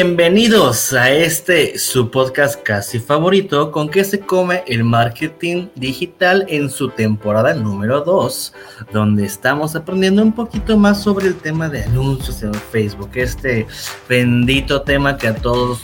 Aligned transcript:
Bienvenidos 0.00 0.92
a 0.92 1.10
este 1.10 1.76
su 1.76 2.08
podcast 2.08 2.62
casi 2.62 3.00
favorito 3.00 3.72
con 3.72 3.88
que 3.88 4.04
se 4.04 4.20
come 4.20 4.62
el 4.68 4.84
marketing 4.84 5.66
digital 5.74 6.46
en 6.48 6.70
su 6.70 6.90
temporada 6.90 7.52
número 7.54 8.02
2, 8.02 8.54
donde 8.92 9.26
estamos 9.26 9.74
aprendiendo 9.74 10.22
un 10.22 10.32
poquito 10.32 10.76
más 10.76 11.02
sobre 11.02 11.26
el 11.26 11.36
tema 11.36 11.68
de 11.68 11.82
anuncios 11.82 12.44
en 12.44 12.54
Facebook, 12.54 13.10
este 13.14 13.66
bendito 14.08 14.82
tema 14.82 15.18
que 15.18 15.26
a 15.26 15.34
todos 15.34 15.80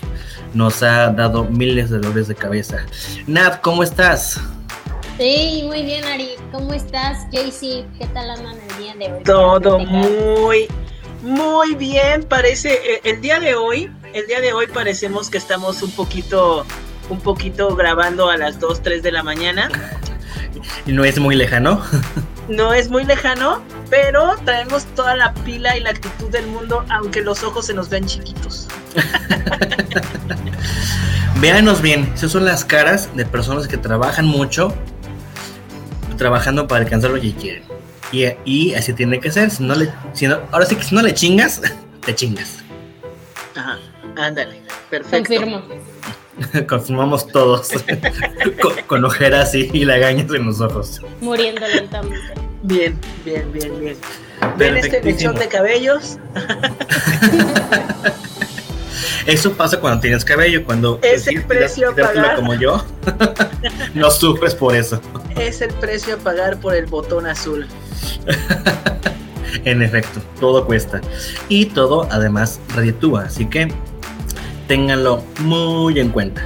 nos 0.52 0.84
ha 0.84 1.08
dado 1.08 1.42
miles 1.46 1.90
de 1.90 1.98
dolores 1.98 2.28
de 2.28 2.36
cabeza. 2.36 2.86
Nat, 3.26 3.62
¿cómo 3.62 3.82
estás? 3.82 4.40
Sí, 5.18 5.64
muy 5.66 5.82
bien, 5.82 6.04
Ari. 6.04 6.36
¿Cómo 6.52 6.72
estás, 6.72 7.26
JC? 7.32 7.84
¿Qué 7.98 8.06
tal 8.14 8.30
andan 8.30 8.58
el 8.60 8.76
día 8.78 8.94
de 8.94 9.12
hoy? 9.12 9.24
Todo 9.24 9.80
muy, 9.80 10.68
muy 11.20 11.74
bien. 11.74 12.22
Parece, 12.22 12.74
eh, 12.74 13.00
el 13.02 13.20
día 13.20 13.40
de 13.40 13.56
hoy, 13.56 13.90
el 14.14 14.28
día 14.28 14.40
de 14.40 14.52
hoy 14.52 14.68
parecemos 14.68 15.28
que 15.28 15.38
estamos 15.38 15.82
un 15.82 15.90
poquito, 15.90 16.64
un 17.10 17.20
poquito 17.20 17.74
grabando 17.74 18.30
a 18.30 18.36
las 18.36 18.60
2, 18.60 18.80
3 18.80 19.02
de 19.02 19.10
la 19.10 19.24
mañana. 19.24 19.68
Y 20.86 20.92
no 20.92 21.04
es 21.04 21.18
muy 21.18 21.34
lejano. 21.34 21.82
No 22.48 22.72
es 22.72 22.90
muy 22.90 23.04
lejano, 23.04 23.60
pero 23.90 24.36
traemos 24.44 24.84
toda 24.94 25.16
la 25.16 25.34
pila 25.34 25.76
y 25.76 25.80
la 25.80 25.90
actitud 25.90 26.30
del 26.30 26.46
mundo, 26.46 26.84
aunque 26.90 27.22
los 27.22 27.42
ojos 27.42 27.66
se 27.66 27.74
nos 27.74 27.88
ven 27.88 28.06
chiquitos. 28.06 28.68
Véanos 31.40 31.82
bien, 31.82 32.12
esas 32.14 32.30
son 32.30 32.44
las 32.44 32.64
caras 32.64 33.10
de 33.16 33.26
personas 33.26 33.66
que 33.66 33.78
trabajan 33.78 34.26
mucho, 34.26 34.72
trabajando 36.16 36.68
para 36.68 36.84
alcanzar 36.84 37.10
lo 37.10 37.20
que 37.20 37.34
quieren. 37.34 37.64
Y, 38.12 38.26
y 38.44 38.74
así 38.74 38.92
tiene 38.92 39.18
que 39.18 39.32
ser. 39.32 39.50
Si 39.50 39.64
no 39.64 39.74
le, 39.74 39.90
si 40.12 40.28
no, 40.28 40.38
ahora 40.52 40.66
sí 40.66 40.76
que 40.76 40.84
si 40.84 40.94
no 40.94 41.02
le 41.02 41.14
chingas, 41.14 41.62
te 42.06 42.14
chingas. 42.14 42.58
Ajá, 43.56 43.78
ándale, 44.16 44.62
perfecto. 44.90 45.34
Confirmo. 45.34 45.62
Confirmamos 46.68 47.26
todos. 47.28 47.70
con, 48.60 48.74
con, 48.86 49.04
ojeras 49.04 49.54
y, 49.54 49.70
y 49.72 49.84
lagañas 49.84 50.32
en 50.32 50.46
los 50.46 50.60
ojos. 50.60 51.00
Muriendo 51.20 51.66
lentamente. 51.66 52.34
Bien, 52.62 52.98
bien, 53.24 53.52
bien, 53.52 53.78
bien. 53.78 53.96
¿Ven 54.56 54.76
este 54.76 55.02
mechón 55.02 55.34
de 55.36 55.48
cabellos? 55.48 56.18
Eso 59.26 59.52
pasa 59.52 59.80
cuando 59.80 60.00
tienes 60.00 60.24
cabello, 60.24 60.64
cuando 60.64 60.98
es 61.02 61.26
el 61.26 61.42
precio 61.44 61.90
a 61.90 61.94
pagar 61.94 62.36
como 62.36 62.54
yo, 62.54 62.84
no 63.94 64.10
sufres 64.10 64.54
por 64.54 64.76
eso. 64.76 65.00
Es 65.38 65.62
el 65.62 65.72
precio 65.72 66.16
a 66.16 66.18
pagar 66.18 66.58
por 66.58 66.74
el 66.74 66.84
botón 66.86 67.26
azul. 67.26 67.66
en 69.64 69.82
efecto, 69.82 70.20
todo 70.38 70.66
cuesta 70.66 71.00
y 71.48 71.66
todo 71.66 72.06
además 72.10 72.60
reditúa, 72.74 73.22
así 73.24 73.46
que 73.46 73.72
ténganlo 74.66 75.22
muy 75.40 75.98
en 76.00 76.10
cuenta. 76.10 76.42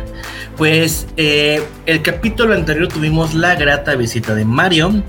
Pues 0.57 1.07
eh, 1.17 1.63
el 1.87 2.03
capítulo 2.03 2.55
anterior 2.55 2.89
tuvimos 2.89 3.35
la 3.35 3.55
grata 3.55 3.95
visita 3.95 4.35
de 4.35 4.45
Mario, 4.45 5.05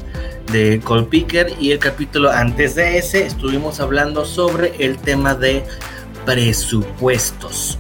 de 0.51 0.79
Colpicker, 0.79 1.53
y 1.59 1.71
el 1.71 1.79
capítulo 1.79 2.29
antes 2.31 2.75
de 2.75 2.97
ese 2.99 3.25
estuvimos 3.25 3.79
hablando 3.79 4.25
sobre 4.25 4.73
el 4.77 4.97
tema 4.97 5.33
de 5.33 5.63
presupuestos. 6.25 7.79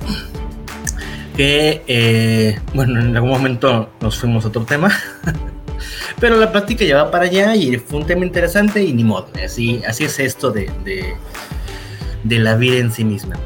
Que, 1.37 1.83
eh, 1.87 2.59
bueno, 2.73 2.99
en 2.99 3.15
algún 3.15 3.29
momento 3.29 3.89
nos 4.01 4.17
fuimos 4.17 4.45
a 4.45 4.47
otro 4.47 4.63
tema. 4.65 4.91
Pero 6.19 6.37
la 6.37 6.51
plática 6.51 6.83
ya 6.83 7.03
va 7.03 7.11
para 7.11 7.25
allá 7.25 7.55
y 7.55 7.77
fue 7.77 7.99
un 7.99 8.07
tema 8.07 8.25
interesante 8.25 8.83
y 8.83 8.91
ni 8.93 9.03
modo. 9.03 9.27
Así, 9.45 9.81
así 9.87 10.05
es 10.05 10.19
esto 10.19 10.51
de, 10.51 10.69
de 12.23 12.39
la 12.39 12.55
vida 12.55 12.77
en 12.77 12.91
sí 12.91 13.05
misma. 13.05 13.37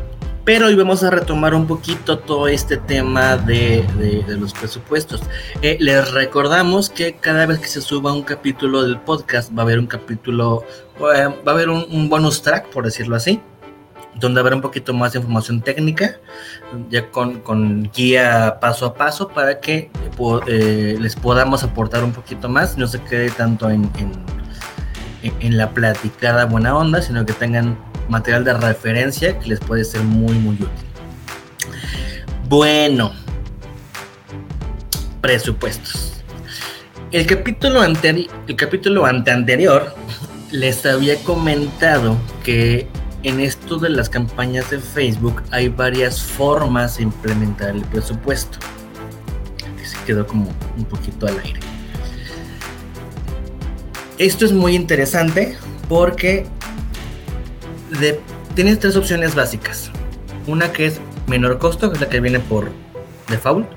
Pero 0.46 0.68
hoy 0.68 0.76
vamos 0.76 1.02
a 1.04 1.10
retomar 1.10 1.56
un 1.56 1.68
poquito 1.68 2.20
todo 2.20 2.50
este 2.50 2.76
tema 2.76 3.38
de, 3.38 3.88
de, 3.98 4.24
de 4.28 4.38
los 4.38 4.52
presupuestos. 4.52 5.22
Eh, 5.62 5.78
les 5.80 6.12
recordamos 6.12 6.90
que 6.90 7.14
cada 7.16 7.46
vez 7.46 7.60
que 7.60 7.68
se 7.68 7.80
suba 7.80 8.12
un 8.12 8.24
capítulo 8.24 8.84
del 8.84 9.00
podcast 9.00 9.58
va 9.58 9.62
a 9.62 9.66
haber 9.66 9.80
un 9.80 9.88
capítulo, 9.88 10.66
eh, 11.00 11.28
va 11.48 11.52
a 11.52 11.56
haber 11.56 11.70
un, 11.70 11.86
un, 11.90 12.10
bonus 12.10 12.42
track, 12.42 12.68
por 12.72 12.84
decirlo 12.84 13.16
así, 13.16 13.40
donde 14.16 14.42
habrá 14.42 14.54
un 14.54 14.62
poquito 14.62 14.94
más 14.94 15.14
de 15.14 15.20
información 15.20 15.62
técnica, 15.62 16.18
ya 16.90 17.10
con, 17.10 17.40
con 17.40 17.90
guía 17.94 18.58
paso 18.60 18.86
a 18.88 18.96
paso 18.96 19.30
para 19.30 19.62
que 19.62 19.92
eh, 20.48 20.98
les 21.00 21.16
podamos 21.16 21.64
aportar 21.64 22.04
un 22.04 22.12
poquito 22.12 22.50
más, 22.50 22.78
no 22.78 22.88
se 22.88 23.02
quede 23.02 23.30
tanto 23.30 23.70
en, 23.70 23.90
en, 23.98 24.12
en 25.40 25.58
la 25.58 25.70
platicada 25.70 26.44
buena 26.44 26.76
onda, 26.76 27.02
sino 27.02 27.26
que 27.26 27.32
tengan 27.32 27.78
material 28.10 28.44
de 28.44 28.54
referencia 28.54 29.38
que 29.40 29.50
les 29.50 29.60
puede 29.60 29.84
ser 29.84 30.02
muy 30.02 30.34
muy 30.34 30.56
útil. 30.56 30.68
Bueno, 32.48 33.12
presupuestos. 35.22 36.14
El 37.12 37.26
capítulo, 37.26 37.82
ante, 37.82 38.10
el 38.48 38.56
capítulo 38.56 39.06
les 40.52 40.86
había 40.86 41.16
comentado 41.24 42.18
que 42.44 42.88
en 43.24 43.40
esto 43.40 43.78
de 43.78 43.90
las 43.90 44.10
campañas 44.10 44.70
de 44.70 44.80
Facebook 44.80 45.42
hay 45.52 45.70
varias 45.70 46.22
formas 46.22 46.98
de 46.98 47.04
implementar 47.04 47.70
el 47.70 47.84
presupuesto. 47.84 48.58
Se 49.84 49.98
quedó 50.06 50.28
como 50.28 50.52
un 50.78 50.86
poquito 50.86 51.28
al 51.28 51.40
aire. 51.40 51.60
Esto 54.18 54.46
es 54.46 54.52
muy 54.52 54.76
interesante 54.76 55.58
porque 55.88 56.46
de, 58.00 58.20
tienes 58.56 58.80
tres 58.80 58.96
opciones 58.96 59.36
básicas. 59.36 59.92
Una 60.48 60.72
que 60.72 60.88
es 60.88 61.00
menor 61.28 61.58
costo, 61.58 61.90
que 61.90 61.96
es 61.96 62.02
la 62.02 62.10
que 62.10 62.20
viene 62.20 62.40
por 62.40 62.72
default. 63.30 63.68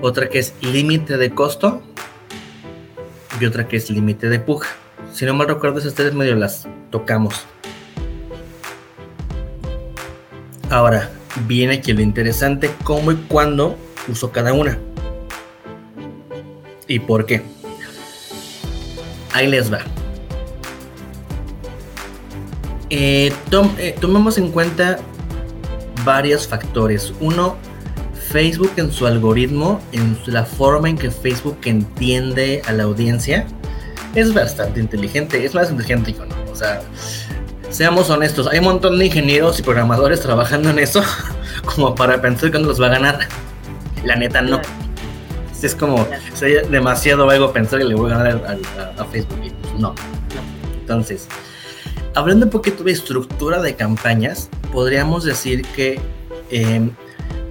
Otra 0.00 0.28
que 0.28 0.38
es 0.38 0.54
límite 0.60 1.16
de 1.16 1.30
costo. 1.34 1.82
Y 3.40 3.44
otra 3.46 3.68
que 3.68 3.76
es 3.76 3.90
límite 3.90 4.28
de 4.28 4.38
puja. 4.38 4.70
Si 5.12 5.26
no 5.26 5.34
mal 5.34 5.48
recuerdo, 5.48 5.78
esas 5.78 5.94
tres 5.94 6.14
medio 6.14 6.34
las 6.36 6.66
tocamos. 6.90 7.46
Ahora, 10.70 11.10
viene 11.46 11.74
aquí 11.74 11.92
lo 11.92 12.00
interesante, 12.00 12.70
cómo 12.84 13.12
y 13.12 13.16
cuándo 13.28 13.76
uso 14.08 14.32
cada 14.32 14.52
una. 14.52 14.78
¿Y 16.88 16.98
por 16.98 17.26
qué? 17.26 17.42
Ahí 19.32 19.48
les 19.48 19.72
va. 19.72 19.80
Eh, 22.94 23.32
tom, 23.48 23.74
eh, 23.78 23.96
tomemos 23.98 24.36
en 24.36 24.50
cuenta 24.50 24.98
varios 26.04 26.46
factores. 26.46 27.14
Uno, 27.20 27.56
Facebook 28.30 28.72
en 28.76 28.92
su 28.92 29.06
algoritmo, 29.06 29.80
en 29.92 30.18
la 30.26 30.44
forma 30.44 30.90
en 30.90 30.98
que 30.98 31.10
Facebook 31.10 31.56
entiende 31.64 32.60
a 32.66 32.72
la 32.72 32.82
audiencia, 32.82 33.46
es 34.14 34.34
bastante 34.34 34.78
inteligente. 34.78 35.42
Es 35.42 35.54
más 35.54 35.70
inteligente 35.70 36.12
que 36.12 36.18
yo, 36.18 36.26
¿no? 36.26 36.34
O 36.52 36.54
sea, 36.54 36.82
seamos 37.70 38.10
honestos, 38.10 38.46
hay 38.46 38.58
un 38.58 38.66
montón 38.66 38.98
de 38.98 39.06
ingenieros 39.06 39.58
y 39.58 39.62
programadores 39.62 40.20
trabajando 40.20 40.68
en 40.68 40.78
eso 40.78 41.02
como 41.64 41.94
para 41.94 42.20
pensar 42.20 42.50
que 42.50 42.58
los 42.58 42.78
va 42.78 42.88
a 42.88 42.90
ganar. 42.90 43.20
La 44.04 44.16
neta, 44.16 44.42
no. 44.42 44.60
Es 45.62 45.74
como, 45.74 46.06
sería 46.34 46.60
demasiado 46.60 47.30
algo 47.30 47.54
pensar 47.54 47.78
que 47.78 47.86
le 47.86 47.94
voy 47.94 48.12
a 48.12 48.18
ganar 48.18 48.44
a, 48.46 49.00
a, 49.00 49.02
a 49.02 49.04
Facebook. 49.06 49.38
No. 49.78 49.94
Entonces, 50.78 51.26
hablando 52.14 52.46
un 52.46 52.50
poquito 52.50 52.84
de 52.84 52.92
estructura 52.92 53.60
de 53.62 53.74
campañas, 53.74 54.48
podríamos 54.72 55.24
decir 55.24 55.62
que 55.74 56.00
eh, 56.50 56.90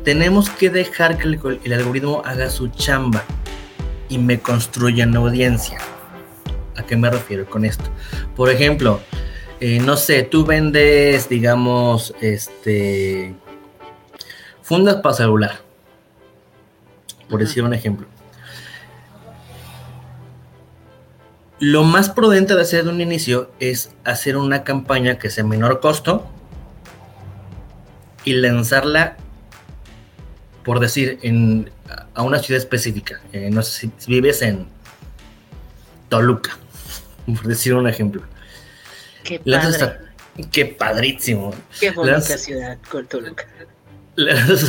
tenemos 0.04 0.50
que 0.50 0.69
dejar 0.69 1.18
que 1.18 1.28
el, 1.28 1.60
el, 1.63 1.74
algoritmo 1.74 2.22
haga 2.25 2.50
su 2.50 2.68
chamba 2.69 3.24
y 4.10 4.18
me 4.18 4.40
construya 4.40 5.06
una 5.06 5.19
audiencia. 5.19 5.80
¿A 6.75 6.84
qué 6.84 6.96
me 6.96 7.10
refiero 7.10 7.46
con 7.46 7.66
esto? 7.66 7.86
Por 8.36 8.50
ejemplo, 8.50 9.00
eh, 9.60 9.80
no 9.80 9.96
sé, 9.96 10.24
tú 10.24 10.46
vendes, 10.46 11.30
digamos, 11.30 12.16
este, 12.19 13.36
fundas 14.63 14.96
para 14.98 15.16
celular, 15.16 15.60
por 17.30 17.40
decir 17.40 17.63
un 17.63 17.74
ejemplo. 17.74 18.08
Lo 21.62 21.84
más 21.84 22.10
prudente 22.10 22.56
de 22.56 22.62
hacer 22.63 22.86
de 22.86 22.90
un 22.90 23.02
inicio 23.02 23.52
es 23.60 23.92
hacer 24.04 24.36
una 24.36 24.63
campaña 24.63 25.19
que 25.19 25.30
sea 25.30 25.44
menor 25.44 25.80
costo 25.80 26.28
y 28.25 28.34
lanzarla, 28.34 29.16
por 30.63 30.80
decir, 30.80 31.19
en, 31.22 31.69
a 32.16 32.24
una 32.24 32.40
ciudad 32.40 32.58
específica. 32.58 33.22
Eh, 33.31 33.52
no 33.52 33.62
sé 33.62 33.80
si, 33.80 33.92
si, 34.00 34.12
vives 34.12 34.42
en 34.42 34.66
Toluca, 36.10 36.58
por 37.28 37.44
decir 37.44 37.75
un 37.75 37.88
ejemplo. 37.88 38.24
Qué 39.24 39.38
padre. 39.38 39.84
A, 39.84 40.00
qué 40.52 40.66
padrísimo. 40.66 41.54
Qué 41.80 41.92
bonita 41.92 42.13
Lanzas, 42.13 42.42
ciudad 42.42 42.80
con 42.90 43.06
Toluca. 43.06 43.46
Lanzas 44.16 44.68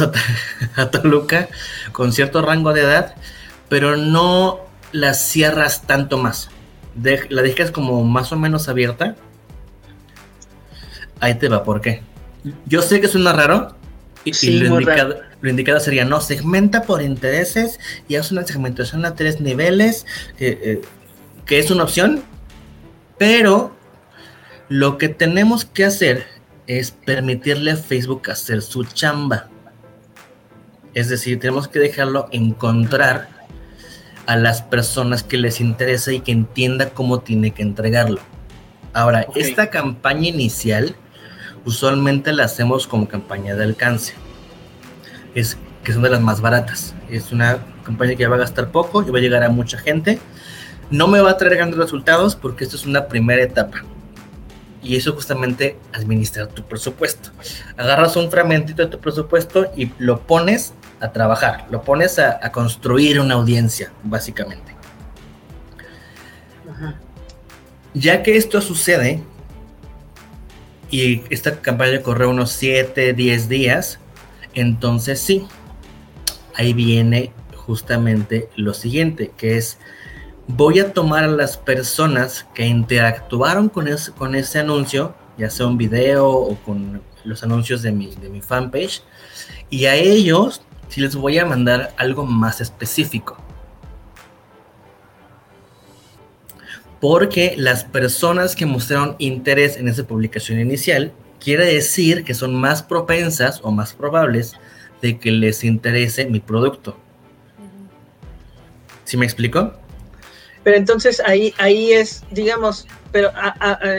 a, 0.76 0.82
a 0.82 0.90
Toluca 0.90 1.48
con 1.92 2.12
cierto 2.12 2.42
rango 2.42 2.74
de 2.74 2.82
edad, 2.82 3.14
pero 3.70 3.96
no 3.96 4.60
la 4.92 5.14
cierras 5.14 5.86
tanto 5.86 6.18
más 6.18 6.50
de, 6.94 7.26
la 7.28 7.42
dejas 7.42 7.70
como 7.70 8.04
más 8.04 8.32
o 8.32 8.36
menos 8.36 8.68
abierta, 8.68 9.16
ahí 11.20 11.34
te 11.34 11.48
va, 11.48 11.64
¿por 11.64 11.80
qué? 11.80 12.02
Yo 12.66 12.82
sé 12.82 13.00
que 13.00 13.08
suena 13.08 13.32
raro. 13.32 13.76
Y, 14.24 14.60
lo, 14.60 14.80
indicado, 15.50 15.80
sería, 15.80 16.04
no, 16.04 16.20
segmenta 16.20 16.82
por 16.82 17.02
intereses 17.02 17.80
y 18.06 18.14
haz 18.14 18.30
una 18.30 18.46
segmentación 18.46 19.04
a 19.04 19.16
tres 19.16 19.40
niveles, 19.40 20.06
eh, 20.38 20.80
que 21.44 21.58
es 21.58 21.72
una 21.72 21.82
opción, 21.82 22.22
pero 23.18 23.74
lo 24.68 24.96
que 24.98 25.08
tenemos 25.08 25.64
que 25.64 25.84
hacer 25.84 26.26
es 26.66 26.92
permitirle 26.92 27.72
a 27.72 27.76
Facebook 27.76 28.30
hacer 28.30 28.62
su 28.62 28.84
chamba. 28.84 29.48
Es 30.94 31.08
decir, 31.08 31.40
tenemos 31.40 31.68
que 31.68 31.78
dejarlo 31.78 32.28
encontrar 32.32 33.28
a 34.26 34.36
las 34.36 34.62
personas 34.62 35.22
que 35.22 35.36
les 35.36 35.60
interesa 35.60 36.12
y 36.12 36.20
que 36.20 36.32
entienda 36.32 36.90
cómo 36.90 37.20
tiene 37.20 37.52
que 37.52 37.62
entregarlo. 37.62 38.20
Ahora, 38.92 39.26
esta 39.34 39.70
campaña 39.70 40.28
inicial 40.28 40.94
usualmente 41.64 42.32
la 42.32 42.44
hacemos 42.44 42.86
como 42.86 43.08
campaña 43.08 43.54
de 43.54 43.64
alcance. 43.64 44.14
Es 45.34 45.56
que 45.82 45.92
son 45.92 46.02
de 46.02 46.10
las 46.10 46.20
más 46.20 46.40
baratas. 46.40 46.94
Es 47.10 47.32
una 47.32 47.58
campaña 47.84 48.14
que 48.14 48.26
va 48.26 48.36
a 48.36 48.40
gastar 48.40 48.70
poco 48.70 49.02
y 49.02 49.10
va 49.10 49.18
a 49.18 49.22
llegar 49.22 49.42
a 49.42 49.48
mucha 49.48 49.78
gente. 49.78 50.18
No 50.90 51.08
me 51.08 51.20
va 51.20 51.30
a 51.30 51.36
traer 51.36 51.56
grandes 51.56 51.78
resultados 51.78 52.36
porque 52.36 52.64
esto 52.64 52.76
es 52.76 52.86
una 52.86 53.06
primera 53.06 53.42
etapa. 53.42 53.82
Y 54.82 54.96
eso 54.96 55.12
justamente 55.12 55.78
administrar 55.92 56.48
tu 56.48 56.64
presupuesto. 56.64 57.30
Agarras 57.76 58.16
un 58.16 58.30
fragmentito 58.30 58.82
de 58.82 58.88
tu 58.88 58.98
presupuesto 58.98 59.70
y 59.76 59.90
lo 59.98 60.20
pones 60.20 60.74
a 61.02 61.12
trabajar, 61.12 61.66
lo 61.68 61.82
pones 61.82 62.20
a, 62.20 62.38
construir 62.52 63.18
una 63.18 63.34
audiencia, 63.34 63.92
básicamente. 64.04 64.72
Ya 67.92 68.22
que 68.22 68.36
esto 68.36 68.60
sucede, 68.60 69.20
y 70.90 71.24
esta 71.28 71.60
campaña 71.60 72.00
corre 72.02 72.26
unos 72.26 72.52
7, 72.52 73.14
10 73.14 73.48
días, 73.48 73.98
entonces 74.54 75.20
sí, 75.20 75.44
ahí 76.54 76.72
viene 76.72 77.32
justamente 77.56 78.48
lo 78.54 78.72
siguiente, 78.72 79.32
que 79.36 79.56
es 79.56 79.78
voy 80.46 80.78
a 80.78 80.92
tomar 80.92 81.24
a 81.24 81.28
las 81.28 81.56
personas 81.56 82.46
que 82.54 82.64
interactuaron 82.64 83.68
con, 83.68 83.88
con 84.16 84.34
ese 84.36 84.60
anuncio, 84.60 85.16
ya 85.36 85.50
sea 85.50 85.66
un 85.66 85.78
video 85.78 86.28
o 86.30 86.56
con 86.58 87.02
los 87.24 87.42
anuncios 87.42 87.82
de 87.82 87.90
mi, 87.90 88.14
de 88.14 88.28
mi 88.28 88.40
fanpage, 88.40 89.02
y 89.68 89.86
a 89.86 89.96
ellos 89.96 90.62
sí 90.92 91.00
les 91.00 91.16
voy 91.16 91.38
a 91.38 91.44
mandar 91.44 91.92
algo 91.96 92.24
más 92.24 92.60
específico. 92.60 93.36
porque 97.02 97.54
las 97.56 97.82
personas 97.82 98.54
que 98.54 98.64
mostraron 98.64 99.16
interés 99.18 99.76
en 99.76 99.88
esa 99.88 100.04
publicación 100.04 100.60
inicial 100.60 101.12
quiere 101.40 101.66
decir 101.66 102.22
que 102.22 102.32
son 102.32 102.54
más 102.54 102.84
propensas 102.84 103.58
o 103.64 103.72
más 103.72 103.92
probables 103.92 104.52
de 105.00 105.18
que 105.18 105.32
les 105.32 105.64
interese 105.64 106.26
mi 106.26 106.38
producto. 106.38 106.96
¿Sí 109.02 109.16
me 109.16 109.26
explico? 109.26 109.72
Pero 110.62 110.76
entonces 110.76 111.20
ahí, 111.26 111.52
ahí 111.58 111.90
es, 111.90 112.22
digamos, 112.30 112.86
pero 113.10 113.32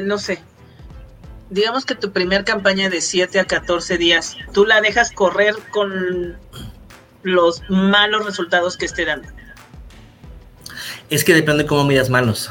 no 0.04 0.18
sé, 0.18 0.40
digamos 1.50 1.86
que 1.86 1.96
tu 1.96 2.14
primer 2.14 2.46
campaña 2.46 2.90
de 2.90 3.02
7 3.02 3.38
a 3.38 3.44
14 3.44 3.98
días, 3.98 4.38
tú 4.54 4.66
la 4.66 4.80
dejas 4.80 5.12
correr 5.12 5.56
con 5.72 6.38
los 7.24 7.64
malos 7.70 8.26
resultados 8.26 8.78
que 8.78 8.86
esté 8.86 9.06
dando. 9.06 9.28
Es 11.10 11.24
que 11.24 11.34
depende 11.34 11.66
cómo 11.66 11.84
midas 11.84 12.10
malos. 12.10 12.50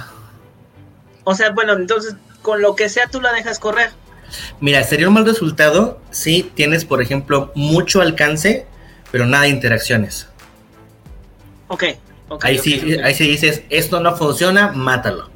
O 1.25 1.35
sea, 1.35 1.51
bueno, 1.51 1.75
entonces 1.75 2.17
con 2.43 2.61
lo 2.61 2.75
que 2.75 2.89
sea 2.89 3.07
tú 3.07 3.21
la 3.21 3.33
dejas 3.33 3.59
correr. 3.59 3.91
Mira, 4.61 4.83
sería 4.83 5.09
un 5.09 5.15
mal 5.15 5.27
resultado 5.27 6.01
si 6.11 6.43
tienes, 6.43 6.85
por 6.85 7.03
ejemplo, 7.03 7.53
mucho 7.55 8.01
alcance, 8.01 8.67
pero 9.11 9.27
nada 9.27 9.45
de 9.45 9.51
interacciones. 9.51 10.29
Ok. 11.69 11.85
ahí, 12.43 12.59
sí, 12.59 12.99
ahí 13.03 13.15
sí 13.15 13.29
dices, 13.29 13.63
esto 13.71 14.01
no 14.01 14.17
funciona, 14.17 14.73
mátalo. 14.73 15.31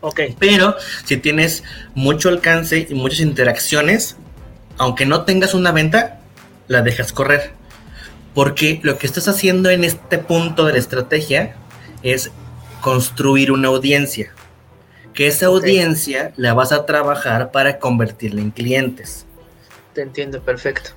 Ok. 0.00 0.20
Pero 0.38 0.76
si 1.04 1.16
tienes 1.16 1.62
mucho 1.94 2.28
alcance 2.28 2.86
y 2.88 2.94
muchas 2.94 3.20
interacciones, 3.20 4.16
aunque 4.78 5.06
no 5.06 5.24
tengas 5.24 5.54
una 5.54 5.72
venta, 5.72 6.20
la 6.68 6.82
dejas 6.82 7.12
correr. 7.12 7.52
Porque 8.40 8.80
lo 8.82 8.96
que 8.96 9.06
estás 9.06 9.28
haciendo 9.28 9.68
en 9.68 9.84
este 9.84 10.16
punto 10.16 10.64
de 10.64 10.72
la 10.72 10.78
estrategia 10.78 11.56
es 12.02 12.30
construir 12.80 13.52
una 13.52 13.68
audiencia 13.68 14.32
que 15.12 15.26
esa 15.26 15.44
audiencia 15.44 16.32
la 16.38 16.54
vas 16.54 16.72
a 16.72 16.86
trabajar 16.86 17.50
para 17.50 17.78
convertirla 17.78 18.40
en 18.40 18.50
clientes. 18.50 19.26
Te 19.92 20.00
entiendo, 20.00 20.40
perfecto. 20.40 20.92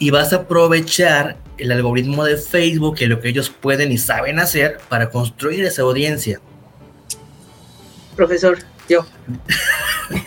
Y 0.00 0.10
vas 0.10 0.32
a 0.32 0.38
aprovechar 0.38 1.36
el 1.56 1.70
algoritmo 1.70 2.24
de 2.24 2.36
Facebook 2.36 2.96
y 2.98 3.06
lo 3.06 3.20
que 3.20 3.28
ellos 3.28 3.48
pueden 3.48 3.92
y 3.92 3.98
saben 3.98 4.40
hacer 4.40 4.78
para 4.88 5.08
construir 5.08 5.64
esa 5.64 5.82
audiencia. 5.82 6.40
Profesor, 8.16 8.58
yo. 8.88 9.06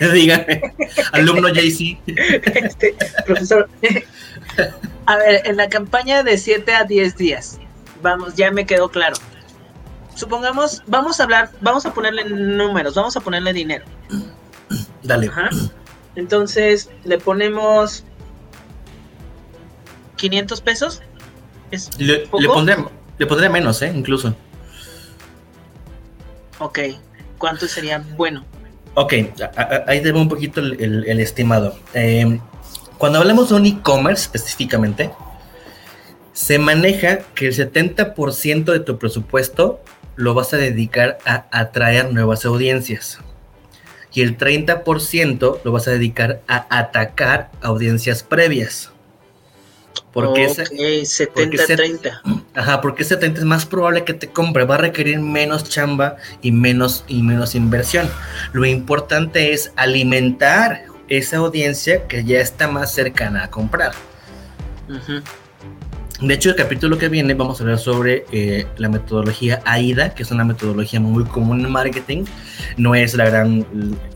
Dígame, 0.14 0.62
alumno 1.12 1.48
JC. 1.52 1.98
Este, 2.06 2.94
profesor, 3.26 3.68
a 5.06 5.16
ver, 5.16 5.42
en 5.44 5.56
la 5.56 5.68
campaña 5.68 6.22
de 6.22 6.36
7 6.38 6.74
a 6.74 6.84
10 6.84 7.16
días, 7.16 7.58
vamos, 8.02 8.34
ya 8.34 8.50
me 8.50 8.66
quedó 8.66 8.88
claro 8.90 9.16
supongamos, 10.16 10.82
vamos 10.86 11.20
a 11.20 11.24
hablar, 11.24 11.50
vamos 11.60 11.86
a 11.86 11.94
ponerle 11.94 12.24
números, 12.24 12.94
vamos 12.94 13.16
a 13.16 13.20
ponerle 13.20 13.52
dinero. 13.52 13.84
Dale. 15.02 15.30
Entonces 16.16 16.90
le 17.04 17.18
ponemos 17.18 18.02
500 20.16 20.60
pesos. 20.62 21.02
le, 21.98 22.26
pondré, 23.26 23.48
menos, 23.48 23.80
¿eh? 23.82 23.92
Incluso. 23.94 24.34
Ok. 26.58 26.80
¿Cuánto 27.38 27.68
sería 27.68 28.02
bueno? 28.16 28.44
Ok, 28.94 29.12
ahí 29.86 30.00
debo 30.00 30.22
un 30.22 30.28
poquito 30.28 30.60
el, 30.60 31.20
estimado. 31.20 31.78
Em, 31.92 32.40
cuando 32.98 33.18
hablamos 33.18 33.50
de 33.50 33.56
un 33.56 33.66
e-commerce 33.66 34.22
específicamente, 34.22 35.10
se 36.32 36.58
maneja 36.58 37.20
que 37.34 37.46
el 37.48 37.54
70% 37.54 38.64
de 38.64 38.80
tu 38.80 38.98
presupuesto 38.98 39.80
lo 40.16 40.34
vas 40.34 40.52
a 40.52 40.56
dedicar 40.56 41.18
a 41.24 41.46
atraer 41.50 42.12
nuevas 42.12 42.44
audiencias. 42.44 43.18
Y 44.12 44.22
el 44.22 44.38
30% 44.38 45.60
lo 45.62 45.72
vas 45.72 45.88
a 45.88 45.90
dedicar 45.90 46.40
a 46.48 46.66
atacar 46.70 47.50
audiencias 47.60 48.22
previas. 48.22 48.90
Porque 50.12 50.44
ese 50.44 50.64
70-30. 50.64 52.44
Ajá, 52.54 52.80
porque 52.80 53.02
ese 53.02 53.18
30 53.18 53.40
es 53.40 53.44
más 53.44 53.66
probable 53.66 54.04
que 54.04 54.14
te 54.14 54.28
compre, 54.28 54.64
va 54.64 54.76
a 54.76 54.78
requerir 54.78 55.20
menos 55.20 55.64
chamba 55.64 56.16
y 56.40 56.52
menos, 56.52 57.04
y 57.06 57.22
menos 57.22 57.54
inversión. 57.54 58.08
Lo 58.54 58.64
importante 58.64 59.52
es 59.52 59.72
alimentar 59.76 60.84
esa 61.08 61.38
audiencia 61.38 62.06
que 62.06 62.24
ya 62.24 62.40
está 62.40 62.68
más 62.68 62.92
cercana 62.92 63.44
a 63.44 63.50
comprar. 63.50 63.92
Ajá. 64.88 65.22
De 66.20 66.32
hecho, 66.32 66.48
el 66.48 66.56
capítulo 66.56 66.96
que 66.96 67.10
viene 67.10 67.34
vamos 67.34 67.60
a 67.60 67.64
hablar 67.64 67.78
sobre 67.78 68.24
eh, 68.32 68.66
la 68.78 68.88
metodología 68.88 69.60
AIDA, 69.66 70.14
que 70.14 70.22
es 70.22 70.30
una 70.30 70.44
metodología 70.44 70.98
muy 70.98 71.24
común 71.24 71.62
en 71.62 71.70
marketing. 71.70 72.24
No 72.78 72.94
es 72.94 73.12
la 73.12 73.26
gran, 73.26 73.66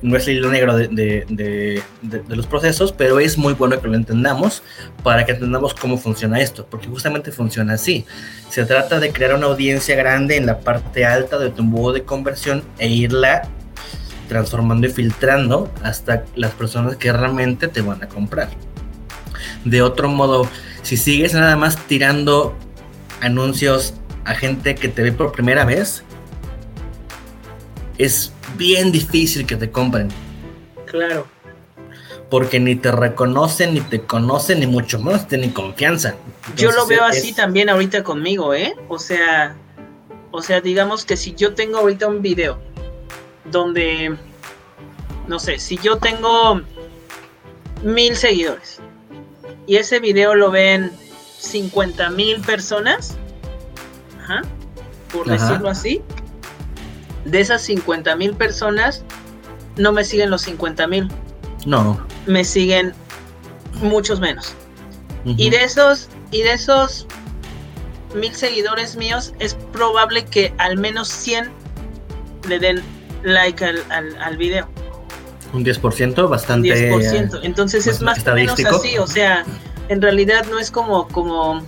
no 0.01 0.17
es 0.17 0.27
el 0.27 0.39
hilo 0.39 0.51
negro 0.51 0.79
de, 0.79 0.89
de, 0.89 1.83
los 2.29 2.47
procesos, 2.47 2.93
pero 2.93 3.21
es 3.21 3.37
muy 3.37 3.53
bueno 3.53 3.79
que 3.83 3.87
lo 3.87 3.97
entendamos 3.97 4.63
para 5.03 5.27
que 5.27 5.33
entendamos 5.33 5.75
cómo 5.75 5.99
funciona 5.99 6.41
esto, 6.41 6.67
porque 6.71 6.89
justamente 6.89 7.33
funciona 7.33 7.75
así. 7.75 8.07
Se 8.49 8.65
trata 8.65 8.99
de 8.99 9.13
crear 9.13 9.35
una 9.35 9.47
audiencia 9.47 9.95
grande 9.95 10.39
en 10.39 10.47
la 10.47 10.61
parte 10.61 11.05
alta 11.05 11.39
de 11.39 11.51
tu 11.51 11.61
embudo 11.61 11.93
de 11.93 12.05
conversión 12.05 12.63
e 12.79 12.89
irla 12.89 13.43
transformando 14.31 14.87
y 14.87 14.91
filtrando 14.91 15.69
hasta 15.83 16.25
las 16.37 16.53
personas 16.53 16.97
que 16.97 17.13
realmente 17.13 17.67
te 17.67 17.81
van 17.81 18.01
a 18.05 18.09
comprar. 18.09 18.49
De 19.65 19.83
otro 19.83 20.09
modo, 20.09 20.49
si 20.83 20.97
sigues 20.97 21.35
nada 21.35 21.57
más 21.57 21.77
tirando 21.89 22.55
anuncios 23.21 23.95
a 24.25 24.37
gente 24.37 24.77
que 24.77 24.89
te 24.89 25.03
ve 25.03 25.11
por 25.11 25.33
primera 25.33 25.65
vez, 25.65 26.05
es 27.99 28.33
bien 28.57 28.93
difícil 28.93 29.45
que 29.47 29.57
te 29.57 29.69
compren. 29.69 30.09
Claro. 30.87 31.27
Porque 32.31 32.61
ni 32.61 32.77
te 32.77 32.93
reconocen, 32.93 33.75
ni 33.75 33.81
te 33.81 34.03
conocen, 34.03 34.61
ni 34.61 34.69
mucho 34.69 35.01
menos 35.01 35.27
tienen 35.27 35.51
confianza. 35.51 36.15
yo 36.57 36.71
lo 36.71 36.87
veo 36.87 37.03
así 37.03 37.33
también 37.33 37.69
ahorita 37.69 38.05
conmigo, 38.05 38.55
¿eh? 38.55 38.77
O 38.89 39.01
sea, 39.01 39.57
o 40.31 40.41
sea, 40.41 40.61
digamos 40.61 41.05
que 41.05 41.17
si 41.17 41.35
yo 41.35 41.55
tengo 41.55 41.79
ahorita 41.79 42.07
un 42.07 42.23
video 42.23 42.61
donde, 43.45 44.17
no 45.27 45.39
sé, 45.39 45.59
si 45.59 45.77
yo 45.79 45.99
tengo 45.99 46.63
mil 47.83 48.17
seguidores 48.17 48.81
y 49.67 49.77
ese 49.77 50.01
video 50.01 50.35
lo 50.35 50.51
ven 50.51 50.91
50 51.39 52.11
mil 52.11 52.41
personas, 52.41 53.17
por 55.13 55.27
decirlo 55.27 55.69
así, 55.69 56.03
de 57.25 57.41
esas 57.41 57.63
50 57.63 58.15
mil 58.17 58.35
personas, 58.35 59.05
no 59.77 59.93
me 59.93 60.05
siguen 60.05 60.31
los 60.31 60.43
50 60.43 60.87
mil. 60.87 61.09
No. 61.67 62.05
Me 62.27 62.45
siguen 62.45 62.93
muchos 63.81 64.21
menos. 64.21 64.55
Y 65.25 65.51
de 65.51 65.65
esos, 65.65 66.09
y 66.31 66.43
de 66.43 66.53
esos 66.53 67.07
mil 68.15 68.35
seguidores 68.35 68.97
míos, 68.97 69.35
es 69.39 69.55
probable 69.73 70.25
que 70.25 70.55
al 70.59 70.79
menos 70.79 71.09
100 71.09 71.51
le 72.49 72.59
den 72.59 72.83
like 73.23 73.65
al, 73.65 73.83
al, 73.91 74.37
video. 74.37 74.69
Un 75.53 75.65
10%, 75.65 76.29
bastante. 76.29 76.91
10%. 76.91 77.41
Entonces 77.43 77.87
es 77.87 78.01
más 78.01 78.27
o 78.27 78.35
menos 78.35 78.59
así, 78.65 78.99
o 78.99 79.07
sea, 79.07 79.45
en 79.89 80.01
realidad 80.01 80.47
no 80.51 80.59
es 80.59 80.71
como, 80.71 81.09
como, 81.09 81.63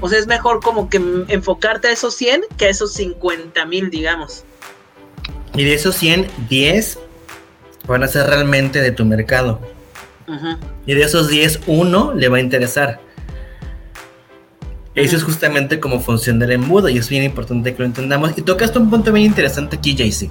o 0.00 0.08
sea, 0.08 0.18
es 0.18 0.26
mejor 0.26 0.60
como 0.60 0.88
que 0.88 1.00
enfocarte 1.28 1.88
a 1.88 1.92
esos 1.92 2.14
100 2.14 2.42
que 2.56 2.66
a 2.66 2.68
esos 2.68 2.92
50 2.94 3.64
mil, 3.66 3.90
digamos. 3.90 4.44
Y 5.54 5.64
de 5.64 5.74
esos 5.74 5.96
100, 5.96 6.28
10 6.48 6.98
van 7.86 8.02
a 8.02 8.08
ser 8.08 8.26
realmente 8.26 8.80
de 8.80 8.92
tu 8.92 9.04
mercado. 9.04 9.60
Y 10.86 10.94
de 10.94 11.02
esos 11.02 11.28
10, 11.28 11.60
uno 11.66 12.14
le 12.14 12.28
va 12.28 12.38
a 12.38 12.40
interesar. 12.40 13.00
Eso 14.94 15.16
es 15.16 15.22
justamente 15.22 15.80
como 15.80 16.00
funciona 16.00 16.44
el 16.44 16.52
embudo 16.52 16.88
y 16.90 16.98
es 16.98 17.08
bien 17.08 17.24
importante 17.24 17.72
que 17.72 17.78
lo 17.78 17.86
entendamos. 17.86 18.36
Y 18.36 18.42
tocaste 18.42 18.78
un 18.78 18.90
punto 18.90 19.10
bien 19.12 19.26
interesante 19.26 19.76
aquí, 19.76 19.96
Jaycee, 19.96 20.30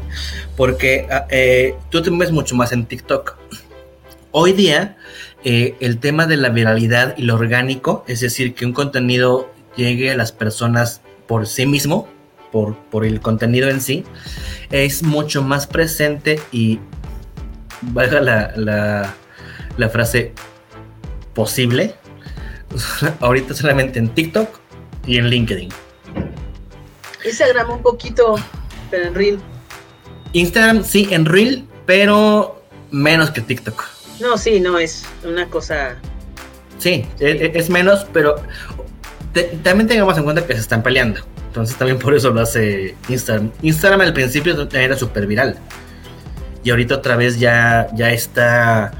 porque 0.55 1.07
ah, 1.09 1.25
eh, 1.29 1.75
tú 1.89 2.01
te 2.01 2.11
mueves 2.11 2.31
mucho 2.31 2.55
más 2.55 2.71
en 2.71 2.85
TikTok. 2.85 3.37
Hoy 4.29 4.53
día, 4.53 4.97
eh, 5.43 5.75
el 5.79 5.97
tema 5.97 6.27
de 6.27 6.37
la 6.37 6.49
viralidad 6.49 7.15
y 7.17 7.23
lo 7.23 7.35
orgánico, 7.35 8.05
es 8.07 8.19
decir, 8.19 8.53
que 8.53 8.65
un 8.65 8.73
contenido 8.73 9.51
llegue 9.75 10.11
a 10.11 10.15
las 10.15 10.31
personas 10.31 11.01
por 11.27 11.47
sí 11.47 11.65
mismo, 11.65 12.07
por, 12.51 12.75
por 12.75 13.03
el 13.03 13.19
contenido 13.19 13.67
en 13.69 13.81
sí, 13.81 14.03
es 14.69 15.01
mucho 15.01 15.41
más 15.41 15.65
presente 15.65 16.39
y 16.51 16.79
valga 17.81 18.21
la, 18.21 19.15
la 19.77 19.89
frase 19.89 20.33
posible 21.33 21.95
ahorita 23.19 23.53
solamente 23.53 23.99
en 23.99 24.09
TikTok 24.09 24.49
y 25.05 25.17
en 25.17 25.29
LinkedIn. 25.29 25.69
Instagram 27.25 27.71
un 27.71 27.81
poquito, 27.81 28.35
pero 28.89 29.07
en 29.07 29.15
Reel. 29.15 29.39
Instagram 30.33 30.83
sí, 30.83 31.07
en 31.11 31.25
Reel, 31.25 31.67
pero 31.85 32.63
menos 32.91 33.31
que 33.31 33.41
TikTok. 33.41 33.83
No, 34.19 34.37
sí, 34.37 34.59
no, 34.59 34.77
es 34.77 35.03
una 35.23 35.47
cosa... 35.47 35.95
Sí, 36.77 37.05
e, 37.19 37.29
e, 37.29 37.51
es, 37.53 37.69
menos, 37.69 38.07
pero 38.11 38.35
también 39.63 39.87
tengamos 39.87 40.17
en 40.17 40.23
cuenta 40.23 40.45
que 40.45 40.53
se 40.53 40.59
están 40.59 40.81
peleando. 40.81 41.21
Entonces 41.47 41.75
también 41.77 41.99
por 41.99 42.13
eso 42.13 42.31
lo 42.31 42.41
hace 42.41 42.95
Instagram. 43.09 43.51
Instagram 43.61 44.01
al 44.01 44.13
principio 44.13 44.67
era 44.71 44.97
súper 44.97 45.27
viral. 45.27 45.57
Y 46.63 46.69
ahorita 46.69 46.95
otra 46.95 47.15
vez 47.15 47.39
ya, 47.39 47.87
ya 47.93 48.11
está 48.11 48.91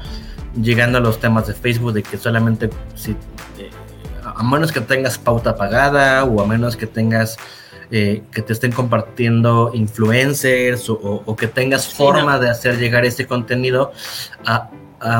llegando 0.60 0.98
a 0.98 1.00
los 1.00 1.18
temas 1.18 1.46
de 1.46 1.54
Facebook 1.54 1.92
de 1.92 2.02
que 2.02 2.18
solamente 2.18 2.68
si 2.94 3.16
a 4.36 4.42
menos 4.42 4.72
que 4.72 4.80
tengas 4.80 5.18
pauta 5.18 5.56
pagada 5.56 6.24
o 6.24 6.40
a 6.40 6.46
menos 6.46 6.76
que 6.76 6.86
tengas 6.86 7.38
eh, 7.94 8.22
que 8.32 8.40
te 8.40 8.54
estén 8.54 8.72
compartiendo 8.72 9.70
influencers 9.74 10.88
o, 10.88 11.36
que 11.36 11.46
tengas 11.46 11.86
forma 11.86 12.38
de 12.38 12.48
hacer 12.48 12.78
llegar 12.78 13.04
este 13.04 13.26
contenido 13.26 13.92
a, 14.46 14.70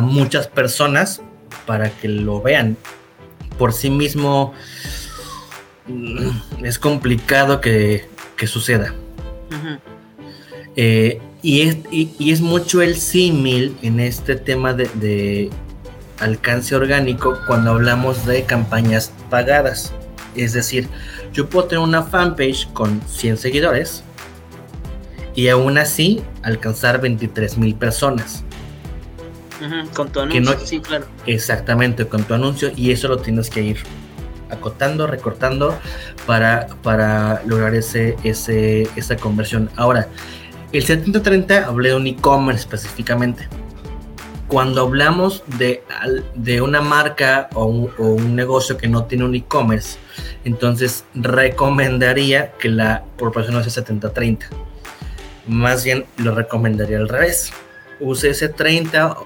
muchas 0.01 0.47
personas 0.47 1.21
para 1.67 1.91
que 1.91 2.09
lo 2.09 2.41
vean. 2.41 2.79
Por 3.59 3.75
sí 3.75 3.91
mismo 3.91 4.55
mm, 5.87 6.65
es 6.65 6.79
complicado 6.79 7.61
que, 7.61 8.09
suceda. 8.47 8.95
Eh, 10.75 11.21
y, 11.43 11.61
es, 11.61 11.77
y, 11.91 12.33
es, 12.33 12.41
mucho 12.41 12.81
el 12.81 12.97
símil 12.97 13.77
en 13.83 14.01
este 14.01 14.35
tema 14.35 14.73
de 14.73 15.51
alcance 16.23 16.75
orgánico 16.75 17.39
cuando 17.47 17.73
hablamos 17.73 18.25
de 18.25 18.45
campañas 18.45 19.13
pagadas. 19.29 19.93
Es 20.35 20.53
decir, 20.53 20.89
yo 21.33 21.49
puedo 21.49 21.67
tener 21.67 21.85
una 21.85 22.03
fanpage 22.03 22.73
con 22.73 23.01
100 23.07 23.37
seguidores 23.37 24.03
y 25.35 25.49
aún 25.49 25.79
así 25.79 26.23
alcanzar 26.43 27.01
23 27.01 27.59
mil 27.59 27.75
personas. 27.75 28.45
con 29.95 30.11
tu 30.11 30.21
anuncio, 30.21 30.59
sí, 30.65 30.81
claro. 30.81 31.07
Exactamente, 31.27 32.07
con 32.07 32.25
tu 32.25 32.35
anuncio 32.35 32.71
y 32.75 32.93
eso 32.93 33.09
lo 33.09 33.19
tienes 33.19 33.51
que 33.51 33.63
ir 33.63 33.79
acotando, 34.51 35.07
recortando 35.07 35.79
para, 36.27 36.67
para 36.83 37.43
lograr 37.47 37.75
ese, 37.75 38.17
ese, 38.23 38.89
esa 38.97 39.17
conversión. 39.17 39.71
Ahora, 39.77 40.09
el 40.73 40.85
7030 40.85 41.67
hablé 41.67 41.91
de 41.91 41.97
un 41.97 42.07
e-commerce 42.07 42.61
específicamente 42.61 43.49
cuando 44.53 44.83
hablamos 44.83 45.43
de, 45.57 45.83
de 46.35 46.61
una 46.61 46.83
marca 46.83 47.49
o 47.55 47.65
un, 47.65 48.37
negocio 48.37 48.77
que 48.77 48.87
no 48.87 49.07
tiene 49.07 49.25
un 49.25 49.35
e-commerce, 49.35 49.99
entonces 50.45 51.07
recomendaría 51.15 52.53
que 52.59 52.69
la 52.69 53.03
proporción 53.17 53.55
no 53.55 53.65
sea 53.65 53.83
70-30. 53.83 54.41
Más 55.47 55.85
bien 55.85 56.05
lo 56.19 56.35
recomendaría 56.35 56.99
al 56.99 57.09
revés. 57.09 57.51
Use 57.99 58.29
ese 58.29 58.51
30 58.51 59.17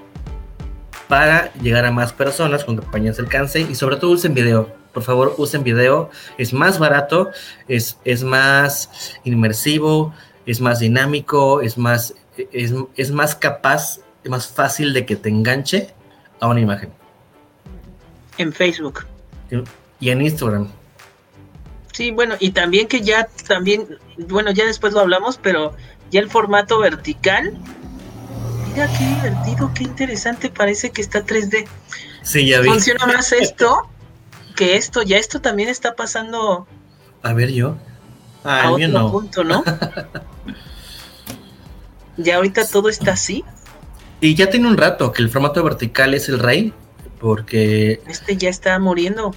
para 1.09 1.51
llegar 1.55 1.83
a 1.83 1.91
más 1.91 2.13
personas 2.13 2.63
con 2.63 2.77
campañas 2.77 3.17
de 3.17 3.23
alcance 3.23 3.59
y 3.59 3.75
sobre 3.75 3.97
todo 3.97 4.11
usen 4.11 4.33
video. 4.33 4.73
Por 4.93 5.03
favor, 5.03 5.35
usen 5.37 5.61
video. 5.61 6.09
Es 6.37 6.53
más 6.53 6.79
barato, 6.79 7.31
es, 7.67 7.97
es 8.05 8.23
más 8.23 9.19
inmersivo, 9.25 10.13
es 10.45 10.61
más 10.61 10.79
dinámico, 10.79 11.59
es 11.59 11.77
más, 11.77 12.13
es, 12.53 12.73
es 12.95 13.11
más 13.11 13.35
capaz 13.35 13.99
más 14.29 14.47
fácil 14.47 14.93
de 14.93 15.05
que 15.05 15.15
te 15.15 15.29
enganche 15.29 15.93
a 16.39 16.47
una 16.47 16.59
imagen. 16.59 16.91
En 18.37 18.53
Facebook. 18.53 19.05
Y 19.99 20.09
en 20.09 20.21
Instagram. 20.21 20.69
Sí, 21.93 22.11
bueno, 22.11 22.35
y 22.39 22.51
también 22.51 22.87
que 22.87 23.01
ya, 23.01 23.27
también, 23.47 23.87
bueno, 24.17 24.51
ya 24.51 24.65
después 24.65 24.93
lo 24.93 24.99
hablamos, 24.99 25.39
pero 25.41 25.75
ya 26.11 26.19
el 26.19 26.29
formato 26.29 26.79
vertical. 26.79 27.57
Mira 28.69 28.87
qué 28.97 29.05
divertido, 29.05 29.71
qué 29.73 29.83
interesante, 29.83 30.49
parece 30.49 30.91
que 30.91 31.01
está 31.01 31.25
3D. 31.25 31.65
Sí, 32.21 32.47
ya 32.47 32.61
vi. 32.61 32.69
Funciona 32.69 33.05
más 33.07 33.31
esto 33.31 33.89
que 34.55 34.75
esto, 34.75 35.03
ya 35.03 35.17
esto 35.17 35.39
también 35.39 35.69
está 35.69 35.95
pasando. 35.95 36.67
A 37.23 37.33
ver, 37.33 37.51
yo. 37.51 37.77
Ah, 38.43 38.63
a 38.63 38.71
otro 38.71 38.87
no. 38.87 39.11
punto, 39.11 39.43
¿no? 39.43 39.63
ya 42.17 42.35
ahorita 42.35 42.67
todo 42.67 42.89
está 42.89 43.13
así. 43.13 43.43
Y 44.19 44.35
ya 44.35 44.49
tiene 44.49 44.67
un 44.67 44.77
rato 44.77 45.11
que 45.11 45.21
el 45.21 45.29
formato 45.29 45.63
vertical 45.63 46.13
es 46.13 46.27
el 46.29 46.39
rey, 46.39 46.73
porque... 47.19 48.01
Este 48.07 48.35
ya 48.35 48.49
está 48.49 48.77
muriendo. 48.79 49.33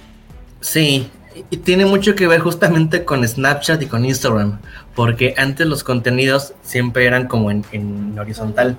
Sí, 0.59 1.09
y 1.49 1.57
tiene 1.57 1.85
mucho 1.85 2.15
que 2.15 2.27
ver 2.27 2.41
justamente 2.41 3.05
con 3.05 3.27
Snapchat 3.27 3.81
y 3.81 3.85
con 3.85 4.05
Instagram, 4.05 4.59
porque 4.95 5.33
antes 5.37 5.67
los 5.67 5.83
contenidos 5.83 6.53
siempre 6.61 7.05
eran 7.05 7.27
como 7.27 7.51
en, 7.51 8.17
horizontal. 8.19 8.77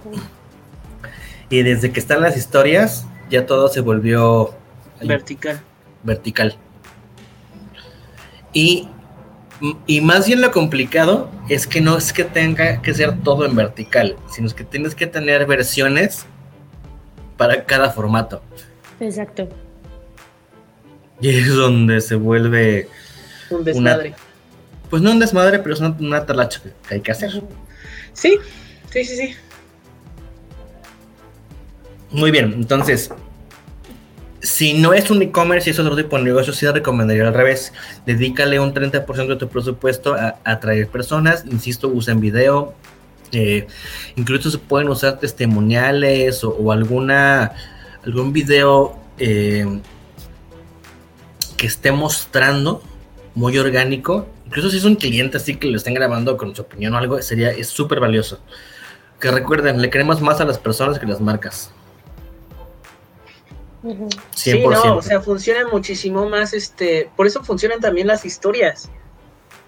Y 1.48 1.62
desde 1.62 1.92
que 1.92 2.00
están 2.00 2.20
las 2.20 2.36
historias, 2.36 3.06
ya 3.30 3.46
todo 3.46 3.68
se 3.68 3.80
volvió... 3.80 4.54
Vertical. 5.02 5.60
Vertical. 6.02 6.56
Y 8.52 8.88
y 9.86 10.00
más 10.00 10.26
bien 10.26 10.40
lo 10.40 10.50
complicado 10.50 11.30
es 11.48 11.66
que 11.66 11.80
no 11.80 11.96
es 11.96 12.12
que 12.12 12.24
tenga 12.24 12.82
que 12.82 12.92
ser 12.94 13.20
todo 13.22 13.44
en 13.44 13.54
vertical, 13.54 14.16
sino 14.30 14.48
es 14.48 14.54
que 14.54 14.64
tienes 14.64 14.94
que 14.94 15.06
tener 15.06 15.46
versiones 15.46 16.26
para 17.36 17.64
cada 17.64 17.90
formato. 17.90 18.42
Exacto. 18.98 19.48
Y 21.20 21.28
es 21.28 21.54
donde 21.54 22.00
se 22.00 22.16
vuelve 22.16 22.88
un 23.50 23.64
desmadre. 23.64 24.14
pues 24.90 25.00
no 25.00 25.12
un 25.12 25.20
desmadre, 25.20 25.60
pero 25.60 25.74
es 25.74 25.80
una, 25.80 25.96
una 26.00 26.26
talacha 26.26 26.60
que 26.88 26.94
hay 26.94 27.00
que 27.00 27.12
hacer. 27.12 27.30
Sí, 28.12 28.38
sí, 28.90 29.04
sí, 29.04 29.16
sí. 29.16 29.34
Muy 32.10 32.30
bien, 32.30 32.52
entonces, 32.52 33.10
si 34.42 34.74
no 34.74 34.92
es 34.92 35.08
un 35.10 35.22
e-commerce 35.22 35.70
y 35.70 35.72
es 35.72 35.78
otro 35.78 35.96
tipo 35.96 36.18
de 36.18 36.24
negocio, 36.24 36.52
sí 36.52 36.66
recomendaría 36.66 37.26
al 37.26 37.32
revés. 37.34 37.72
Dedícale 38.04 38.58
un 38.58 38.74
30% 38.74 39.28
de 39.28 39.36
tu 39.36 39.48
presupuesto 39.48 40.14
a 40.14 40.36
atraer 40.44 40.88
personas. 40.88 41.44
Insisto, 41.48 41.88
usen 41.88 42.20
video. 42.20 42.74
Eh, 43.30 43.66
incluso 44.16 44.50
se 44.50 44.58
pueden 44.58 44.88
usar 44.88 45.18
testimoniales 45.18 46.44
o, 46.44 46.70
alguna 46.70 47.52
algún 48.04 48.32
video 48.32 48.98
eh, 49.16 49.80
que 51.56 51.66
esté 51.66 51.92
mostrando 51.92 52.82
muy 53.36 53.56
orgánico. 53.58 54.26
Incluso 54.46 54.70
si 54.70 54.78
es 54.78 54.84
un 54.84 54.96
cliente 54.96 55.36
así 55.36 55.54
que 55.56 55.68
lo 55.68 55.76
estén 55.76 55.94
grabando 55.94 56.36
con 56.36 56.54
su 56.54 56.62
opinión 56.62 56.94
o 56.94 56.98
algo, 56.98 57.22
sería 57.22 57.52
súper 57.62 58.00
valioso. 58.00 58.40
Que 59.20 59.30
recuerden, 59.30 59.80
le 59.80 59.88
queremos 59.88 60.20
más 60.20 60.40
a 60.40 60.44
las 60.44 60.58
personas 60.58 60.98
que 60.98 61.06
las 61.06 61.20
marcas. 61.20 61.70
Sí, 64.34 64.58
no, 64.60 64.96
o 64.96 65.02
sea, 65.02 65.20
funcionan 65.20 65.68
muchísimo 65.70 66.28
más, 66.28 66.52
este, 66.52 67.10
por 67.16 67.26
eso 67.26 67.42
funcionan 67.42 67.80
también 67.80 68.06
las 68.06 68.24
historias. 68.24 68.88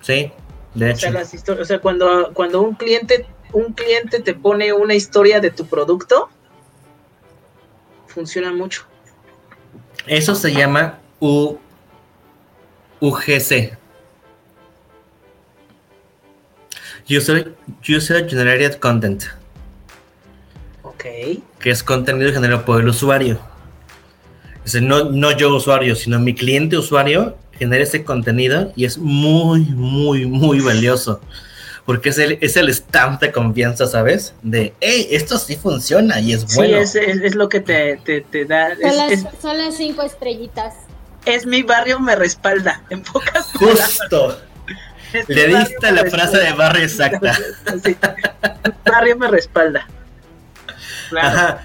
Sí, 0.01 0.31
de 0.75 0.91
hecho. 0.91 0.97
O 0.97 1.01
sea, 1.01 1.11
las 1.11 1.35
historias, 1.35 1.65
o 1.65 1.69
sea, 1.69 1.81
cuando, 1.81 2.31
cuando 2.33 2.63
un 2.63 2.75
cliente, 2.75 3.27
un 3.53 3.73
cliente 3.73 4.21
te 4.21 4.35
pone 4.35 4.73
una 4.73 4.95
historia 4.95 5.41
de 5.41 5.51
tu 5.51 5.67
producto, 5.67 6.29
funciona 8.07 8.53
mucho. 8.53 8.87
Eso 10.07 10.35
se 10.35 10.53
llama 10.53 11.01
U, 11.19 11.57
UGC. 13.01 13.77
User, 17.11 17.55
User 17.87 18.29
Generated 18.29 18.75
Content. 18.77 19.25
Ok. 20.83 21.05
Que 21.59 21.71
es 21.71 21.83
contenido 21.83 22.33
generado 22.33 22.65
por 22.65 22.81
el 22.81 22.89
usuario. 22.89 23.39
Es 24.65 24.81
no, 24.81 25.05
no 25.11 25.37
yo 25.37 25.55
usuario, 25.55 25.95
sino 25.95 26.19
mi 26.19 26.35
cliente 26.35 26.77
usuario 26.79 27.37
genera 27.59 27.83
ese 27.83 28.05
contenido 28.05 28.73
y 28.77 28.85
es 28.85 28.99
muy, 28.99 29.61
muy, 29.61 30.27
muy 30.27 30.61
valioso. 30.61 31.21
Porque 31.85 32.09
es 32.09 32.19
el, 32.19 32.39
es 32.41 32.57
el 32.57 32.73
stamp 32.73 33.21
de 33.21 33.31
confianza, 33.31 33.87
¿sabes? 33.87 34.35
De, 34.43 34.73
hey, 34.81 35.07
esto 35.11 35.37
sí 35.37 35.57
funciona 35.57 36.19
y 36.19 36.33
es 36.33 36.55
bueno. 36.55 36.85
Sí, 36.87 36.99
es, 36.99 37.21
es, 37.21 37.35
lo 37.35 37.51
que 37.51 37.61
te, 37.61 37.99
te, 37.99 38.23
te 38.23 38.47
da. 38.47 38.75
Son, 38.75 38.85
es, 38.87 38.97
las, 38.97 39.13
es, 39.13 39.27
son 39.41 39.59
las 39.59 39.77
cinco 39.77 40.03
estrellitas. 40.03 40.75
es 41.27 41.45
mi 41.45 41.63
barrio 41.63 42.01
me 42.01 42.17
respalda, 42.17 42.83
en 42.89 43.03
pocas 43.03 43.53
Justo. 43.53 44.41
Es 45.13 45.29
mi 45.29 45.35
Le 45.35 45.47
diste 45.47 45.93
la 45.93 46.07
frase 46.07 46.39
de 46.39 46.53
barrio 46.53 46.85
exacta. 46.85 47.37
Sí. 47.85 47.97
Barrio 48.85 49.17
me 49.19 49.29
respalda. 49.29 49.87
Claro, 51.11 51.29
Ajá. 51.29 51.63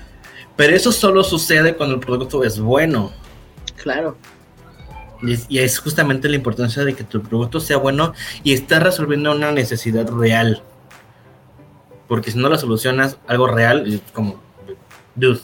Pero 0.59 0.75
eso 0.75 0.91
solo 0.91 1.23
sucede 1.23 1.73
cuando 1.73 1.95
el 1.95 2.01
producto 2.01 2.43
es 2.43 2.59
bueno. 2.59 3.13
claro. 3.77 4.17
Y 5.21 5.31
es, 5.31 5.45
y 5.47 5.59
es 5.59 5.79
justamente 5.79 6.27
la 6.27 6.35
importancia 6.35 6.83
de 6.83 6.95
que 6.95 7.05
tu 7.05 7.21
producto 7.21 7.61
sea 7.61 7.77
bueno 7.77 8.13
y 8.43 8.51
está 8.51 8.81
resolviendo 8.81 9.31
una 9.31 9.53
necesidad 9.53 10.09
real. 10.11 10.61
Porque 12.09 12.31
si 12.31 12.37
no 12.37 12.49
la 12.49 12.57
solucionas 12.57 13.17
algo 13.25 13.47
real, 13.47 13.87
es 13.87 14.01
como, 14.11 14.41
dude, 15.15 15.39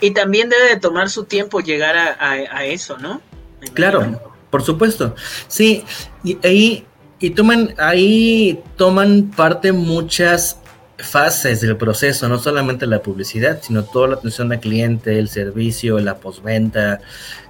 Y 0.00 0.10
también 0.10 0.48
debe 0.48 0.70
de 0.70 0.80
tomar 0.80 1.10
su 1.10 1.26
tiempo 1.26 1.60
llegar 1.60 1.96
a, 1.96 2.16
a, 2.18 2.32
a 2.32 2.64
eso, 2.64 2.98
¿no? 2.98 3.20
Me 3.60 3.68
Claro, 3.68 4.20
por 4.50 4.64
supuesto. 4.64 5.14
Sí, 5.46 5.84
y 6.24 6.38
ahí, 6.44 6.84
y 7.20 7.30
toman, 7.30 7.72
ahí 7.78 8.60
toman 8.76 9.30
parte 9.30 9.70
muchas 9.70 10.58
fases 10.98 11.60
del 11.60 11.76
proceso, 11.76 12.28
no 12.28 12.38
solamente 12.38 12.86
la 12.86 13.00
publicidad, 13.00 13.60
sino 13.62 13.82
toda 13.84 14.08
la 14.08 14.14
atención 14.14 14.52
al 14.52 14.60
cliente, 14.60 15.18
el 15.18 15.28
servicio, 15.28 15.98
la 15.98 16.16
postventa, 16.16 17.00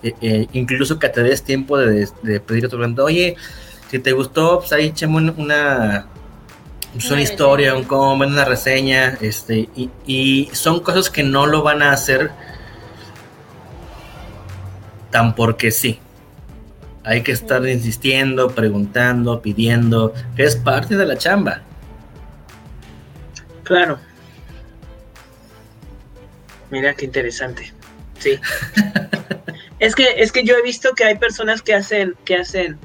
eh, 0.02 0.14
eh, 0.20 0.46
incluso 0.52 0.98
que 0.98 1.08
te 1.08 1.22
des 1.22 1.42
tiempo 1.42 1.76
de, 1.76 2.08
de 2.22 2.40
pedir 2.40 2.66
a 2.66 2.68
tu 2.68 2.76
cliente, 2.76 3.02
oye, 3.02 3.36
si 3.90 3.98
te 3.98 4.12
gustó, 4.12 4.60
pues 4.60 4.72
ahí 4.72 4.86
echame 4.86 5.16
una, 5.16 5.32
una, 5.36 6.06
pues, 6.92 7.04
una 7.06 7.14
Una 7.14 7.22
historia, 7.22 7.74
un 7.74 7.84
comment, 7.84 8.32
una 8.32 8.44
reseña, 8.44 9.18
este, 9.20 9.68
y, 9.76 9.90
y 10.06 10.48
son 10.52 10.80
cosas 10.80 11.10
que 11.10 11.22
no 11.22 11.46
lo 11.46 11.62
van 11.62 11.82
a 11.82 11.92
hacer 11.92 12.30
tan 15.10 15.34
porque 15.34 15.70
sí. 15.70 15.98
Hay 17.04 17.22
que 17.22 17.32
estar 17.32 17.68
insistiendo, 17.68 18.48
preguntando, 18.48 19.42
pidiendo, 19.42 20.14
que 20.34 20.44
es 20.44 20.56
parte 20.56 20.96
de 20.96 21.04
la 21.04 21.16
chamba. 21.18 21.60
Claro. 23.64 23.98
Mira 26.70 26.94
qué 26.94 27.06
interesante. 27.06 27.72
Sí. 28.18 28.38
es 29.78 29.94
que 29.94 30.06
es 30.16 30.32
que 30.32 30.44
yo 30.44 30.56
he 30.56 30.62
visto 30.62 30.94
que 30.94 31.04
hay 31.04 31.18
personas 31.18 31.62
que 31.62 31.74
hacen 31.74 32.14
que 32.24 32.36
hacen 32.36 32.78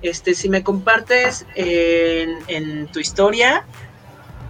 este 0.00 0.34
si 0.34 0.48
me 0.48 0.62
compartes 0.62 1.46
en, 1.54 2.38
en 2.48 2.86
tu 2.88 2.98
historia 2.98 3.64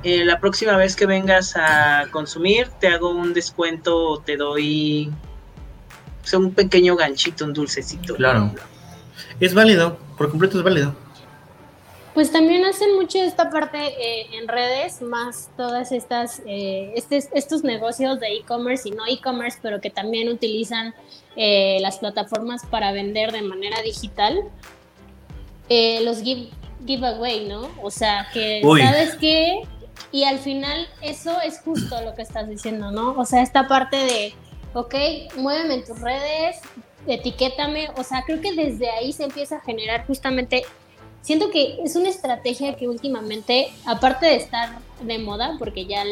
eh, 0.04 0.24
la 0.24 0.40
próxima 0.40 0.76
vez 0.76 0.96
que 0.96 1.06
vengas 1.06 1.54
a 1.56 2.06
consumir 2.10 2.68
te 2.80 2.88
hago 2.88 3.10
un 3.10 3.34
descuento, 3.34 4.22
te 4.24 4.36
doy 4.36 5.12
o 6.22 6.26
sea, 6.26 6.38
un 6.38 6.52
pequeño 6.52 6.96
ganchito, 6.96 7.44
un 7.44 7.52
dulcecito. 7.52 8.14
Claro. 8.14 8.52
Es 9.40 9.54
válido, 9.54 9.98
por 10.16 10.30
completo 10.30 10.58
es 10.58 10.64
válido. 10.64 10.94
Pues 12.14 12.30
también 12.30 12.62
hacen 12.66 12.94
mucho 12.96 13.18
esta 13.18 13.48
parte 13.48 13.78
eh, 13.78 14.26
en 14.34 14.46
redes, 14.46 15.00
más 15.00 15.50
todas 15.56 15.92
estas, 15.92 16.42
eh, 16.46 16.92
estes- 16.94 17.30
estos 17.32 17.64
negocios 17.64 18.20
de 18.20 18.28
e-commerce 18.34 18.88
y 18.88 18.92
no 18.92 19.06
e-commerce, 19.06 19.58
pero 19.62 19.80
que 19.80 19.88
también 19.88 20.28
utilizan 20.28 20.94
eh, 21.36 21.78
las 21.80 21.98
plataformas 21.98 22.66
para 22.66 22.92
vender 22.92 23.32
de 23.32 23.40
manera 23.40 23.80
digital. 23.80 24.42
Eh, 25.70 26.00
los 26.04 26.22
give, 26.22 26.50
giveaway, 26.86 27.46
¿no? 27.48 27.70
O 27.82 27.90
sea, 27.90 28.28
que 28.34 28.60
Uy. 28.62 28.82
sabes 28.82 29.14
qué, 29.14 29.62
y 30.10 30.24
al 30.24 30.38
final 30.38 30.86
eso 31.00 31.40
es 31.40 31.60
justo 31.60 31.98
lo 32.02 32.14
que 32.14 32.20
estás 32.20 32.46
diciendo, 32.46 32.90
¿no? 32.90 33.12
O 33.18 33.24
sea, 33.24 33.40
esta 33.40 33.66
parte 33.68 33.96
de, 33.96 34.34
ok, 34.74 34.94
muéveme 35.36 35.74
en 35.76 35.84
tus 35.86 35.98
redes, 35.98 36.56
etiquétame, 37.06 37.88
o 37.96 38.04
sea, 38.04 38.22
creo 38.26 38.42
que 38.42 38.52
desde 38.52 38.90
ahí 38.90 39.14
se 39.14 39.24
empieza 39.24 39.56
a 39.56 39.60
generar 39.60 40.06
justamente 40.06 40.64
siento 41.22 41.50
que 41.50 41.78
es 41.82 41.96
una 41.96 42.08
estrategia 42.10 42.74
que 42.76 42.88
últimamente, 42.88 43.72
aparte 43.86 44.26
de 44.26 44.36
estar 44.36 44.78
de 45.00 45.18
moda, 45.18 45.56
porque 45.58 45.86
ya 45.86 46.04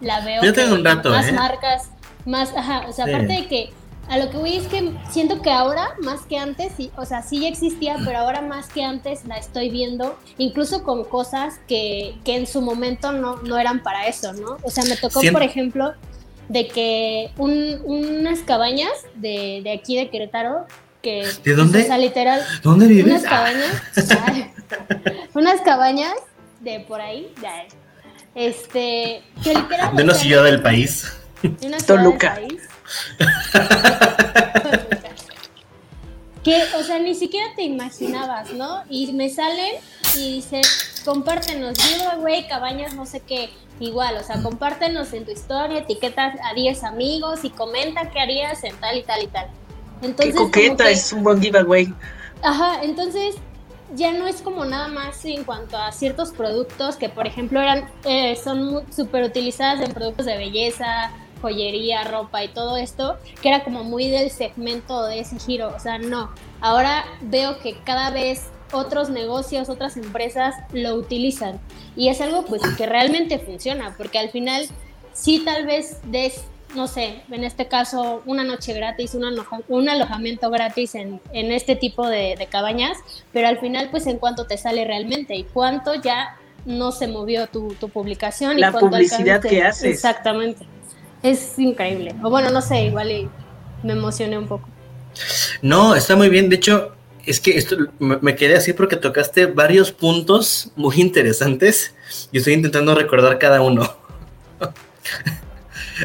la 0.00 0.20
veo 0.20 0.52
tengo 0.52 0.74
un 0.76 0.84
rato, 0.84 1.10
más 1.10 1.28
¿eh? 1.28 1.32
marcas, 1.32 1.90
más, 2.24 2.56
ajá, 2.56 2.86
o 2.88 2.92
sea, 2.92 3.04
Sí. 3.04 3.12
aparte 3.12 3.32
de 3.34 3.46
que 3.46 3.70
a 4.08 4.18
lo 4.18 4.30
que 4.30 4.36
voy 4.36 4.56
es 4.56 4.66
que 4.66 4.92
siento 5.10 5.40
que 5.42 5.50
ahora 5.50 5.90
más 6.02 6.22
que 6.22 6.36
antes, 6.36 6.72
sí, 6.76 6.90
o 6.96 7.04
sea, 7.04 7.22
sí 7.22 7.40
ya 7.40 7.48
existía, 7.48 7.96
pero 8.04 8.18
ahora 8.18 8.40
más 8.40 8.68
que 8.68 8.82
antes 8.82 9.24
la 9.26 9.36
estoy 9.36 9.70
viendo, 9.70 10.16
incluso 10.38 10.82
con 10.82 11.04
cosas 11.04 11.60
que, 11.68 12.16
que 12.24 12.34
en 12.36 12.46
su 12.48 12.60
momento 12.62 13.12
no, 13.12 13.36
no 13.42 13.58
eran 13.58 13.82
para 13.82 14.08
eso, 14.08 14.32
¿no? 14.32 14.56
O 14.64 14.70
sea, 14.70 14.84
me 14.84 14.96
tocó, 14.96 15.20
por 15.32 15.42
ejemplo, 15.44 15.92
de 16.48 16.66
que 16.66 17.30
un- 17.38 17.80
unas 17.84 18.40
cabañas 18.40 18.90
de, 19.14 19.60
de 19.62 19.70
aquí 19.72 19.96
de 19.96 20.10
Querétaro, 20.10 20.66
que, 21.02 21.26
¿De 21.44 21.54
dónde? 21.54 21.82
O 21.82 21.86
sea, 21.86 21.98
literal, 21.98 22.40
¿Dónde 22.62 22.86
vives? 22.86 23.06
unas 23.06 23.24
Ah, 23.24 23.28
cabañas, 23.28 23.82
ay, 24.26 24.52
unas 25.34 25.60
cabañas 25.62 26.14
de 26.60 26.80
por 26.80 27.00
ahí, 27.00 27.32
de 27.40 27.46
ahí, 27.46 27.66
este, 28.34 29.22
que 29.42 29.54
literal, 29.54 29.96
de 29.96 30.02
una 30.04 30.14
ciudad 30.14 30.44
del 30.44 30.62
país. 30.62 31.12
de 31.42 31.66
una 31.66 31.78
ciudad 31.80 32.00
del 32.02 32.04
Toluca. 32.06 32.34
país. 32.34 32.60
Toluca. 33.52 35.08
que, 36.44 36.62
o 36.76 36.82
sea, 36.82 36.98
ni 36.98 37.14
siquiera 37.14 37.46
te 37.56 37.62
imaginabas, 37.62 38.52
¿no? 38.52 38.82
Y 38.88 39.12
me 39.12 39.28
salen 39.28 39.74
y 40.16 40.34
dice, 40.36 40.60
compártenos, 41.04 41.78
giveaway, 41.78 42.46
cabañas, 42.48 42.94
no 42.94 43.06
sé 43.06 43.20
qué, 43.20 43.50
igual, 43.80 44.16
o 44.18 44.22
sea, 44.24 44.42
compártenos 44.42 45.12
en 45.12 45.24
tu 45.24 45.30
historia, 45.30 45.78
etiquetas 45.78 46.34
a 46.44 46.54
10 46.54 46.82
amigos 46.84 47.44
y 47.44 47.50
comenta 47.50 48.10
qué 48.10 48.20
harías 48.20 48.62
en 48.64 48.74
tal 48.76 48.98
y 48.98 49.02
tal 49.02 49.22
y 49.22 49.26
tal. 49.28 49.46
Qué 50.02 50.06
Entonces, 50.08 50.34
como 50.34 50.46
coqueta, 50.48 50.84
que- 50.84 50.92
es 50.92 51.12
un 51.12 51.22
buen 51.22 51.40
giveaway. 51.40 51.94
Ajá, 52.42 52.82
entonces 52.82 53.36
ya 53.94 54.12
no 54.12 54.26
es 54.26 54.42
como 54.42 54.64
nada 54.64 54.88
más 54.88 55.24
en 55.24 55.44
cuanto 55.44 55.76
a 55.76 55.92
ciertos 55.92 56.32
productos 56.32 56.96
que, 56.96 57.08
por 57.08 57.26
ejemplo, 57.26 57.60
eran 57.60 57.88
eh, 58.04 58.36
son 58.42 58.84
súper 58.92 59.24
utilizadas 59.24 59.80
en 59.80 59.92
productos 59.92 60.26
de 60.26 60.36
belleza, 60.36 61.12
joyería, 61.40 62.04
ropa 62.04 62.42
y 62.42 62.48
todo 62.48 62.76
esto, 62.76 63.16
que 63.40 63.48
era 63.48 63.64
como 63.64 63.84
muy 63.84 64.08
del 64.08 64.30
segmento 64.30 65.04
de 65.04 65.20
ese 65.20 65.38
giro. 65.38 65.72
O 65.74 65.80
sea, 65.80 65.98
no. 65.98 66.30
Ahora 66.60 67.04
veo 67.20 67.58
que 67.58 67.76
cada 67.84 68.10
vez 68.10 68.48
otros 68.72 69.10
negocios, 69.10 69.68
otras 69.68 69.96
empresas 69.96 70.54
lo 70.72 70.94
utilizan. 70.94 71.60
Y 71.94 72.08
es 72.08 72.20
algo 72.20 72.44
pues 72.44 72.62
que 72.76 72.86
realmente 72.86 73.38
funciona, 73.38 73.94
porque 73.98 74.18
al 74.18 74.30
final 74.30 74.66
sí 75.12 75.42
tal 75.44 75.66
vez 75.66 75.98
des, 76.04 76.42
no 76.74 76.86
sé, 76.88 77.22
en 77.30 77.44
este 77.44 77.68
caso 77.68 78.22
una 78.26 78.44
noche 78.44 78.72
gratis, 78.72 79.14
un, 79.14 79.24
aloja- 79.24 79.62
un 79.68 79.88
alojamiento 79.88 80.50
gratis 80.50 80.94
en, 80.94 81.20
en 81.32 81.52
este 81.52 81.76
tipo 81.76 82.08
de, 82.08 82.34
de 82.38 82.46
cabañas, 82.46 82.98
pero 83.32 83.48
al 83.48 83.58
final 83.58 83.88
pues 83.90 84.06
en 84.06 84.18
cuánto 84.18 84.46
te 84.46 84.56
sale 84.56 84.84
realmente 84.84 85.34
y 85.34 85.44
cuánto 85.44 85.94
ya 85.94 86.36
no 86.64 86.92
se 86.92 87.08
movió 87.08 87.46
tu, 87.48 87.74
tu 87.74 87.88
publicación. 87.88 88.58
y 88.58 88.60
La 88.60 88.70
cuánto 88.72 88.90
publicidad 88.90 89.40
que 89.42 89.62
haces. 89.62 89.84
Exactamente. 89.84 90.64
Es 91.22 91.58
increíble. 91.58 92.14
O 92.22 92.30
bueno, 92.30 92.50
no 92.50 92.60
sé, 92.62 92.84
igual 92.86 93.10
y 93.10 93.28
me 93.82 93.92
emocioné 93.92 94.38
un 94.38 94.46
poco. 94.48 94.68
No, 95.60 95.94
está 95.94 96.16
muy 96.16 96.28
bien. 96.28 96.48
De 96.48 96.56
hecho, 96.56 96.94
es 97.26 97.38
que 97.40 97.56
esto 97.56 97.76
me, 97.98 98.16
me 98.22 98.34
quedé 98.34 98.56
así 98.56 98.72
porque 98.72 98.96
tocaste 98.96 99.46
varios 99.46 99.92
puntos 99.92 100.70
muy 100.76 101.00
interesantes 101.00 101.94
y 102.32 102.38
estoy 102.38 102.54
intentando 102.54 102.94
recordar 102.94 103.38
cada 103.38 103.60
uno. 103.62 103.88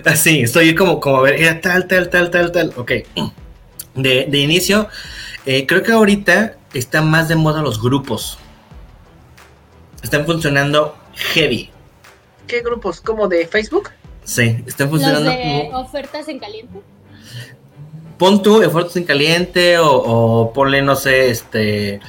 Así, 0.06 0.42
estoy 0.42 0.76
como, 0.76 1.00
como 1.00 1.18
a 1.18 1.22
ver, 1.24 1.42
era 1.42 1.62
tal, 1.62 1.88
tal, 1.88 2.10
tal, 2.10 2.30
tal, 2.32 2.52
tal. 2.52 2.74
Ok. 2.78 2.92
De, 3.96 4.26
de 4.30 4.38
inicio, 4.38 4.88
eh, 5.46 5.66
creo 5.66 5.82
que 5.84 5.92
ahorita 5.92 6.58
están 6.74 7.10
más 7.10 7.28
de 7.28 7.36
moda 7.36 7.62
los 7.62 7.82
grupos. 7.82 8.38
Están 10.04 10.26
funcionando 10.26 10.96
heavy. 11.34 11.72
¿Qué 12.46 12.62
grupos? 12.62 13.02
¿Como 13.02 13.28
de 13.28 13.48
Facebook? 13.48 13.90
Sí, 14.24 14.64
están 14.68 14.90
Los 14.90 15.02
funcionando. 15.02 15.30
de 15.32 15.70
mu- 15.72 15.78
ofertas 15.78 16.28
en 16.28 16.40
caliente. 16.40 16.80
pon 18.18 18.42
tú 18.42 18.62
esfuerzos 18.62 18.96
en 18.98 19.04
caliente 19.06 19.78
o, 19.80 19.88
o 19.92 20.54
ponle, 20.54 20.82
no 20.82 20.96
sé, 20.96 21.30
este, 21.30 22.00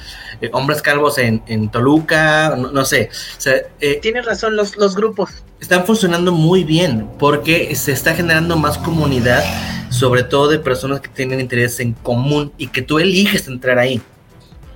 eh, 0.41 0.49
hombres 0.53 0.81
calvos 0.81 1.17
en, 1.17 1.41
en 1.47 1.69
Toluca, 1.69 2.55
no, 2.55 2.71
no 2.71 2.85
sé. 2.85 3.09
O 3.37 3.41
sea, 3.41 3.55
eh, 3.79 3.99
Tienes 4.01 4.25
razón, 4.25 4.55
los, 4.55 4.77
los 4.77 4.95
grupos. 4.95 5.43
están 5.59 5.85
funcionando 5.85 6.31
muy 6.31 6.63
bien 6.63 7.09
porque 7.19 7.75
se 7.75 7.91
está 7.91 8.15
generando 8.15 8.55
más 8.57 8.77
comunidad 8.77 9.43
sobre 9.89 10.23
todo 10.23 10.47
de 10.49 10.59
personas 10.59 11.01
que 11.01 11.09
tienen 11.09 11.39
interés 11.39 11.79
en 11.79 11.93
común 11.93 12.53
y 12.57 12.67
que 12.67 12.81
tú 12.81 12.99
eliges 12.99 13.47
entrar 13.47 13.79
ahí. 13.79 14.01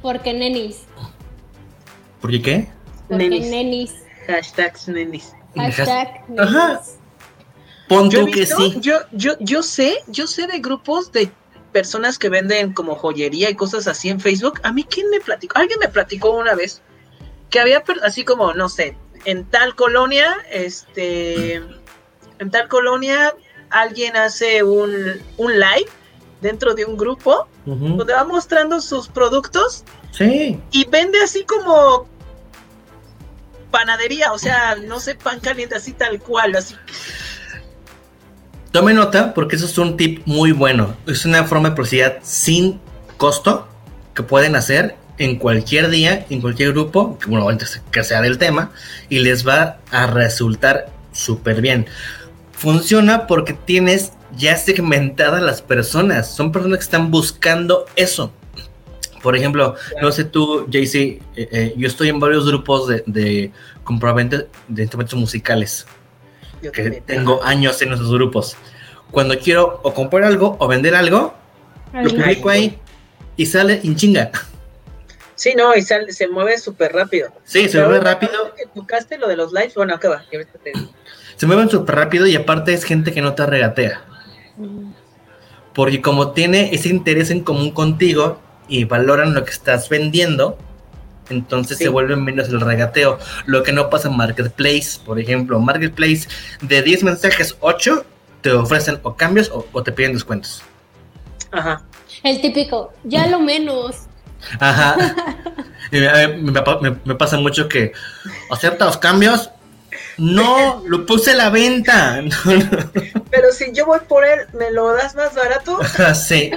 Porque 0.02 0.34
nenis. 0.34 0.82
¿Por 2.20 2.32
qué 2.32 2.42
qué? 2.42 2.68
Porque 3.08 3.30
nenis. 3.30 3.94
Hashtags 4.28 4.88
nenis. 4.88 5.34
Hashtag 5.56 6.28
nenis. 6.30 6.42
Ajá. 6.42 6.82
Pon 7.88 8.10
Yo, 8.10 8.26
tú 8.26 8.32
que 8.32 8.46
sí. 8.46 8.78
yo, 8.80 9.00
yo, 9.12 9.34
yo 9.40 9.62
sé, 9.62 9.98
yo 10.08 10.26
sé 10.26 10.48
de 10.48 10.60
grupos 10.60 11.12
de 11.12 11.30
personas 11.74 12.18
que 12.18 12.30
venden 12.30 12.74
como 12.74 12.96
joyería 12.96 13.50
y 13.50 13.56
cosas 13.56 13.88
así 13.88 14.10
en 14.10 14.20
Facebook. 14.20 14.62
A 14.64 14.72
mí, 14.72 14.86
¿quién 14.86 15.10
me 15.10 15.20
platicó? 15.20 15.58
Alguien 15.60 15.80
me 15.80 15.90
platicó 15.90 16.32
una 16.32 16.54
vez 16.56 16.82
que 17.50 17.60
había 17.60 17.84
así 18.04 18.24
como, 18.24 18.54
no 18.54 18.70
sé, 18.70 18.96
en 19.26 19.46
tal 19.46 19.76
colonia, 19.76 20.38
este, 20.52 21.56
en 21.56 22.52
tal 22.52 22.68
colonia, 22.68 23.34
alguien 23.70 24.16
hace 24.16 24.64
un, 24.64 25.22
un 25.38 25.52
live 25.60 25.90
dentro 26.42 26.74
de 26.74 26.86
un 26.86 26.98
grupo 26.98 27.48
donde 27.66 28.14
va 28.14 28.24
mostrando 28.26 28.82
sus 28.82 29.08
productos 29.08 29.84
Sí. 30.12 30.60
y 30.72 30.86
vende 30.90 31.20
así 31.22 31.44
como 31.44 32.08
panadería, 33.72 34.32
o 34.34 34.38
sea, 34.38 34.76
no 34.76 35.00
sé, 35.00 35.16
pan 35.16 35.40
caliente 35.40 35.76
así 35.76 35.94
tal 35.94 36.20
cual, 36.20 36.56
así. 36.56 36.76
Tome 38.74 38.96
nota 38.96 39.36
porque 39.36 39.56
eso 39.56 39.68
es 39.68 39.78
un 39.78 39.98
tip 39.98 40.24
muy 40.26 40.52
bueno. 40.52 40.96
Es 41.06 41.26
una 41.26 41.44
forma 41.44 41.70
de 41.70 41.76
publicidad 41.76 42.18
sin 42.24 42.80
costo 43.18 43.68
que 44.16 44.24
pueden 44.24 44.56
hacer 44.56 44.96
en 45.20 45.38
cualquier 45.38 45.92
día, 45.92 46.26
en 46.32 46.42
cualquier 46.42 46.72
grupo, 46.72 47.20
que, 47.20 47.30
bueno, 47.30 47.56
que 47.92 48.04
sea 48.04 48.22
del 48.22 48.40
tema, 48.40 48.72
y 49.10 49.20
les 49.20 49.48
va 49.48 49.78
a 49.92 50.08
resultar 50.08 50.88
súper 51.12 51.62
bien. 51.62 51.86
Funciona 52.52 53.28
porque 53.28 53.54
tienes 53.54 54.14
ya 54.36 54.58
segmentadas 54.58 55.44
las 55.44 55.62
personas. 55.62 56.34
Son 56.36 56.52
personas 56.52 56.80
que 56.80 56.86
están 56.86 57.12
buscando 57.12 57.86
eso. 57.96 58.34
Por 59.22 59.36
ejemplo, 59.36 59.76
no 60.02 60.12
sé 60.12 60.24
tú, 60.24 60.66
JC, 60.68 60.96
eh, 60.96 61.22
eh, 61.36 61.74
yo 61.78 61.88
estoy 61.88 62.10
en 62.10 62.20
varios 62.20 62.48
grupos 62.48 62.88
de, 62.88 63.04
de 63.06 63.52
de 64.68 64.82
instrumentos 64.82 65.20
musicales 65.20 65.86
Yo 66.64 66.72
que 66.72 66.84
también. 66.84 67.04
tengo 67.06 67.44
años 67.44 67.82
en 67.82 67.94
esos 67.94 68.12
grupos. 68.12 68.56
Cuando 69.12 69.38
quiero 69.38 69.80
o 69.84 69.94
comprar 69.94 70.24
algo 70.24 70.56
o 70.60 70.68
vender 70.68 70.96
algo, 70.96 71.34
lo 71.94 72.00
Ay, 72.00 72.08
publico 72.10 72.50
ahí 72.50 72.80
y 73.36 73.46
sale 73.46 73.82
en 73.84 73.96
chinga. 73.96 74.32
Sí, 75.36 75.54
no, 75.58 75.76
y 75.76 75.82
sale- 75.82 76.12
se 76.14 76.28
mueve 76.28 76.58
súper 76.58 76.94
rápido. 76.94 77.30
Sí, 77.44 77.68
se 77.68 77.78
Pero 77.78 77.90
mueve 77.90 78.04
rápido, 78.04 78.54
que 78.56 78.66
tocaste 78.74 79.18
lo 79.18 79.28
de 79.28 79.36
los 79.36 79.52
lives, 79.52 79.76
bueno, 79.76 79.94
acá 79.96 80.10
va. 80.10 80.24
que 80.30 80.38
ahorita 80.38 80.58
te 80.64 80.72
digo. 80.74 80.90
se 81.36 81.46
mueven 81.48 81.70
súper 81.70 81.96
rápido 81.96 82.26
y 82.28 82.36
aparte 82.36 82.74
es 82.74 82.84
gente 82.86 83.12
que 83.12 83.22
no 83.22 83.34
te 83.34 83.46
regatea. 83.46 84.02
Porque 85.74 86.02
como 86.02 86.32
tiene 86.32 86.74
ese 86.74 86.90
interés 86.90 87.32
en 87.32 87.44
común 87.44 87.72
contigo 87.72 88.40
y 88.68 88.86
valoran 88.86 89.34
lo 89.34 89.44
que 89.44 89.52
estás 89.52 89.90
vendiendo, 89.90 90.58
entonces 91.30 91.78
Sí. 91.78 91.86
se 91.86 91.90
vuelve 91.90 92.16
menos 92.16 92.50
el 92.50 92.60
regateo. 92.62 93.18
Lo 93.46 93.64
que 93.64 93.72
no 93.74 93.90
pasa 93.90 94.08
en 94.10 94.18
Marketplace, 94.18 95.00
por 95.06 95.20
ejemplo, 95.20 95.60
Marketplace 95.60 96.28
de 96.62 96.82
10 96.82 97.04
mensajes, 97.04 97.56
8 97.60 98.06
te 98.42 98.52
ofrecen 98.52 99.00
o 99.04 99.16
cambios 99.16 99.50
o, 99.50 99.66
o 99.72 99.84
te 99.84 99.92
piden 99.92 100.14
descuentos. 100.14 100.62
Ajá. 101.52 101.82
El 102.24 102.42
típico, 102.42 102.94
ya 103.04 103.28
lo 103.28 103.40
menos. 103.40 103.96
Ajá. 104.60 104.96
Y 105.92 106.00
me- 106.00 106.98
me 107.06 107.16
pasa 107.16 107.38
mucho 107.38 107.70
que 107.70 107.92
acepta 108.50 108.86
los 108.86 108.98
cambios. 108.98 109.52
No, 110.18 110.84
lo 110.88 111.06
puse 111.06 111.32
a 111.32 111.36
la 111.36 111.50
venta. 111.50 112.22
Pero 113.32 113.52
si 113.52 113.72
yo 113.74 113.86
voy 113.86 114.00
por 114.08 114.26
él, 114.26 114.40
¿me 114.54 114.72
lo 114.72 114.94
das 114.94 115.16
más 115.16 115.34
barato? 115.34 115.80
sí. 116.14 116.52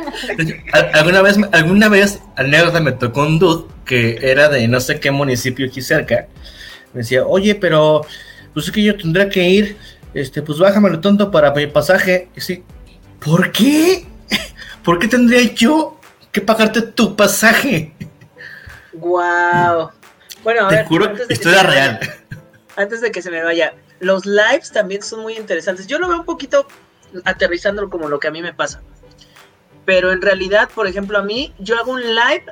Al- 0.72 0.90
Alguna 0.94 1.22
vez, 1.22 1.36
alguna 1.52 1.88
vez, 1.88 2.20
anécdota, 2.36 2.80
me 2.80 2.92
tocó 2.92 3.22
un 3.22 3.38
dude 3.38 3.66
que 3.84 4.18
era 4.20 4.48
de 4.48 4.66
no 4.68 4.80
sé 4.80 5.00
qué 5.00 5.10
municipio 5.10 5.66
aquí 5.66 5.80
cerca. 5.80 6.26
Me 6.92 7.00
decía, 7.00 7.24
oye, 7.26 7.54
pero 7.54 8.02
pues 8.52 8.66
es 8.66 8.72
que 8.72 8.82
yo 8.82 8.96
tendré 8.96 9.28
que 9.28 9.48
ir, 9.48 9.76
este, 10.14 10.42
pues 10.42 10.58
bájamelo 10.58 11.00
tonto 11.00 11.30
para 11.30 11.52
mi 11.52 11.66
pasaje. 11.66 12.28
Y 12.36 12.40
sí, 12.40 12.64
¿por 13.24 13.52
qué? 13.52 14.06
¿Por 14.84 14.98
qué 14.98 15.08
tendría 15.08 15.42
yo 15.54 15.98
que 16.32 16.40
pagarte 16.40 16.82
tu 16.82 17.16
pasaje? 17.16 17.92
Wow. 18.92 19.90
Bueno, 20.42 20.66
a 20.66 20.68
Te 20.68 20.76
ver, 20.76 20.86
juro, 20.86 21.12
se 21.28 21.48
me 21.48 21.62
real. 21.62 22.00
Antes 22.76 23.00
de 23.00 23.10
que 23.10 23.22
se 23.22 23.30
me 23.30 23.42
vaya, 23.42 23.74
los 24.00 24.26
lives 24.26 24.70
también 24.70 25.02
son 25.02 25.20
muy 25.20 25.36
interesantes. 25.36 25.86
Yo 25.86 25.98
lo 25.98 26.08
veo 26.08 26.18
un 26.18 26.24
poquito 26.24 26.66
aterrizándolo 27.24 27.90
como 27.90 28.08
lo 28.08 28.20
que 28.20 28.28
a 28.28 28.30
mí 28.30 28.42
me 28.42 28.52
pasa. 28.52 28.82
Pero 29.84 30.12
en 30.12 30.20
realidad, 30.20 30.68
por 30.74 30.86
ejemplo, 30.86 31.18
a 31.18 31.22
mí, 31.22 31.54
yo 31.58 31.78
hago 31.78 31.92
un 31.92 32.02
live 32.02 32.44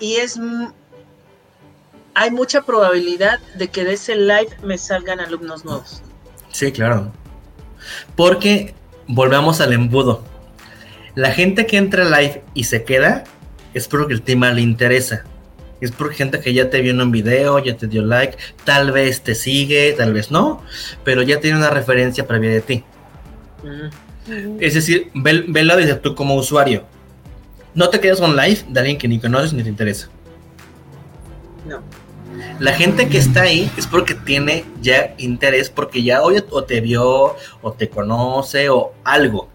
y 0.00 0.16
es. 0.16 0.38
Hay 2.14 2.30
mucha 2.30 2.62
probabilidad 2.62 3.40
de 3.54 3.68
que 3.68 3.84
de 3.84 3.94
ese 3.94 4.16
live 4.16 4.50
me 4.62 4.76
salgan 4.76 5.20
alumnos 5.20 5.64
nuevos. 5.64 6.02
Sí, 6.50 6.70
claro. 6.70 7.10
Porque 8.16 8.74
volvamos 9.06 9.60
al 9.60 9.72
embudo. 9.72 10.22
La 11.14 11.30
gente 11.30 11.66
que 11.66 11.78
entra 11.78 12.04
live 12.04 12.42
y 12.54 12.64
se 12.64 12.84
queda 12.84 13.24
es 13.72 13.88
porque 13.88 14.12
el 14.12 14.22
tema 14.22 14.50
le 14.52 14.60
interesa. 14.60 15.24
Es 15.82 15.90
porque 15.90 16.14
gente 16.14 16.38
que 16.40 16.54
ya 16.54 16.70
te 16.70 16.80
vio 16.80 16.92
en 16.92 17.00
un 17.00 17.10
video, 17.10 17.58
ya 17.58 17.76
te 17.76 17.88
dio 17.88 18.02
like, 18.02 18.38
tal 18.64 18.92
vez 18.92 19.20
te 19.22 19.34
sigue, 19.34 19.92
tal 19.92 20.12
vez 20.12 20.30
no, 20.30 20.62
pero 21.04 21.22
ya 21.22 21.40
tiene 21.40 21.58
una 21.58 21.70
referencia 21.70 22.26
previa 22.26 22.50
de 22.50 22.60
ti. 22.60 22.84
Es 24.60 24.74
decir, 24.74 25.10
ve- 25.12 25.44
velo 25.48 25.76
desde 25.76 25.96
tú 25.96 26.14
como 26.14 26.36
usuario. 26.36 26.84
No 27.74 27.88
te 27.88 27.98
quedas 27.98 28.20
on 28.20 28.36
live 28.36 28.60
de 28.68 28.78
alguien 28.80 28.96
que 28.96 29.08
ni 29.08 29.18
conoces 29.18 29.52
ni 29.52 29.62
te 29.64 29.68
interesa. 29.70 30.08
No. 31.66 31.82
La 32.60 32.72
gente 32.74 33.08
que 33.08 33.18
está 33.18 33.42
ahí 33.42 33.68
es 33.76 33.86
porque 33.88 34.14
tiene 34.14 34.64
ya 34.80 35.14
interés, 35.18 35.68
porque 35.68 36.02
ya 36.04 36.22
oye, 36.22 36.44
o 36.50 36.62
te 36.62 36.80
vio, 36.80 37.34
o 37.60 37.72
te 37.72 37.88
conoce, 37.88 38.68
o 38.68 38.92
algo. 39.02 39.48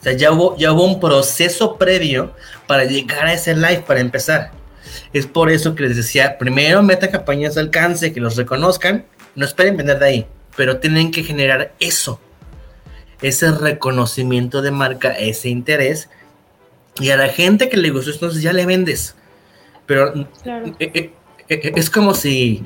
O 0.00 0.02
sea, 0.02 0.14
ya 0.14 0.32
hubo, 0.32 0.56
ya 0.56 0.72
hubo 0.72 0.84
un 0.84 1.00
proceso 1.00 1.76
previo 1.76 2.32
para 2.66 2.84
llegar 2.84 3.26
a 3.26 3.34
ese 3.34 3.54
live, 3.54 3.84
para 3.86 4.00
empezar. 4.00 4.52
Es 5.12 5.26
por 5.26 5.50
eso 5.50 5.74
que 5.74 5.84
les 5.84 5.96
decía, 5.96 6.38
primero 6.38 6.82
metan 6.82 7.10
campañas 7.10 7.54
de 7.54 7.62
alcance, 7.62 8.12
que 8.12 8.20
los 8.20 8.36
reconozcan, 8.36 9.04
no 9.34 9.44
esperen 9.44 9.76
vender 9.76 9.98
de 9.98 10.06
ahí, 10.06 10.26
pero 10.56 10.78
tienen 10.78 11.10
que 11.10 11.22
generar 11.22 11.72
eso, 11.80 12.20
ese 13.22 13.50
reconocimiento 13.52 14.62
de 14.62 14.70
marca, 14.70 15.10
ese 15.12 15.48
interés, 15.48 16.08
y 16.98 17.10
a 17.10 17.16
la 17.16 17.28
gente 17.28 17.68
que 17.68 17.76
le 17.76 17.90
gustó, 17.90 18.10
entonces 18.12 18.42
ya 18.42 18.52
le 18.52 18.64
vendes. 18.66 19.14
Pero 19.86 20.12
Claro. 20.42 20.66
eh, 20.78 20.90
eh, 20.94 21.12
eh, 21.48 21.72
es 21.76 21.90
como 21.90 22.14
si, 22.14 22.64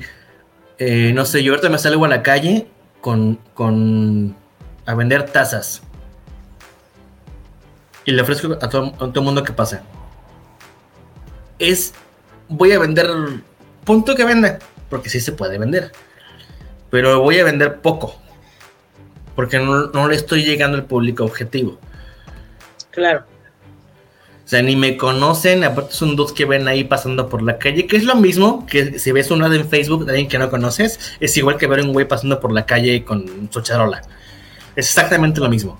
eh, 0.79 1.11
no 1.13 1.25
sé, 1.25 1.43
yo 1.43 1.51
ahorita 1.53 1.69
me 1.69 1.77
salgo 1.77 2.05
a 2.05 2.07
la 2.07 2.23
calle 2.23 2.67
con, 3.01 3.37
con 3.53 4.35
a 4.85 4.95
vender 4.95 5.25
tazas 5.29 5.83
y 8.05 8.11
le 8.11 8.21
ofrezco 8.21 8.53
a 8.53 8.69
todo, 8.69 8.87
a 8.95 8.97
todo 8.97 9.11
el 9.19 9.21
mundo 9.21 9.43
que 9.43 9.53
pase. 9.53 9.79
Es, 11.59 11.93
voy 12.51 12.71
a 12.73 12.79
vender, 12.79 13.07
punto 13.83 14.15
que 14.15 14.23
venda, 14.23 14.59
porque 14.89 15.09
sí 15.09 15.19
se 15.19 15.31
puede 15.31 15.57
vender, 15.57 15.91
pero 16.89 17.21
voy 17.21 17.39
a 17.39 17.43
vender 17.43 17.81
poco, 17.81 18.15
porque 19.35 19.57
no, 19.57 19.87
no 19.87 20.07
le 20.07 20.15
estoy 20.15 20.43
llegando 20.43 20.77
al 20.77 20.85
público 20.85 21.23
objetivo. 21.23 21.79
Claro. 22.91 23.25
O 24.43 24.47
sea, 24.51 24.61
ni 24.61 24.75
me 24.75 24.97
conocen, 24.97 25.63
aparte 25.63 25.91
es 25.93 26.01
un 26.01 26.17
dude 26.17 26.33
que 26.33 26.43
ven 26.43 26.67
ahí 26.67 26.83
pasando 26.83 27.29
por 27.29 27.41
la 27.41 27.57
calle, 27.57 27.87
que 27.87 27.95
es 27.95 28.03
lo 28.03 28.15
mismo 28.15 28.65
que 28.65 28.99
si 28.99 29.13
ves 29.13 29.31
un 29.31 29.41
ad 29.43 29.55
en 29.55 29.69
Facebook 29.69 30.05
de 30.05 30.11
alguien 30.11 30.27
que 30.27 30.37
no 30.37 30.49
conoces, 30.49 30.99
es 31.21 31.37
igual 31.37 31.57
que 31.57 31.67
ver 31.67 31.79
un 31.81 31.93
güey 31.93 32.05
pasando 32.05 32.39
por 32.41 32.51
la 32.51 32.65
calle 32.65 33.05
con 33.05 33.49
su 33.49 33.61
charola. 33.61 34.01
Es 34.75 34.87
exactamente 34.87 35.39
lo 35.39 35.47
mismo. 35.47 35.77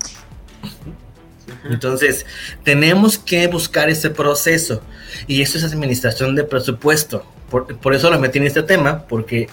Entonces, 1.64 2.26
tenemos 2.64 3.18
que 3.18 3.46
buscar 3.46 3.88
ese 3.88 4.10
proceso. 4.10 4.82
Y 5.26 5.42
eso 5.42 5.58
es 5.58 5.64
administración 5.64 6.34
de 6.34 6.44
presupuesto. 6.44 7.24
Por, 7.50 7.78
por 7.78 7.94
eso 7.94 8.10
lo 8.10 8.18
metí 8.18 8.38
en 8.38 8.46
este 8.46 8.62
tema, 8.62 9.04
porque 9.06 9.48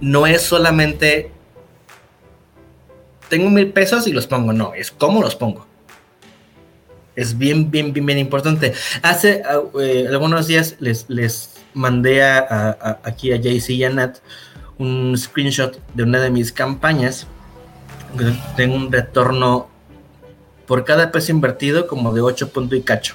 no 0.00 0.26
es 0.26 0.42
solamente 0.42 1.30
tengo 3.28 3.50
mil 3.50 3.72
pesos 3.72 4.06
y 4.06 4.12
los 4.12 4.26
pongo, 4.26 4.52
no, 4.52 4.72
es 4.74 4.90
cómo 4.90 5.20
los 5.20 5.34
pongo. 5.34 5.66
Es 7.16 7.36
bien, 7.36 7.70
bien, 7.70 7.92
bien, 7.92 8.06
bien 8.06 8.18
importante. 8.18 8.72
Hace 9.02 9.42
uh, 9.72 9.80
eh, 9.80 10.06
algunos 10.08 10.46
días 10.46 10.76
les, 10.80 11.06
les 11.08 11.54
mandé 11.74 12.22
a- 12.22 12.98
aquí 13.02 13.32
a 13.32 13.36
JC 13.36 13.70
y 13.70 13.84
a 13.84 13.90
Nat 13.90 14.18
un 14.78 15.16
screenshot 15.16 15.78
de 15.94 16.02
una 16.02 16.20
de 16.20 16.30
mis 16.30 16.52
campañas. 16.52 17.26
Tengo 18.56 18.76
un 18.76 18.92
retorno 18.92 19.68
por 20.66 20.84
cada 20.84 21.12
peso 21.12 21.32
invertido 21.32 21.86
como 21.86 22.12
de 22.12 22.20
8 22.20 22.50
puntos 22.50 22.78
y 22.78 22.82
cacho. 22.82 23.14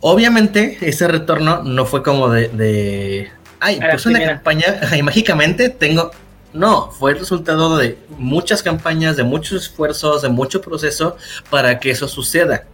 Obviamente 0.00 0.78
ese 0.82 1.08
retorno 1.08 1.62
no 1.62 1.86
fue 1.86 2.02
como 2.02 2.28
de... 2.28 2.48
de 2.48 3.30
ay, 3.60 3.80
pues 3.90 4.06
una 4.06 4.18
primera. 4.18 4.34
campaña 4.34 4.80
y 4.96 5.02
mágicamente 5.02 5.68
tengo 5.68 6.10
No, 6.52 6.90
fue 6.90 7.12
el 7.12 7.18
resultado 7.18 7.76
de 7.76 7.98
muchas 8.18 8.62
campañas, 8.62 9.16
de 9.16 9.24
muchos 9.24 9.62
esfuerzos, 9.62 10.22
de 10.22 10.28
mucho 10.28 10.60
proceso 10.60 11.16
para 11.50 11.80
que 11.80 11.90
eso 11.90 12.08
suceda. 12.08 12.64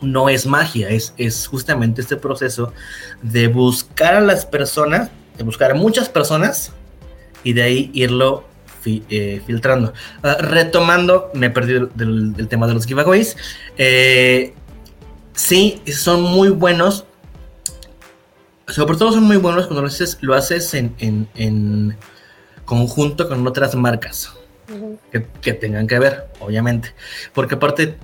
No 0.00 0.28
es 0.28 0.46
magia, 0.46 0.88
es, 0.88 1.14
es 1.16 1.46
justamente 1.46 2.00
este 2.00 2.16
proceso 2.16 2.72
de 3.22 3.48
buscar 3.48 4.14
a 4.14 4.20
las 4.20 4.44
personas, 4.44 5.10
de 5.38 5.44
buscar 5.44 5.70
a 5.70 5.74
muchas 5.74 6.08
personas 6.08 6.72
y 7.44 7.54
de 7.54 7.62
ahí 7.62 7.90
irlo 7.94 8.44
eh, 8.86 9.40
filtrando. 9.46 9.92
Ah, 10.22 10.36
retomando, 10.40 11.30
me 11.34 11.50
perdí 11.50 11.74
del, 11.94 12.48
tema 12.48 12.66
de 12.66 12.74
los 12.74 12.86
giveaways. 12.86 13.36
Eh, 13.76 14.54
sí, 15.34 15.82
son 15.86 16.22
muy 16.22 16.48
buenos. 16.48 17.06
Sobre 18.68 18.96
todo 18.96 19.12
son 19.12 19.24
muy 19.24 19.36
buenos 19.36 19.66
cuando 19.66 19.82
lo 19.82 19.88
haces, 19.88 20.18
lo 20.20 20.34
haces 20.34 20.74
en, 20.74 21.96
conjunto 22.64 23.28
con 23.28 23.46
otras 23.46 23.74
marcas 23.74 24.32
que, 25.10 25.26
que, 25.42 25.52
tengan 25.52 25.86
que 25.86 25.98
ver, 25.98 26.28
obviamente. 26.40 26.94
Porque 27.34 27.56
aparte, 27.56 27.98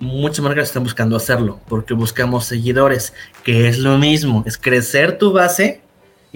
muchas 0.00 0.40
marcas 0.40 0.68
están 0.68 0.82
buscando 0.82 1.16
hacerlo, 1.16 1.60
porque 1.68 1.94
buscamos 1.94 2.46
seguidores, 2.46 3.12
que 3.44 3.68
es 3.68 3.78
lo 3.78 3.98
mismo, 3.98 4.42
es 4.46 4.58
crecer 4.58 5.18
tu 5.18 5.32
base 5.32 5.82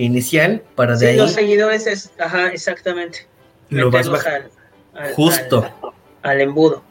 inicial 0.04 0.62
para 0.74 0.96
de 0.96 1.12
sí, 1.12 1.16
los 1.16 1.32
seguidores 1.32 1.86
es, 1.86 2.10
ajá, 2.18 2.48
exactamente. 2.48 3.26
Lo 3.70 3.90
vas 3.90 4.08
al, 4.26 4.50
justo 5.14 5.66
al, 6.22 6.40
embudo. 6.40 6.82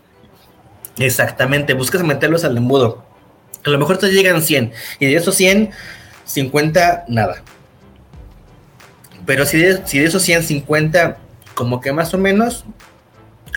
Exactamente, 0.97 1.73
buscas 1.73 2.03
meterlos 2.03 2.43
al 2.43 2.57
embudo. 2.57 3.03
A 3.63 3.69
lo 3.69 3.77
mejor 3.77 3.97
te 3.97 4.11
llegan 4.11 4.41
100 4.41 4.73
y 4.99 5.05
de 5.05 5.15
esos 5.15 5.35
100, 5.35 5.71
50 6.25 7.05
nada. 7.07 7.43
Pero 9.25 9.45
si 9.45 9.59
de, 9.59 9.85
si 9.85 9.99
de 9.99 10.05
esos 10.05 10.23
100, 10.23 10.43
50 10.43 11.17
como 11.53 11.79
que 11.79 11.91
más 11.91 12.13
o 12.13 12.17
menos 12.17 12.65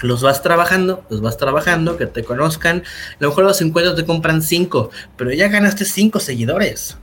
los 0.02 0.22
vas 0.22 0.42
trabajando, 0.42 1.04
los 1.08 1.20
vas 1.22 1.38
trabajando, 1.38 1.96
que 1.96 2.06
te 2.06 2.24
conozcan. 2.24 2.78
A 2.78 3.16
lo 3.20 3.28
mejor 3.28 3.44
los 3.44 3.56
50 3.56 3.94
te 3.94 4.04
compran 4.04 4.42
5, 4.42 4.90
pero 5.16 5.32
ya 5.32 5.48
ganaste 5.48 5.84
5 5.84 6.20
seguidores. 6.20 6.98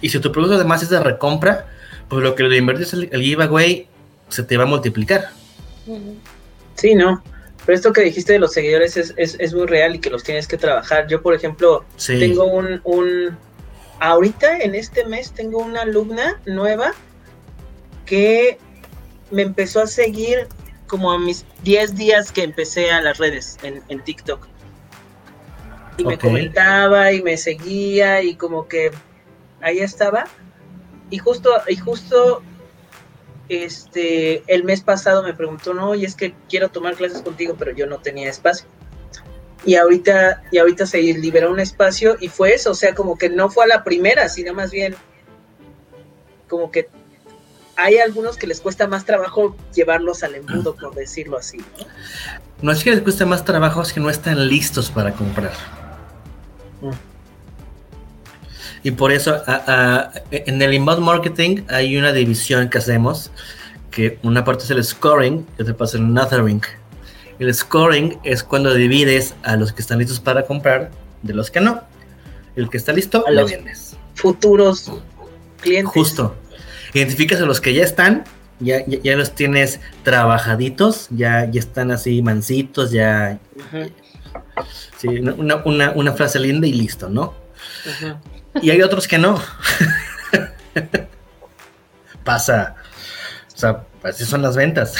Y 0.00 0.08
si 0.08 0.18
tu 0.18 0.32
producto 0.32 0.54
además 0.54 0.82
es 0.82 0.88
de 0.88 1.00
recompra, 1.00 1.66
pues 2.10 2.22
lo 2.22 2.34
que 2.34 2.42
le 2.42 2.58
inviertes 2.58 2.92
el, 2.92 3.08
el 3.12 3.22
giveaway 3.22 3.88
se 4.28 4.42
te 4.42 4.56
va 4.56 4.64
a 4.64 4.66
multiplicar. 4.66 5.30
Sí, 6.74 6.94
no. 6.94 7.22
Pero 7.64 7.76
esto 7.76 7.92
que 7.92 8.02
dijiste 8.02 8.32
de 8.32 8.38
los 8.38 8.52
seguidores 8.52 8.96
es, 8.96 9.54
muy 9.54 9.66
real 9.66 9.94
y 9.94 9.98
que 10.00 10.10
los 10.10 10.22
tienes 10.22 10.46
que 10.46 10.56
trabajar. 10.56 11.06
Yo, 11.08 11.22
por 11.22 11.34
ejemplo, 11.34 11.84
tengo 12.06 12.44
un, 12.44 12.80
un... 12.84 13.38
Ahorita, 14.00 14.58
en 14.58 14.74
este 14.74 15.04
mes, 15.04 15.32
tengo 15.32 15.58
una 15.58 15.82
alumna 15.82 16.40
nueva 16.46 16.92
que 18.06 18.58
me 19.30 19.42
empezó 19.42 19.82
a 19.82 19.86
seguir 19.86 20.48
como 20.86 21.12
a 21.12 21.18
mis 21.18 21.44
10 21.62 21.94
días 21.94 22.32
que 22.32 22.42
empecé 22.42 22.90
a 22.90 23.00
las 23.00 23.18
redes 23.18 23.58
en, 23.62 24.00
TikTok. 24.00 24.48
Y 25.98 26.04
me 26.04 26.18
comentaba 26.18 27.12
y 27.12 27.22
me 27.22 27.36
seguía 27.36 28.22
y 28.22 28.34
como 28.34 28.66
que 28.66 28.90
ahí 29.60 29.80
estaba. 29.80 30.24
Y 31.10 31.18
justo, 31.18 31.50
y 31.68 31.76
justo 31.76 32.42
este, 33.48 34.44
el 34.46 34.64
mes 34.64 34.80
pasado 34.80 35.22
me 35.22 35.34
preguntó, 35.34 35.74
no, 35.74 35.94
y 35.94 36.04
es 36.04 36.14
que 36.14 36.34
quiero 36.48 36.68
tomar 36.68 36.94
clases 36.94 37.22
contigo, 37.22 37.56
pero 37.58 37.72
yo 37.72 37.86
no 37.86 37.98
tenía 37.98 38.30
espacio. 38.30 38.66
Y 39.64 39.74
ahorita, 39.74 40.42
y 40.50 40.58
ahorita 40.58 40.86
se 40.86 41.02
liberó 41.02 41.50
un 41.50 41.60
espacio 41.60 42.16
y 42.20 42.28
fue 42.28 42.54
eso, 42.54 42.70
o 42.70 42.74
sea, 42.74 42.94
como 42.94 43.18
que 43.18 43.28
no 43.28 43.50
fue 43.50 43.64
a 43.64 43.68
la 43.68 43.84
primera, 43.84 44.28
sino 44.28 44.54
más 44.54 44.70
bien 44.70 44.94
como 46.48 46.70
que 46.70 46.88
hay 47.76 47.98
algunos 47.98 48.36
que 48.36 48.46
les 48.46 48.60
cuesta 48.60 48.86
más 48.86 49.04
trabajo 49.04 49.56
llevarlos 49.74 50.22
al 50.22 50.34
embudo, 50.34 50.74
por 50.76 50.94
decirlo 50.94 51.38
así. 51.38 51.58
¿no? 51.58 51.64
no 52.62 52.72
es 52.72 52.84
que 52.84 52.90
les 52.90 53.00
cueste 53.00 53.24
más 53.24 53.44
trabajo, 53.44 53.82
es 53.82 53.92
que 53.92 54.00
no 54.00 54.10
están 54.10 54.48
listos 54.48 54.90
para 54.90 55.12
comprar. 55.12 55.52
Mm. 56.80 57.09
Y 58.82 58.92
por 58.92 59.12
eso 59.12 59.42
en 60.30 60.62
el 60.62 60.74
inbound 60.74 61.02
marketing 61.02 61.62
hay 61.68 61.96
una 61.96 62.12
división 62.12 62.70
que 62.70 62.78
hacemos, 62.78 63.30
que 63.90 64.18
una 64.22 64.44
parte 64.44 64.64
es 64.64 64.70
el 64.70 64.82
scoring 64.82 65.46
y 65.58 65.62
otra 65.62 65.76
parte 65.76 65.96
es 65.96 66.00
el 66.00 66.12
nurturing. 66.12 66.62
El 67.38 67.54
scoring 67.54 68.18
es 68.24 68.42
cuando 68.42 68.74
divides 68.74 69.34
a 69.42 69.56
los 69.56 69.72
que 69.72 69.82
están 69.82 69.98
listos 69.98 70.20
para 70.20 70.46
comprar 70.46 70.90
de 71.22 71.34
los 71.34 71.50
que 71.50 71.60
no. 71.60 71.82
El 72.56 72.68
que 72.70 72.78
está 72.78 72.92
listo, 72.92 73.24
a 73.26 73.30
lo 73.30 73.46
vendes. 73.46 73.96
Futuros 74.14 74.90
clientes. 75.60 75.92
Justo. 75.92 76.36
Identificas 76.92 77.40
a 77.40 77.46
los 77.46 77.60
que 77.60 77.72
ya 77.72 77.84
están, 77.84 78.24
ya, 78.58 78.84
ya, 78.86 79.16
los 79.16 79.34
tienes 79.34 79.80
trabajaditos, 80.02 81.06
ya, 81.10 81.48
ya 81.50 81.60
están 81.60 81.90
así 81.90 82.20
mansitos, 82.20 82.90
ya. 82.90 83.38
Sí, 84.98 85.08
una, 85.08 85.62
una, 85.64 85.92
una, 85.92 86.12
frase 86.12 86.38
linda 86.40 86.66
y 86.66 86.72
listo, 86.72 87.08
¿no? 87.08 87.34
Ajá. 87.88 88.20
Y 88.62 88.70
hay 88.70 88.82
otros 88.82 89.06
que 89.06 89.18
no. 89.18 89.40
Pasa. 92.24 92.76
O 93.54 93.58
sea, 93.58 93.84
así 94.02 94.24
son 94.24 94.42
las 94.42 94.56
ventas. 94.56 94.94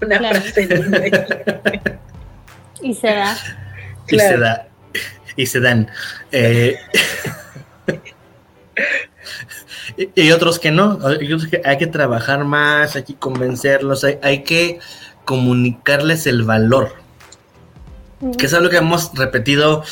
Una 0.00 0.18
frase 0.18 0.68
y 2.82 2.94
se 2.94 3.06
da. 3.06 3.36
Y 4.08 4.18
se 4.18 4.38
da. 4.38 4.68
Y 5.36 5.46
se 5.46 5.60
dan. 5.60 5.90
Eh, 6.32 6.76
y, 10.14 10.30
otros 10.32 10.58
que 10.58 10.70
no. 10.70 10.98
Hay 11.64 11.78
que 11.78 11.86
trabajar 11.86 12.44
más, 12.44 12.96
hay 12.96 13.04
que 13.04 13.14
convencerlos, 13.14 14.04
hay, 14.04 14.18
hay 14.22 14.42
que 14.42 14.80
comunicarles 15.24 16.26
el 16.26 16.42
valor. 16.42 16.94
Que 18.38 18.46
es 18.46 18.54
algo 18.54 18.70
que 18.70 18.76
hemos 18.76 19.12
repetido 19.14 19.84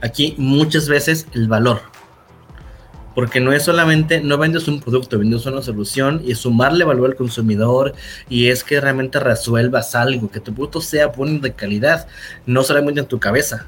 aquí 0.00 0.34
muchas 0.38 0.88
veces, 0.88 1.26
el 1.34 1.48
valor. 1.48 1.91
Porque 3.14 3.40
no 3.40 3.52
es 3.52 3.62
solamente, 3.64 4.20
no 4.20 4.38
vendes 4.38 4.68
un 4.68 4.80
producto, 4.80 5.18
vendes 5.18 5.44
una 5.46 5.62
solución 5.62 6.22
y 6.24 6.34
sumarle 6.34 6.84
valor 6.84 7.10
al 7.10 7.16
consumidor 7.16 7.94
y 8.28 8.48
es 8.48 8.64
que 8.64 8.80
realmente 8.80 9.20
resuelvas 9.20 9.94
algo, 9.94 10.30
que 10.30 10.40
tu 10.40 10.54
producto 10.54 10.80
sea 10.80 11.08
bueno 11.08 11.40
de 11.40 11.52
calidad, 11.52 12.06
no 12.46 12.62
solamente 12.62 13.00
en 13.00 13.06
tu 13.06 13.18
cabeza. 13.18 13.66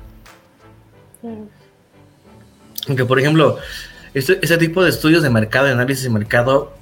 Aunque, 2.86 3.04
por 3.04 3.18
ejemplo, 3.20 3.58
este, 4.14 4.38
ese 4.42 4.58
tipo 4.58 4.82
de 4.82 4.90
estudios 4.90 5.22
de 5.22 5.30
mercado, 5.30 5.66
de 5.66 5.72
análisis 5.72 6.04
de 6.04 6.10
mercado, 6.10 6.72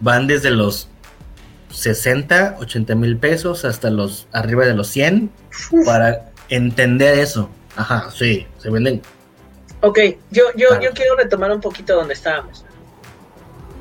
van 0.00 0.26
desde 0.26 0.50
los 0.50 0.88
60, 1.70 2.56
80 2.60 2.94
mil 2.94 3.16
pesos 3.16 3.64
hasta 3.64 3.90
los 3.90 4.26
arriba 4.32 4.66
de 4.66 4.74
los 4.74 4.88
100 4.88 5.30
para 5.84 6.30
entender 6.48 7.18
eso. 7.18 7.48
Ajá, 7.76 8.10
sí, 8.14 8.46
se 8.58 8.70
venden 8.70 9.00
Ok, 9.82 9.98
yo, 10.30 10.44
yo, 10.56 10.80
yo 10.80 10.92
quiero 10.92 11.16
retomar 11.16 11.50
un 11.50 11.60
poquito 11.60 11.96
donde 11.96 12.14
estábamos. 12.14 12.64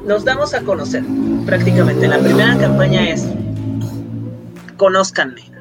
Nos 0.03 0.25
damos 0.25 0.55
a 0.55 0.61
conocer 0.61 1.03
prácticamente. 1.45 2.07
La 2.07 2.17
primera 2.17 2.57
campaña 2.57 3.07
es 3.07 3.27
conózcanme, 4.77 5.51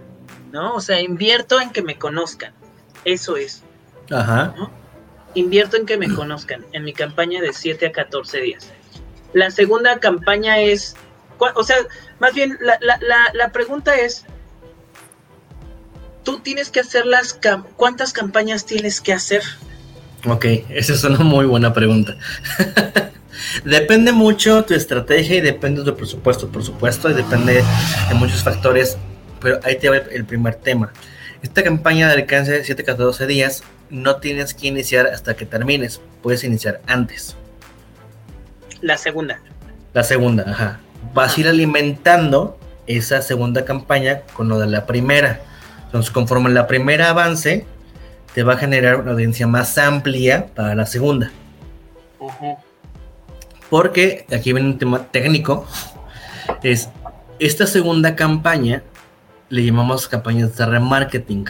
¿no? 0.51 0.75
O 0.75 0.81
sea, 0.81 0.99
invierto 1.03 1.61
en 1.61 1.71
que 1.71 1.83
me 1.83 1.99
conozcan. 1.99 2.55
Eso 3.05 3.37
es. 3.37 3.63
Ajá. 4.11 4.55
Invierto 5.35 5.77
en 5.77 5.85
que 5.85 5.99
me 5.99 6.13
conozcan 6.15 6.65
en 6.73 6.85
mi 6.85 6.95
campaña 6.95 7.43
de 7.43 7.53
7 7.53 7.89
a 7.89 7.93
14 7.93 8.41
días. 8.41 8.73
La 9.35 9.51
segunda 9.51 10.01
campaña 10.01 10.59
es, 10.59 10.97
o 11.55 11.63
sea, 11.63 11.77
más 12.19 12.33
bien 12.33 12.57
la, 12.63 12.79
la, 12.81 12.99
la 13.35 13.53
pregunta 13.53 13.95
es, 13.95 14.25
tú 16.25 16.41
tienes 16.41 16.71
que 16.71 16.81
hacer 16.81 17.05
las, 17.05 17.39
¿cuántas 17.77 18.15
campañas 18.15 18.65
tienes 18.65 19.03
que 19.03 19.13
hacer? 19.13 19.43
Ok, 20.27 20.45
esa 20.69 20.93
es 20.93 21.05
una 21.05 21.21
muy 21.21 21.47
buena 21.47 21.73
pregunta. 21.73 22.17
depende 23.65 24.13
mucho 24.13 24.65
tu 24.65 24.75
estrategia 24.75 25.37
y 25.37 25.41
depende 25.41 25.81
de 25.81 25.91
tu 25.91 25.97
presupuesto, 25.97 26.49
por 26.49 26.63
supuesto, 26.63 27.11
y 27.11 27.15
depende 27.15 27.65
de 28.09 28.15
muchos 28.15 28.43
factores, 28.43 28.99
pero 29.41 29.61
ahí 29.65 29.79
te 29.79 29.89
va 29.89 29.97
el 29.97 30.25
primer 30.25 30.57
tema. 30.57 30.93
Esta 31.43 31.63
campaña 31.63 32.09
de 32.09 32.15
alcance 32.15 32.53
de 32.53 32.65
7 32.65 32.91
a 32.91 32.95
12 32.95 33.27
días 33.27 33.63
no 33.89 34.17
tienes 34.17 34.53
que 34.53 34.67
iniciar 34.67 35.07
hasta 35.07 35.35
que 35.35 35.47
termines, 35.47 36.01
puedes 36.23 36.45
iniciar 36.45 36.83
antes. 36.87 37.37
La 38.83 38.99
segunda. 38.99 39.41
La 39.95 40.05
segunda, 40.05 40.45
ajá. 40.47 40.81
Vas 41.15 41.37
a 41.37 41.41
ir 41.41 41.49
alimentando 41.49 42.59
esa 42.87 43.23
segunda 43.23 43.65
campaña 43.65 44.21
con 44.35 44.49
lo 44.49 44.59
de 44.59 44.67
la 44.67 44.85
primera. 44.87 45.41
Entonces, 45.87 46.11
conforme 46.11 46.51
la 46.51 46.67
primera 46.67 47.09
avance, 47.09 47.67
te 48.35 48.43
va 48.43 48.55
a 48.55 48.57
generar 48.57 48.97
una 48.97 49.13
audiencia 49.13 49.47
más 49.47 49.77
amplia 49.79 50.47
para 50.55 50.75
la 50.75 50.87
segunda. 50.87 51.31
Porque 53.69 54.27
aquí 54.33 54.53
viene 54.53 54.69
un 54.69 54.79
tema 54.79 55.07
técnico. 55.07 55.67
Es 56.63 56.89
esta 57.39 57.67
segunda 57.67 58.17
campaña 58.17 58.83
le 59.51 59.65
llamamos 59.65 60.09
campañas 60.09 60.57
de 60.57 60.65
remarketing. 60.65 61.47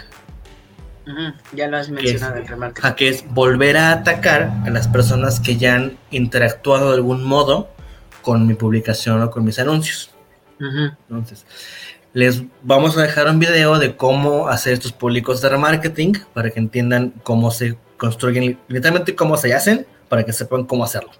Ya 1.53 1.67
lo 1.67 1.77
has 1.77 1.91
mencionado, 1.91 2.37
el 2.37 2.47
remarketing. 2.47 2.95
que 2.95 3.09
es 3.09 3.25
volver 3.29 3.77
a 3.77 3.93
atacar 3.93 4.53
a 4.65 4.71
las 4.71 4.89
personas 4.89 5.41
que 5.41 5.57
ya 5.57 5.75
han 5.75 5.99
interactuado 6.11 6.91
de 6.91 6.97
algún 6.97 7.25
modo 7.25 7.69
con 8.23 8.47
mi 8.47 8.55
publicación 8.55 9.23
o 9.23 9.31
con 9.31 9.45
mis 9.45 9.59
anuncios. 9.59 10.11
Entonces, 10.61 11.47
les 12.13 12.43
vamos 12.63 12.97
a 12.97 13.03
dejar 13.03 13.29
un 13.29 13.39
video 13.39 13.79
de 13.79 13.97
cómo 13.97 14.49
hacer 14.49 14.73
estos 14.73 14.93
públicos 14.93 15.41
de 15.41 15.49
remarketing 15.49 16.19
para 16.35 16.51
que 16.51 16.59
entiendan 16.59 17.13
cómo 17.23 17.51
se 17.51 17.77
construyen, 17.97 18.59
literalmente 18.69 19.15
cómo 19.15 19.37
se 19.37 19.55
hacen, 19.55 19.87
para 20.09 20.25
que 20.25 20.33
sepan 20.33 20.65
cómo 20.65 20.85
hacerlo. 20.85 21.11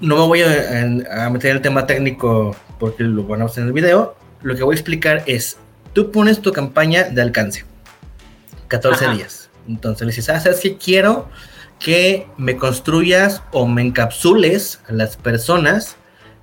No 0.00 0.16
me 0.16 0.26
voy 0.26 0.42
a, 0.42 1.28
meter 1.30 1.50
en 1.50 1.56
el 1.56 1.62
tema 1.62 1.86
técnico 1.86 2.56
porque 2.78 3.04
lo 3.04 3.24
van 3.24 3.42
a 3.42 3.46
hacer 3.46 3.62
en 3.62 3.68
el 3.68 3.72
video. 3.72 4.16
Lo 4.42 4.54
que 4.56 4.62
voy 4.62 4.74
a 4.74 4.76
explicar 4.76 5.22
es, 5.26 5.56
tú 5.92 6.10
pones 6.10 6.40
tu 6.40 6.52
campaña 6.52 7.04
de 7.04 7.20
alcance, 7.20 7.64
14 8.68 9.10
días. 9.10 9.50
Entonces 9.68 10.06
le 10.06 10.12
dices, 10.12 10.28
ah, 10.30 10.40
¿sabes 10.40 10.60
qué? 10.60 10.76
Quiero 10.76 11.28
que 11.78 12.26
me 12.36 12.56
construyas 12.56 13.42
o 13.52 13.66
me 13.66 13.82
encapsules 13.82 14.80
a 14.88 14.92
las 14.92 15.16
personas 15.16 15.96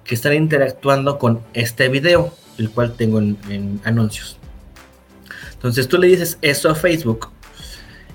que 0.06 0.16
están 0.16 0.34
interactuando 0.34 1.18
con 1.18 1.42
este 1.54 1.90
video, 1.90 2.34
el 2.58 2.70
cual 2.70 2.96
tengo 2.96 3.20
en, 3.20 3.82
anuncios. 3.84 4.38
Entonces 5.54 5.88
tú 5.88 5.98
le 5.98 6.08
dices 6.08 6.38
eso 6.42 6.70
a 6.70 6.76
Facebook 6.76 7.30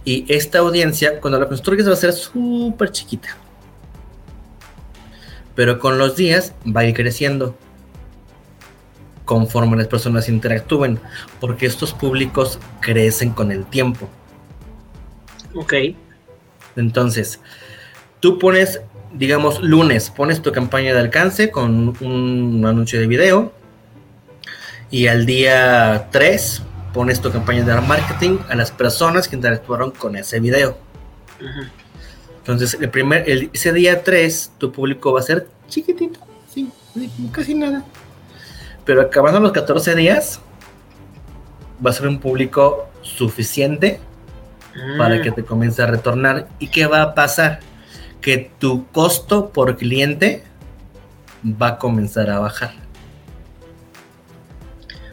y 0.04 0.24
esta 0.32 0.60
audiencia, 0.60 1.20
cuando 1.20 1.38
la 1.38 1.48
construyes, 1.48 1.88
va 1.88 1.92
a 1.92 1.96
ser 1.96 2.12
súper 2.12 2.90
chiquita. 2.90 3.36
Pero 5.54 5.78
con 5.78 5.98
los 5.98 6.16
días 6.16 6.54
va 6.64 6.82
a 6.82 6.84
ir 6.86 6.94
creciendo 6.94 7.56
conforme 9.24 9.76
las 9.76 9.88
personas 9.88 10.28
interactúen, 10.28 10.98
porque 11.38 11.66
estos 11.66 11.92
públicos 11.92 12.58
crecen 12.80 13.30
con 13.30 13.52
el 13.52 13.64
tiempo. 13.66 14.08
Ok. 15.54 15.74
Entonces, 16.76 17.40
tú 18.20 18.38
pones, 18.38 18.80
digamos, 19.12 19.60
lunes, 19.60 20.10
pones 20.10 20.42
tu 20.42 20.52
campaña 20.52 20.94
de 20.94 21.00
alcance 21.00 21.50
con 21.50 21.96
un 22.00 22.64
anuncio 22.66 23.00
de 23.00 23.06
video. 23.06 23.52
Y 24.90 25.06
al 25.06 25.26
día 25.26 26.08
3 26.10 26.62
pones 26.92 27.20
tu 27.20 27.30
campaña 27.30 27.64
de 27.64 27.80
marketing 27.80 28.38
a 28.48 28.56
las 28.56 28.70
personas 28.70 29.28
que 29.28 29.36
interactuaron 29.36 29.92
con 29.92 30.16
ese 30.16 30.40
video. 30.40 30.76
Entonces, 32.38 32.76
el 32.80 32.90
primer, 32.90 33.24
ese 33.28 33.72
día 33.72 34.02
3, 34.02 34.52
tu 34.58 34.72
público 34.72 35.12
va 35.12 35.20
a 35.20 35.22
ser 35.22 35.46
chiquitito, 35.68 36.18
sí, 36.52 36.68
casi 37.32 37.54
nada. 37.54 37.84
Pero 38.84 39.02
acabando 39.02 39.38
los 39.38 39.52
14 39.52 39.94
días, 39.94 40.40
va 41.84 41.90
a 41.90 41.92
ser 41.92 42.08
un 42.08 42.18
público 42.18 42.88
suficiente 43.02 44.00
para 44.98 45.16
mm. 45.16 45.22
que 45.22 45.30
te 45.30 45.44
comience 45.44 45.82
a 45.82 45.86
retornar. 45.86 46.48
¿Y 46.58 46.68
qué 46.68 46.86
va 46.86 47.02
a 47.02 47.14
pasar? 47.14 47.60
Que 48.20 48.50
tu 48.58 48.86
costo 48.88 49.50
por 49.50 49.76
cliente 49.76 50.44
va 51.44 51.68
a 51.68 51.78
comenzar 51.78 52.30
a 52.30 52.38
bajar. 52.38 52.74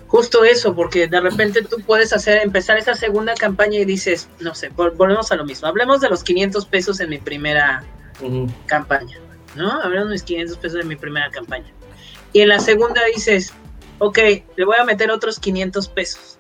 Justo 0.08 0.44
eso, 0.44 0.74
porque 0.74 1.08
de 1.08 1.20
repente 1.20 1.62
tú 1.64 1.78
puedes 1.86 2.14
hacer, 2.14 2.42
empezar 2.42 2.78
esa 2.78 2.96
segunda 2.96 3.34
campaña 3.34 3.80
y 3.80 3.86
dices, 3.86 4.30
no 4.40 4.56
sé, 4.56 4.70
volvemos 4.70 5.32
a 5.32 5.36
lo 5.36 5.44
mismo. 5.44 5.68
Hablemos 5.68 6.00
de 6.00 6.10
los 6.10 6.24
500 6.24 6.66
pesos 6.66 7.00
en 7.02 7.10
mi 7.10 7.18
primera 7.18 7.84
campaña, 8.66 9.20
¿no? 9.56 9.70
Hablemos 9.82 10.08
de 10.08 10.14
mis 10.14 10.24
500 10.24 10.58
pesos 10.58 10.82
en 10.82 10.88
mi 10.88 10.96
primera 10.96 11.30
campaña. 11.30 11.72
Y 12.32 12.40
en 12.42 12.50
la 12.50 12.60
segunda 12.60 13.02
dices, 13.14 13.54
ok, 14.00 14.18
le 14.56 14.66
voy 14.66 14.78
a 14.80 14.86
meter 14.86 15.12
otros 15.12 15.40
500 15.40 15.90
pesos 15.90 16.38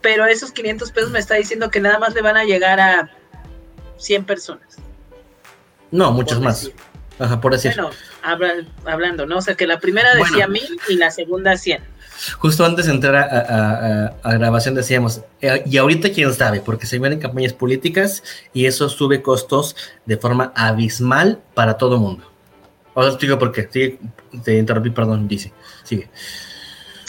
pero 0.00 0.24
esos 0.26 0.52
500 0.52 0.92
pesos 0.92 1.10
me 1.10 1.18
está 1.18 1.34
diciendo 1.34 1.70
que 1.70 1.80
nada 1.80 1.98
más 1.98 2.14
le 2.14 2.22
van 2.22 2.36
a 2.36 2.44
llegar 2.44 2.80
a 2.80 3.10
100 3.98 4.24
personas. 4.24 4.78
No, 5.90 6.12
muchos 6.12 6.40
más. 6.40 6.70
Ajá, 7.18 7.40
por 7.40 7.52
decir. 7.52 7.74
Bueno, 7.74 7.90
hablando, 8.84 9.26
¿no? 9.26 9.38
O 9.38 9.42
sea, 9.42 9.54
que 9.54 9.66
la 9.66 9.78
primera 9.78 10.14
decía 10.14 10.48
mil 10.48 10.80
y 10.88 10.96
la 10.96 11.10
segunda 11.10 11.56
100. 11.56 11.82
Justo 12.38 12.64
antes 12.64 12.86
de 12.86 12.92
entrar 12.92 13.16
a, 13.16 14.32
grabación 14.32 14.74
decíamos, 14.74 15.22
eh, 15.40 15.62
y 15.66 15.78
ahorita 15.78 16.10
quién 16.12 16.32
sabe, 16.34 16.60
porque 16.60 16.86
se 16.86 16.98
vienen 16.98 17.18
campañas 17.18 17.52
políticas 17.54 18.22
y 18.52 18.66
eso 18.66 18.88
sube 18.88 19.22
costos 19.22 19.74
de 20.04 20.16
forma 20.18 20.52
abismal 20.54 21.40
para 21.54 21.78
todo 21.78 21.94
el 21.94 22.00
mundo. 22.00 22.30
Ahora 22.94 23.16
te 23.16 23.26
digo 23.26 23.38
por 23.38 23.52
qué. 23.52 23.98
te 24.44 24.58
interrumpí, 24.58 24.90
perdón, 24.90 25.28
dice. 25.28 25.52
Sigue. 25.84 26.10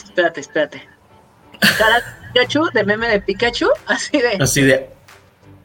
Espérate, 0.03 0.39
espérate. 0.41 0.87
Pikachu, 2.33 2.69
de 2.73 2.83
meme 2.83 3.09
de 3.09 3.21
Pikachu, 3.21 3.69
así 3.85 4.17
de. 4.17 4.37
Así 4.39 4.61
de. 4.61 4.89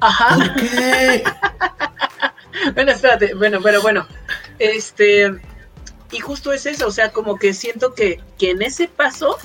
Ajá. 0.00 0.36
¿Por 0.36 0.54
qué? 0.54 1.24
bueno, 2.74 2.92
espérate, 2.92 3.34
bueno, 3.34 3.60
pero 3.62 3.82
bueno. 3.82 4.06
Este. 4.58 5.32
Y 6.12 6.20
justo 6.20 6.52
es 6.52 6.66
eso, 6.66 6.86
o 6.86 6.92
sea, 6.92 7.10
como 7.10 7.36
que 7.36 7.52
siento 7.52 7.92
que, 7.94 8.20
que 8.38 8.50
en 8.50 8.62
ese 8.62 8.86
paso 8.86 9.36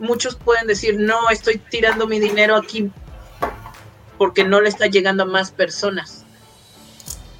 muchos 0.00 0.34
pueden 0.34 0.66
decir, 0.66 0.98
no, 0.98 1.30
estoy 1.30 1.58
tirando 1.58 2.08
mi 2.08 2.18
dinero 2.18 2.56
aquí 2.56 2.90
porque 4.18 4.44
no 4.44 4.60
le 4.60 4.68
está 4.68 4.86
llegando 4.86 5.22
a 5.22 5.26
más 5.26 5.52
personas. 5.52 6.24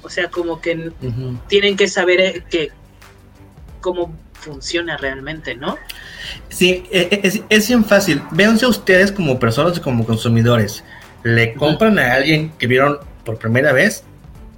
O 0.01 0.09
sea, 0.09 0.29
como 0.29 0.61
que 0.61 0.91
tienen 1.47 1.75
que 1.75 1.87
saber 1.87 2.21
eh, 2.21 2.43
que 2.49 2.71
cómo 3.81 4.17
funciona 4.33 4.97
realmente, 4.97 5.55
¿no? 5.55 5.77
Sí, 6.49 6.85
e, 6.91 7.07
e, 7.11 7.27
es, 7.27 7.41
es 7.49 7.67
bien 7.67 7.85
fácil. 7.85 8.21
Véanse 8.31 8.65
ustedes 8.65 9.11
como 9.11 9.39
personas 9.39 9.77
y 9.77 9.81
como 9.81 10.05
consumidores. 10.05 10.83
¿Le 11.23 11.53
compran 11.53 11.99
a 11.99 12.13
alguien 12.13 12.51
que 12.57 12.65
vieron 12.65 12.97
por 13.25 13.37
primera 13.37 13.73
vez? 13.73 14.03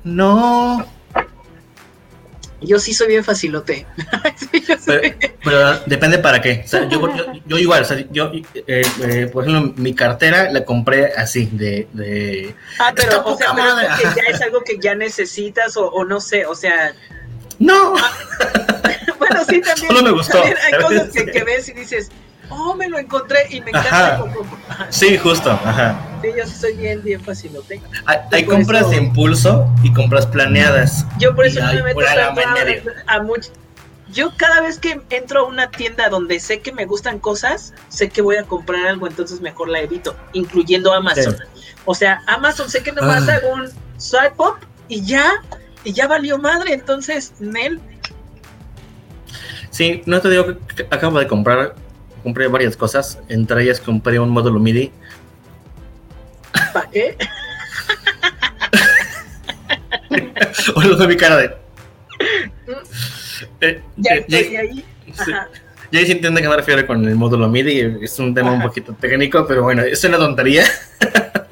No. 0.04 0.86
Yo 2.64 2.80
sí 2.80 2.94
soy 2.94 3.08
bien 3.08 3.24
facilote. 3.24 3.86
pero, 5.44 5.80
depende 5.86 6.20
para 6.20 6.42
qué. 6.42 6.66
yo, 7.46 7.58
igual, 7.58 8.08
yo, 8.12 8.32
eh, 8.34 8.84
eh, 9.02 9.30
por 9.32 9.48
ejemplo, 9.48 9.74
mi 9.76 9.94
cartera 9.94 10.52
la 10.52 10.64
compré 10.64 11.14
así, 11.14 11.50
de... 11.52 12.56
ah, 12.80 12.94
pero, 12.96 13.26
o 13.26 13.38
sea, 13.38 13.54
ya 14.16 14.24
es 14.30 14.42
algo 14.42 14.62
que 14.62 14.78
ya 14.80 14.96
necesitas 14.96 15.76
o, 15.78 15.88
o 15.88 16.06
no 16.06 16.20
sé, 16.20 16.46
o 16.46 16.56
sea... 16.56 16.94
No. 17.60 17.94
bueno, 19.20 19.42
sí, 19.48 19.62
también. 19.62 19.88
Solo 19.88 20.04
me 20.04 20.12
gustó. 20.12 20.42
hay 20.44 20.82
cosas 20.82 21.10
que, 21.12 21.44
ves 21.44 21.70
y 21.70 21.74
dices, 21.74 22.10
oh, 22.50 22.76
me 22.76 22.90
lo 22.90 22.98
encontré 22.98 23.48
y 23.50 23.62
me 23.62 23.70
encanta. 23.70 24.24
Sí, 24.90 25.18
justo. 25.18 25.52
Ajá. 25.52 26.00
Sí, 26.22 26.30
yo 26.38 26.48
soy 26.48 26.74
bien, 26.78 27.02
bien 27.04 27.22
fácil, 27.22 27.54
lo 27.54 27.62
tengo. 27.62 27.86
Hay, 28.32 28.46
compras 28.46 28.90
de 28.90 28.98
impulso 28.98 29.70
y 29.84 29.92
compras 29.94 30.26
planeadas. 30.26 31.06
Yo 31.20 31.36
por 31.36 31.46
eso 31.46 31.62
no 31.62 31.74
me 31.74 31.84
meto 31.84 32.02
a, 32.02 33.14
a 33.14 33.22
mucho. 33.22 33.52
Yo 34.12 34.32
cada 34.38 34.62
vez 34.62 34.78
que 34.78 35.02
entro 35.10 35.42
a 35.42 35.44
una 35.44 35.72
tienda 35.72 36.08
donde 36.08 36.40
sé 36.40 36.60
que 36.60 36.72
me 36.72 36.86
gustan 36.86 37.20
cosas, 37.20 37.74
sé 37.90 38.10
que 38.10 38.22
voy 38.22 38.36
a 38.36 38.44
comprar 38.44 38.86
algo, 38.86 39.08
entonces 39.08 39.42
mejor 39.42 39.70
la 39.70 39.80
evito, 39.80 40.16
incluyendo 40.34 40.94
Amazon. 40.94 41.36
O 41.86 41.96
sea, 41.96 42.22
Amazon 42.28 42.70
sé 42.70 42.84
que 42.84 42.92
nomás 42.92 43.28
ah. 43.28 43.36
hago 43.36 43.54
un 43.54 43.70
swipe 43.98 44.36
up 44.38 44.58
y 44.88 45.04
ya, 45.04 45.32
y 45.84 45.94
ya 45.94 46.08
valió 46.08 46.38
madre, 46.38 46.74
entonces, 46.74 47.34
Nel, 47.40 47.82
Sí, 49.74 50.04
no 50.06 50.22
te 50.22 50.30
digo 50.30 50.46
que 50.76 50.88
acabo 50.92 51.18
de 51.18 51.26
comprar, 51.26 51.74
compré 52.24 52.48
varias 52.48 52.76
cosas, 52.78 53.20
entre 53.30 53.64
ellas 53.64 53.80
compré 53.80 54.20
un 54.20 54.30
módulo 54.30 54.60
MIDI. 54.60 54.92
¿Para 56.74 56.90
qué? 56.90 57.18
o 60.76 61.08
mi 61.08 61.18
cara 61.18 61.38
de... 61.38 61.56
Eh, 63.62 63.82
ya 63.98 64.16
eh, 64.16 64.26
estoy 64.28 64.56
ahí. 64.56 64.86
Ya 65.92 66.06
se 66.06 66.12
entiende 66.14 66.42
que 66.42 66.50
me 66.50 66.56
refiero 66.56 66.88
con 66.88 67.08
el 67.08 67.16
módulo 67.16 67.48
MIDI, 67.48 68.00
es 68.02 68.18
un 68.18 68.34
tema 68.34 68.52
un 68.52 68.62
poquito 68.62 68.94
técnico, 68.94 69.46
pero 69.48 69.64
bueno, 69.64 69.84
es 69.84 70.04
una 70.04 70.18
tontería. 70.18 70.64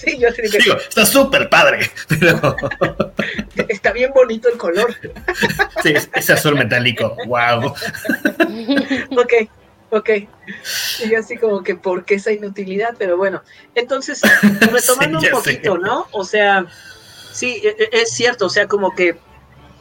Sí, 0.00 0.18
yo 0.18 0.30
sí 0.30 0.40
Digo, 0.40 0.78
está 0.78 1.04
súper 1.04 1.50
padre, 1.50 1.90
pero... 2.08 2.56
Está 3.68 3.92
bien 3.92 4.10
bonito 4.14 4.48
el 4.48 4.56
color. 4.56 4.94
Sí, 5.82 5.92
ese 6.14 6.32
azul 6.32 6.54
metálico, 6.54 7.14
wow. 7.26 7.66
Ok, 7.66 9.32
ok. 9.90 10.10
Y 11.04 11.14
así 11.14 11.36
como 11.36 11.62
que, 11.62 11.74
¿por 11.74 12.04
qué 12.04 12.14
esa 12.14 12.32
inutilidad? 12.32 12.94
Pero 12.98 13.16
bueno, 13.16 13.42
entonces, 13.74 14.20
retomando 14.72 15.18
un 15.18 15.30
poquito, 15.30 15.78
¿no? 15.78 16.06
O 16.12 16.24
sea, 16.24 16.66
sí, 17.32 17.60
e, 17.62 17.68
e, 17.68 18.02
es 18.02 18.10
cierto, 18.10 18.46
o 18.46 18.50
sea, 18.50 18.66
como 18.66 18.94
que 18.94 19.18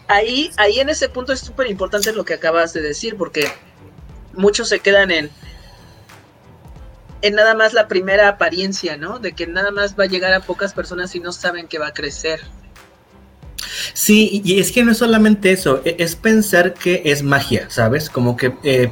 ahí, 0.07 0.51
ahí 0.57 0.79
en 0.79 0.89
ese 0.89 1.09
punto 1.09 1.33
es 1.33 1.39
súper 1.39 1.67
importante 1.67 2.11
lo 2.13 2.25
que 2.25 2.33
acabas 2.33 2.73
de 2.73 2.81
decir, 2.81 3.15
porque 3.17 3.47
muchos 4.33 4.69
se 4.69 4.79
quedan 4.79 5.11
en, 5.11 5.29
en 7.21 7.35
nada 7.35 7.55
más 7.55 7.73
la 7.73 7.87
primera 7.87 8.27
apariencia, 8.27 8.97
¿no? 8.97 9.19
De 9.19 9.33
que 9.33 9.47
nada 9.47 9.71
más 9.71 9.97
va 9.97 10.05
a 10.05 10.07
llegar 10.07 10.33
a 10.33 10.41
pocas 10.41 10.73
personas 10.73 11.15
y 11.15 11.19
no 11.19 11.31
saben 11.31 11.67
que 11.67 11.79
va 11.79 11.87
a 11.87 11.93
crecer. 11.93 12.41
Sí, 13.93 14.41
y 14.43 14.59
es 14.59 14.71
que 14.71 14.83
no 14.83 14.91
es 14.91 14.97
solamente 14.97 15.51
eso, 15.51 15.81
e-, 15.85 15.95
es 15.99 16.15
pensar 16.15 16.73
que 16.73 17.01
es 17.05 17.23
magia, 17.23 17.69
¿sabes? 17.69 18.09
Como 18.09 18.37
que 18.37 18.53
eh, 18.63 18.91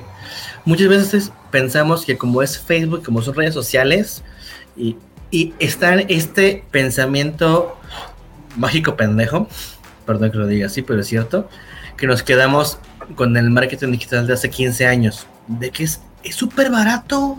muchas 0.67 0.89
veces 0.89 1.31
pensamos 1.49 2.05
que 2.05 2.17
como 2.17 2.43
es 2.43 2.59
Facebook, 2.59 3.03
como 3.03 3.21
son 3.21 3.35
redes 3.35 3.53
sociales, 3.53 4.21
y, 4.75 4.97
y 5.31 5.53
está 5.59 5.95
este 5.95 6.65
pensamiento 6.71 7.77
mágico 8.57 8.97
pendejo, 8.97 9.47
perdón 10.05 10.29
que 10.29 10.37
lo 10.37 10.45
diga 10.45 10.67
así, 10.67 10.81
pero 10.81 10.99
es 10.99 11.07
cierto, 11.07 11.49
que 11.95 12.05
nos 12.05 12.21
quedamos 12.21 12.79
con 13.15 13.37
el 13.37 13.49
marketing 13.49 13.93
digital 13.93 14.27
de 14.27 14.33
hace 14.33 14.49
15 14.49 14.85
años, 14.85 15.25
de 15.47 15.71
que 15.71 15.85
es 15.85 16.01
súper 16.31 16.69
barato. 16.69 17.37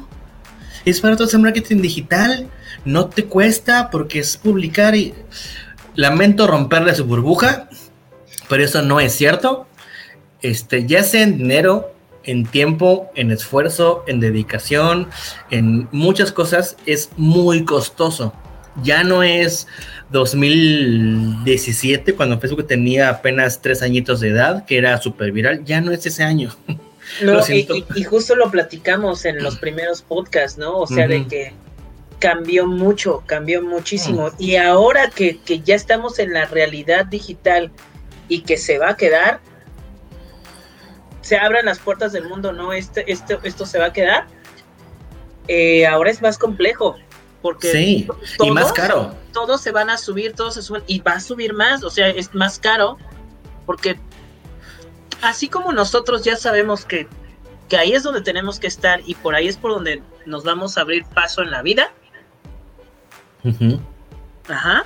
Es 0.87 1.03
barato 1.03 1.25
hacer 1.25 1.41
marketing 1.41 1.83
digital, 1.83 2.49
no 2.87 3.09
te 3.09 3.27
cuesta 3.27 3.91
porque 3.91 4.21
es 4.21 4.39
publicar 4.39 4.97
y 4.97 5.13
lamento 5.95 6.47
romperle 6.47 6.95
su 6.95 7.05
burbuja, 7.05 7.69
pero 8.49 8.65
eso 8.65 8.81
no 8.81 9.01
es 9.01 9.13
cierto. 9.13 9.67
Este, 10.41 10.87
ya 10.87 11.03
sea 11.03 11.25
en 11.25 11.37
dinero, 11.37 11.93
en 12.29 12.45
tiempo, 12.45 13.11
en 13.15 13.31
esfuerzo, 13.31 14.05
en 14.07 14.21
dedicación, 14.21 15.09
en 15.51 15.89
muchas 15.93 16.31
cosas, 16.31 16.77
es 16.85 17.09
muy 17.17 17.65
costoso. 17.65 18.35
Ya 18.83 19.03
no 19.03 19.23
es 19.23 19.67
2017, 20.11 22.15
cuando 22.15 22.39
Facebook 22.39 22.67
tenía 22.67 23.09
apenas 23.09 23.63
tres 23.63 23.81
añitos 23.81 24.21
de 24.21 24.29
edad, 24.29 24.67
que 24.67 24.77
era 24.77 25.01
súper 25.01 25.33
viral, 25.33 25.65
ya 25.65 25.81
no 25.81 25.91
es 25.91 26.05
ese 26.05 26.23
año. 26.23 26.55
No, 27.23 27.41
y, 27.49 28.05
justo 28.05 28.37
lo 28.37 28.51
platicamos 28.51 29.25
en 29.25 29.43
los 29.43 29.57
primeros 29.57 30.03
podcasts, 30.03 30.59
¿no? 30.59 30.81
O 30.81 30.87
sea, 30.87 31.09
de 31.09 31.27
que 31.27 31.55
cambió 32.19 32.67
mucho, 32.67 33.23
cambió 33.25 33.63
muchísimo. 33.63 34.27
Mm. 34.27 34.33
Y 34.39 34.57
ahora 34.57 35.09
que, 35.09 35.39
que, 35.39 35.61
ya 35.61 35.75
estamos 35.75 36.19
en 36.19 36.35
la 36.35 36.45
realidad 36.45 37.07
digital 37.07 37.71
y 38.29 38.43
que 38.43 38.59
se 38.59 38.77
va 38.77 38.91
a 38.91 38.97
quedar, 38.99 39.41
se 41.29 41.37
abran 41.37 41.67
las 41.67 41.79
puertas 41.79 42.13
del 42.13 42.27
mundo, 42.27 42.53
¿no? 42.53 42.73
Este, 42.73 43.11
este, 43.13 43.39
esto 43.43 43.67
se 43.67 43.79
va 43.79 43.87
a 43.87 43.93
quedar. 43.93 44.27
Eh, 45.47 45.87
ahora 45.87 46.11
es 46.11 46.23
más 46.23 46.39
complejo. 46.39 46.97
Porque 47.43 47.71
sí, 47.71 48.09
y 48.43 48.51
más 48.51 48.73
caro. 48.73 49.15
Todos 49.33 49.61
se 49.61 49.71
van 49.71 49.91
a 49.91 49.99
subir, 49.99 50.33
todos 50.33 50.55
se 50.55 50.63
suben, 50.63 50.83
y 50.87 51.01
va 51.01 51.13
a 51.13 51.21
subir 51.21 51.53
más, 51.53 51.85
o 51.85 51.91
sea, 51.91 52.09
es 52.09 52.35
más 52.35 52.59
caro, 52.59 52.99
porque 53.65 54.01
así 55.23 55.49
como 55.49 55.73
nosotros 55.73 56.25
ya 56.25 56.35
sabemos 56.35 56.85
que, 56.85 57.07
que 57.69 57.77
ahí 57.77 57.93
es 57.93 58.03
donde 58.03 58.23
tenemos 58.23 58.59
que 58.59 58.67
estar 58.67 59.03
y 59.07 59.15
por 59.15 59.37
ahí 59.37 59.47
es 59.47 59.57
por 59.57 59.71
donde 59.71 60.03
nos 60.27 60.43
vamos 60.43 60.77
a 60.77 60.81
abrir 60.81 61.05
paso 61.05 61.43
en 61.43 61.53
la 61.53 61.63
vida, 61.63 61.93
Ajá. 64.49 64.85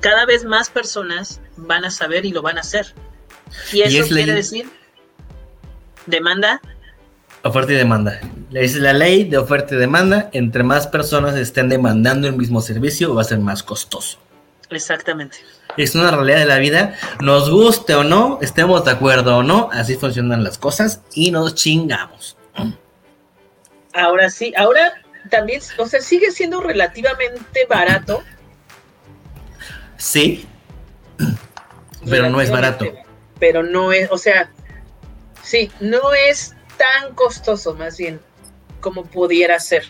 Cada 0.00 0.26
vez 0.26 0.44
más 0.44 0.70
personas 0.70 1.40
van 1.56 1.84
a 1.84 1.90
saber 1.90 2.24
y 2.24 2.32
lo 2.32 2.42
van 2.42 2.56
a 2.56 2.62
hacer. 2.62 2.94
Y 3.72 3.82
eso 3.82 4.06
quiere 4.06 4.34
decir 4.34 4.70
demanda. 6.06 6.60
Oferta 7.42 7.72
y 7.72 7.76
demanda. 7.76 8.20
Es 8.52 8.74
la 8.76 8.92
ley 8.92 9.24
de 9.24 9.38
oferta 9.38 9.74
y 9.74 9.78
demanda. 9.78 10.28
Entre 10.32 10.62
más 10.62 10.86
personas 10.86 11.36
estén 11.36 11.68
demandando 11.68 12.28
el 12.28 12.36
mismo 12.36 12.60
servicio, 12.60 13.14
va 13.14 13.22
a 13.22 13.24
ser 13.24 13.38
más 13.38 13.62
costoso. 13.62 14.18
Exactamente. 14.68 15.38
Es 15.76 15.94
una 15.94 16.10
realidad 16.10 16.38
de 16.38 16.46
la 16.46 16.58
vida. 16.58 16.96
Nos 17.20 17.50
guste 17.50 17.94
o 17.94 18.04
no, 18.04 18.38
estemos 18.42 18.84
de 18.84 18.90
acuerdo 18.90 19.38
o 19.38 19.42
no, 19.42 19.70
así 19.72 19.96
funcionan 19.96 20.44
las 20.44 20.58
cosas 20.58 21.00
y 21.14 21.30
nos 21.30 21.54
chingamos. 21.54 22.36
Ahora 23.94 24.28
sí, 24.30 24.52
ahora 24.56 24.92
también, 25.30 25.62
o 25.78 25.86
sea, 25.86 26.00
sigue 26.00 26.30
siendo 26.30 26.60
relativamente 26.60 27.66
barato. 27.68 28.22
Sí, 29.96 30.46
pero 32.08 32.28
no 32.28 32.40
es 32.40 32.50
barato. 32.50 32.86
Pero 33.40 33.64
no 33.64 33.92
es, 33.92 34.08
o 34.12 34.18
sea, 34.18 34.50
sí, 35.42 35.70
no 35.80 36.14
es 36.28 36.54
tan 36.76 37.14
costoso 37.14 37.74
más 37.74 37.98
bien 37.98 38.20
como 38.80 39.04
pudiera 39.04 39.58
ser. 39.58 39.84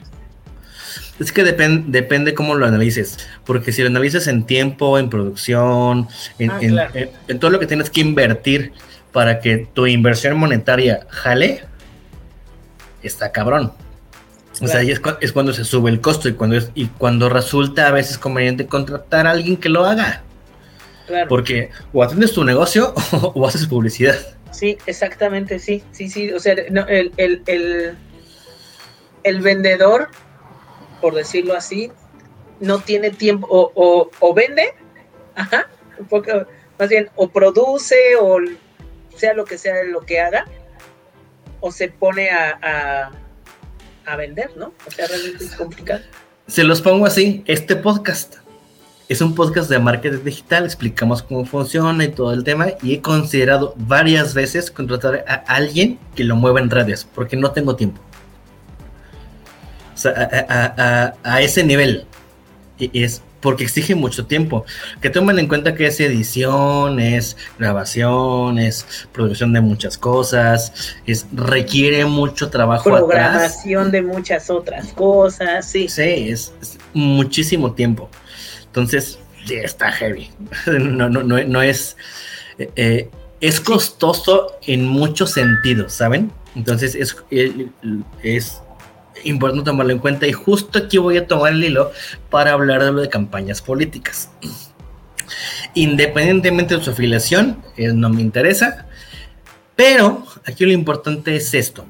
Es 1.21 1.33
que 1.33 1.45
depende 1.45 2.35
cómo 2.35 2.55
lo 2.55 2.65
analices, 2.65 3.19
porque 3.45 3.73
si 3.73 3.83
lo 3.83 3.89
analices 3.89 4.27
en 4.27 4.47
tiempo, 4.47 4.99
en 4.99 5.11
producción, 5.11 6.09
en, 6.39 6.79
ah, 6.79 6.89
en, 7.29 7.39
todo 7.39 7.51
lo 7.51 7.59
que 7.59 7.67
tienes 7.67 7.91
que 7.91 8.01
invertir 8.01 8.73
para 9.13 9.41
que 9.41 9.69
tu 9.75 9.87
inversión 9.87 10.39
monetaria 10.39 11.07
jale, 11.11 11.65
está 13.03 13.33
cabrón. 13.33 13.73
O 14.63 14.67
sea, 14.67 14.81
ahí 14.81 14.91
es, 14.91 15.33
cuando 15.33 15.53
se 15.53 15.65
sube 15.65 15.91
el 15.91 16.01
costo 16.01 16.29
y 16.29 16.33
cuando, 16.33 16.57
es, 16.57 16.71
y 16.75 16.87
cuando 16.87 17.29
resulta 17.29 17.87
a 17.87 17.91
veces 17.91 18.19
conveniente 18.19 18.67
contratar 18.67 19.27
a 19.27 19.31
alguien 19.31 19.57
que 19.57 19.69
lo 19.69 19.85
haga. 19.85 20.23
Claro. 21.11 21.29
Porque 21.29 21.71
o 21.93 22.05
atiendes 22.05 22.33
tu 22.33 22.45
negocio 22.45 22.95
o, 23.35 23.47
haces 23.47 23.67
publicidad. 23.67 24.17
Sí, 24.53 24.79
exactamente, 24.87 25.59
sí, 25.59 25.83
sí, 25.91 26.09
sí. 26.09 26.31
O 26.33 26.39
sea, 26.39 26.53
el, 26.53 27.13
el, 27.17 27.97
el, 29.25 29.41
vendedor, 29.41 30.09
por 31.01 31.15
decirlo 31.15 31.55
así, 31.55 31.91
no 32.61 32.79
tiene 32.79 33.11
tiempo, 33.11 33.49
o, 33.51 34.11
o, 34.21 34.35
vende, 34.35 34.75
ajá, 35.35 35.69
un 35.99 36.07
poco, 36.07 36.47
más 36.79 36.89
bien, 36.89 37.11
o 37.17 37.29
produce, 37.29 37.97
o 38.21 38.39
sea 39.17 39.35
lo 39.35 39.45
que 39.45 39.59
sea 39.59 39.83
lo 39.83 40.03
que 40.03 40.21
haga, 40.21 40.47
o 41.61 41.73
se 41.73 41.89
pone 41.89 42.31
a 42.31 43.11
a 44.07 44.17
vender, 44.17 44.51
¿no? 44.57 44.73
O 44.87 44.91
sea, 44.91 45.07
realmente 45.07 45.45
es 45.45 45.55
complicado. 45.55 46.01
Se 46.47 46.65
los 46.65 46.83
pongo 46.83 47.07
así, 47.07 47.45
este 47.47 47.77
podcast 47.77 48.37
es 49.11 49.21
un 49.21 49.35
podcast 49.35 49.69
de 49.69 49.81
marketing 49.81 50.23
digital, 50.25 50.65
explicamos 50.65 51.21
cómo 51.21 51.45
funciona 51.45 52.05
y 52.05 52.09
todo 52.09 52.33
el 52.33 52.45
tema 52.45 52.69
y 52.81 52.95
he 52.95 53.01
considerado 53.01 53.75
varias 53.77 54.35
veces 54.35 54.71
contratar 54.71 55.25
a 55.27 55.35
alguien 55.49 55.99
que 56.15 56.23
lo 56.23 56.37
mueva 56.37 56.61
en 56.61 56.71
redes 56.71 57.09
porque 57.13 57.37
no 57.37 57.51
tengo 57.51 57.75
tiempo. 57.75 58.01
O 59.93 59.99
sea, 59.99 60.13
a, 60.49 61.15
a 61.25 61.43
ese 61.43 61.65
nivel. 61.65 62.07
Y 62.79 63.03
es 63.03 63.21
porque 63.41 63.65
exige 63.65 63.97
mucho 63.97 64.27
tiempo. 64.27 64.65
Que 65.01 65.11
tomen 65.11 65.41
en 65.41 65.49
cuenta 65.49 65.75
que 65.75 65.89
es 65.89 65.99
edición, 65.99 67.01
es 67.01 67.37
grabación, 67.59 68.61
es 68.61 69.09
producción 69.13 69.53
de 69.53 69.61
muchas 69.61 69.99
cosas, 69.99 70.95
es 71.05 71.27
requiere 71.33 72.05
mucho 72.05 72.49
trabajo 72.49 72.85
Programación 72.85 73.91
de 73.91 74.03
muchas 74.03 74.51
otras 74.51 74.93
cosas, 74.93 75.67
sí. 75.67 75.89
Sí, 75.89 76.29
es, 76.31 76.53
muchísimo 76.93 77.73
tiempo. 77.73 78.09
Entonces, 78.71 79.19
está 79.49 79.91
heavy. 79.93 80.31
No, 80.67 81.09
no, 81.09 81.23
no, 81.23 81.43
no 81.43 81.63
es. 81.63 81.97
Eh, 82.59 82.71
eh, 82.77 83.11
es 83.41 83.61
costoso 83.61 84.59
en 84.67 84.87
muchos 84.87 85.33
sentidos, 85.33 85.95
¿saben? 85.95 86.31
Entonces 86.55 86.95
es, 86.95 87.17
es 88.23 88.61
importante 89.25 89.65
tomarlo 89.65 89.93
en 89.93 89.99
cuenta 89.99 90.27
y 90.27 90.33
justo 90.33 90.79
aquí 90.79 90.99
voy 90.99 91.17
a 91.17 91.27
tomar 91.27 91.53
el 91.53 91.65
hilo 91.65 91.91
para 92.29 92.53
hablar 92.53 92.85
de 92.85 92.93
lo 92.93 93.01
de 93.01 93.09
campañas 93.09 93.63
políticas. 93.63 94.31
Independientemente 95.75 96.77
de 96.77 96.85
su 96.85 96.91
afiliación, 96.91 97.63
eh, 97.77 97.93
no 97.95 98.11
me 98.11 98.21
interesa, 98.21 98.87
pero 99.75 100.27
aquí 100.45 100.67
lo 100.67 100.73
importante 100.73 101.37
es 101.37 101.55
esto. 101.55 101.87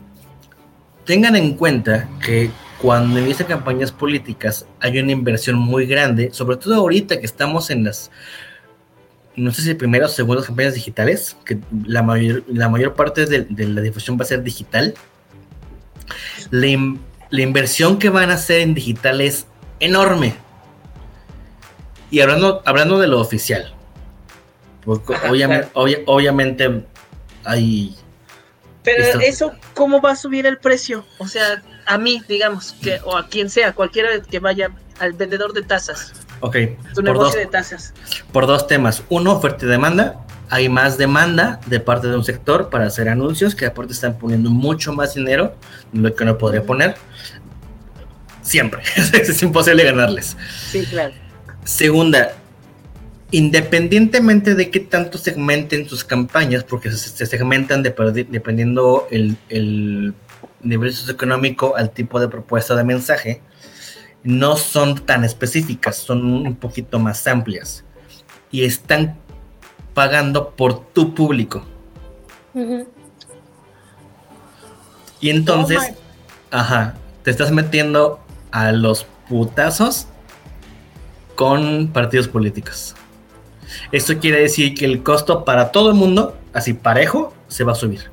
Tengan 1.04 1.34
en 1.34 1.54
cuenta 1.54 2.08
que 2.24 2.50
cuando 2.80 3.20
inician 3.20 3.48
campañas 3.48 3.92
políticas 3.92 4.66
hay 4.80 4.98
una 4.98 5.12
inversión 5.12 5.56
muy 5.56 5.86
grande, 5.86 6.30
sobre 6.32 6.56
todo 6.56 6.74
ahorita 6.76 7.20
que 7.20 7.26
estamos 7.26 7.70
en 7.70 7.84
las, 7.84 8.10
no 9.36 9.52
sé 9.52 9.62
si 9.62 9.74
primeras 9.74 10.12
o 10.12 10.14
segundas 10.14 10.46
campañas 10.46 10.74
digitales, 10.74 11.36
que 11.44 11.58
la 11.84 12.02
mayor, 12.02 12.42
la 12.48 12.68
mayor 12.68 12.94
parte 12.94 13.26
de, 13.26 13.46
la 13.66 13.80
difusión 13.82 14.18
va 14.18 14.22
a 14.22 14.28
ser 14.28 14.42
digital. 14.42 14.94
La, 16.50 16.66
la 17.28 17.42
inversión 17.42 17.98
que 17.98 18.08
van 18.08 18.30
a 18.30 18.34
hacer 18.34 18.60
en 18.62 18.74
digital 18.74 19.20
es 19.20 19.46
enorme. 19.78 20.34
Y 22.10 22.20
hablando, 22.20 22.62
hablando 22.64 22.98
de 22.98 23.06
lo 23.06 23.20
oficial, 23.20 23.72
porque 24.84 25.14
obviamente, 26.06 26.84
hay... 27.44 27.94
Pero 28.82 29.20
eso, 29.20 29.52
¿cómo 29.74 30.00
va 30.00 30.12
a 30.12 30.16
subir 30.16 30.46
el 30.46 30.58
precio? 30.58 31.04
O 31.18 31.28
sea, 31.28 31.62
a 31.90 31.98
mí, 31.98 32.22
digamos, 32.28 32.76
que, 32.80 33.00
o 33.04 33.16
a 33.16 33.26
quien 33.26 33.50
sea, 33.50 33.72
cualquiera 33.72 34.10
que 34.22 34.38
vaya 34.38 34.70
al 35.00 35.12
vendedor 35.12 35.52
de 35.52 35.62
tasas. 35.62 36.12
Ok. 36.38 36.56
Tu 36.94 37.02
negocio 37.02 37.40
de 37.40 37.46
tasas. 37.46 37.92
Por 38.32 38.46
dos 38.46 38.68
temas. 38.68 39.02
Uno, 39.08 39.32
oferta 39.32 39.64
y 39.64 39.68
demanda. 39.68 40.24
Hay 40.50 40.68
más 40.68 40.98
demanda 40.98 41.60
de 41.66 41.80
parte 41.80 42.06
de 42.06 42.14
un 42.14 42.22
sector 42.22 42.70
para 42.70 42.86
hacer 42.86 43.08
anuncios 43.08 43.56
que 43.56 43.66
aparte 43.66 43.92
están 43.92 44.16
poniendo 44.18 44.50
mucho 44.50 44.92
más 44.92 45.14
dinero 45.14 45.56
de 45.92 46.00
lo 46.00 46.14
que 46.14 46.24
no 46.24 46.38
podría 46.38 46.62
poner 46.62 46.94
siempre. 48.42 48.82
es 48.96 49.42
imposible 49.42 49.82
ganarles. 49.82 50.36
Sí, 50.70 50.86
claro. 50.86 51.12
Segunda, 51.64 52.36
independientemente 53.32 54.54
de 54.54 54.70
qué 54.70 54.78
tanto 54.78 55.18
segmenten 55.18 55.88
sus 55.88 56.04
campañas, 56.04 56.62
porque 56.62 56.92
se, 56.92 57.26
segmentan 57.26 57.82
dependiendo 57.82 59.08
el, 59.10 59.36
el 59.48 60.14
nivel 60.62 60.92
socioeconómico 60.94 61.76
al 61.76 61.90
tipo 61.90 62.20
de 62.20 62.28
propuesta 62.28 62.74
de 62.74 62.84
mensaje, 62.84 63.42
no 64.22 64.56
son 64.56 64.96
tan 65.06 65.24
específicas, 65.24 65.96
son 65.96 66.24
un 66.24 66.56
poquito 66.56 66.98
más 66.98 67.26
amplias. 67.26 67.84
Y 68.50 68.64
están 68.64 69.16
pagando 69.94 70.50
por 70.50 70.84
tu 70.92 71.14
público. 71.14 71.64
Y 75.20 75.30
entonces, 75.30 75.78
oh 76.50 76.56
ajá, 76.56 76.94
te 77.22 77.30
estás 77.30 77.50
metiendo 77.50 78.20
a 78.50 78.72
los 78.72 79.06
putazos 79.28 80.06
con 81.36 81.88
partidos 81.92 82.28
políticos. 82.28 82.94
Esto 83.92 84.18
quiere 84.18 84.40
decir 84.40 84.74
que 84.74 84.84
el 84.84 85.02
costo 85.02 85.44
para 85.44 85.70
todo 85.70 85.90
el 85.90 85.94
mundo 85.94 86.36
así 86.52 86.74
parejo, 86.74 87.32
se 87.48 87.64
va 87.64 87.72
a 87.72 87.74
subir. 87.74 88.10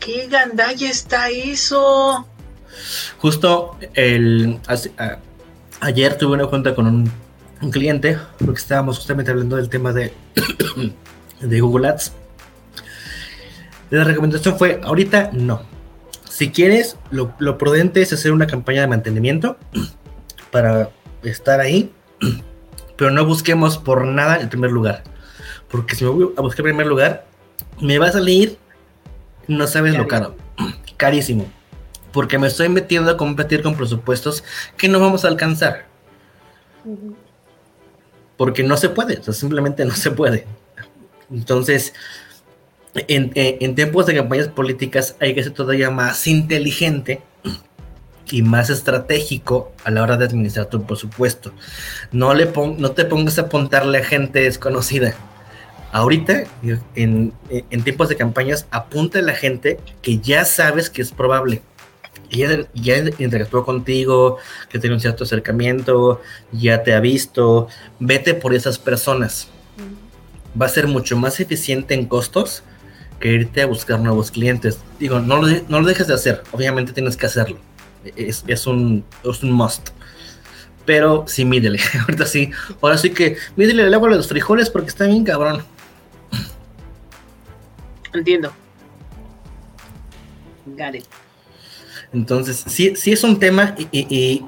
¿Qué 0.00 0.28
gandalla 0.28 0.88
está 0.88 1.28
eso? 1.28 2.26
Justo 3.18 3.76
el, 3.92 4.58
ayer 5.80 6.16
tuve 6.16 6.32
una 6.32 6.46
cuenta 6.46 6.74
con 6.74 6.86
un, 6.86 7.12
cliente, 7.70 8.18
porque 8.38 8.58
estábamos 8.58 8.96
justamente 8.96 9.30
hablando 9.30 9.56
del 9.56 9.68
tema 9.68 9.92
de, 9.92 10.14
de 11.40 11.60
Google 11.60 11.88
Ads. 11.88 12.12
La 13.90 14.04
recomendación 14.04 14.56
fue, 14.56 14.80
ahorita 14.82 15.30
no. 15.34 15.60
Si 16.30 16.50
quieres, 16.50 16.96
lo, 17.10 17.34
lo 17.38 17.58
prudente 17.58 18.00
es 18.00 18.14
hacer 18.14 18.32
una 18.32 18.46
campaña 18.46 18.80
de 18.80 18.86
mantenimiento 18.86 19.58
para 20.50 20.88
estar 21.22 21.60
ahí, 21.60 21.92
pero 22.96 23.10
no 23.10 23.26
busquemos 23.26 23.76
por 23.76 24.06
nada 24.06 24.36
el 24.36 24.48
primer 24.48 24.70
lugar. 24.70 25.02
Porque 25.70 25.94
si 25.94 26.04
me 26.04 26.10
voy 26.10 26.32
a 26.38 26.40
buscar 26.40 26.64
el 26.64 26.72
primer 26.72 26.86
lugar, 26.86 27.26
me 27.82 27.98
va 27.98 28.06
a 28.06 28.12
salir, 28.12 28.58
no 29.50 29.66
sabes 29.66 29.96
lo 29.96 30.08
caro, 30.08 30.36
carísimo 30.96 31.46
porque 32.12 32.38
me 32.38 32.46
estoy 32.46 32.68
metiendo 32.68 33.10
a 33.10 33.16
competir 33.16 33.62
con 33.62 33.74
presupuestos 33.74 34.44
que 34.76 34.88
no 34.88 35.00
vamos 35.00 35.24
a 35.24 35.28
alcanzar. 35.28 35.86
Porque 38.36 38.62
no 38.62 38.76
se 38.76 38.88
puede, 38.88 39.18
o 39.18 39.22
sea, 39.22 39.34
simplemente 39.34 39.84
no 39.84 39.94
se 39.94 40.10
puede. 40.10 40.46
Entonces, 41.30 41.92
en, 42.94 43.74
tiempos 43.74 44.06
de 44.06 44.16
campañas 44.16 44.48
políticas 44.48 45.16
hay 45.20 45.34
que 45.34 45.42
ser 45.42 45.52
todavía 45.52 45.90
más 45.90 46.26
inteligente 46.26 47.22
y 48.30 48.42
más 48.42 48.70
estratégico 48.70 49.72
a 49.84 49.90
la 49.90 50.02
hora 50.02 50.16
de 50.16 50.24
administrar 50.24 50.66
tu 50.66 50.82
presupuesto. 50.84 51.52
No, 52.12 52.32
le 52.34 52.50
no 52.78 52.92
te 52.92 53.04
pongas 53.04 53.38
a 53.38 53.42
apuntarle 53.42 53.98
a 53.98 54.04
gente 54.04 54.40
desconocida. 54.40 55.14
Ahorita, 55.92 56.44
en, 56.94 57.32
en 57.48 57.82
tiempos 57.82 58.08
de 58.08 58.16
campañas, 58.16 58.66
apunta 58.70 59.18
a 59.18 59.22
la 59.22 59.34
gente 59.34 59.78
que 60.02 60.18
ya 60.18 60.44
sabes 60.44 60.88
que 60.88 61.02
es 61.02 61.10
probable 61.10 61.62
ya, 62.30 62.66
ya 62.74 62.96
interactuó 63.18 63.64
contigo, 63.64 64.38
que 64.68 64.78
tiene 64.78 64.94
un 64.94 65.00
cierto 65.00 65.24
acercamiento, 65.24 66.20
ya 66.52 66.82
te 66.82 66.94
ha 66.94 67.00
visto, 67.00 67.68
vete 67.98 68.34
por 68.34 68.54
esas 68.54 68.78
personas. 68.78 69.48
Va 70.60 70.66
a 70.66 70.68
ser 70.68 70.86
mucho 70.86 71.16
más 71.16 71.40
eficiente 71.40 71.94
en 71.94 72.06
costos 72.06 72.62
que 73.18 73.28
irte 73.32 73.62
a 73.62 73.66
buscar 73.66 74.00
nuevos 74.00 74.30
clientes. 74.30 74.78
Digo, 74.98 75.20
no 75.20 75.42
lo, 75.42 75.48
no 75.68 75.80
lo 75.80 75.86
dejes 75.86 76.06
de 76.06 76.14
hacer, 76.14 76.42
obviamente 76.52 76.92
tienes 76.92 77.16
que 77.16 77.26
hacerlo. 77.26 77.58
Es, 78.16 78.44
es, 78.46 78.66
un, 78.66 79.04
es 79.24 79.42
un 79.42 79.52
must. 79.52 79.90
Pero 80.86 81.24
sí, 81.26 81.44
mídele. 81.44 81.78
Ahorita 82.00 82.26
sí. 82.26 82.50
Ahora 82.80 82.96
sí 82.96 83.10
que 83.10 83.36
mídele 83.56 83.84
el 83.84 83.94
agua 83.94 84.08
a 84.08 84.14
los 84.14 84.28
frijoles 84.28 84.70
porque 84.70 84.88
está 84.88 85.06
bien 85.06 85.24
cabrón. 85.24 85.62
Entiendo. 88.12 88.52
Got 90.66 90.96
entonces, 92.12 92.64
sí, 92.66 92.96
sí 92.96 93.12
es 93.12 93.22
un 93.22 93.38
tema 93.38 93.74
y, 93.92 94.42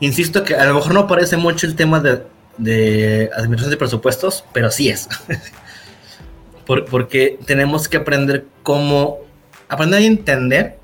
insisto 0.00 0.44
que 0.44 0.54
a 0.54 0.66
lo 0.66 0.74
mejor 0.74 0.94
no 0.94 1.06
parece 1.06 1.36
mucho 1.36 1.66
el 1.66 1.74
tema 1.74 2.00
de, 2.00 2.22
de 2.58 3.30
administración 3.34 3.70
de 3.70 3.76
presupuestos, 3.76 4.44
pero 4.52 4.70
sí 4.70 4.88
es. 4.88 5.08
porque 6.90 7.38
tenemos 7.44 7.88
que 7.88 7.96
aprender 7.96 8.46
cómo, 8.62 9.18
aprender 9.68 10.02
a 10.02 10.04
entender 10.04 10.78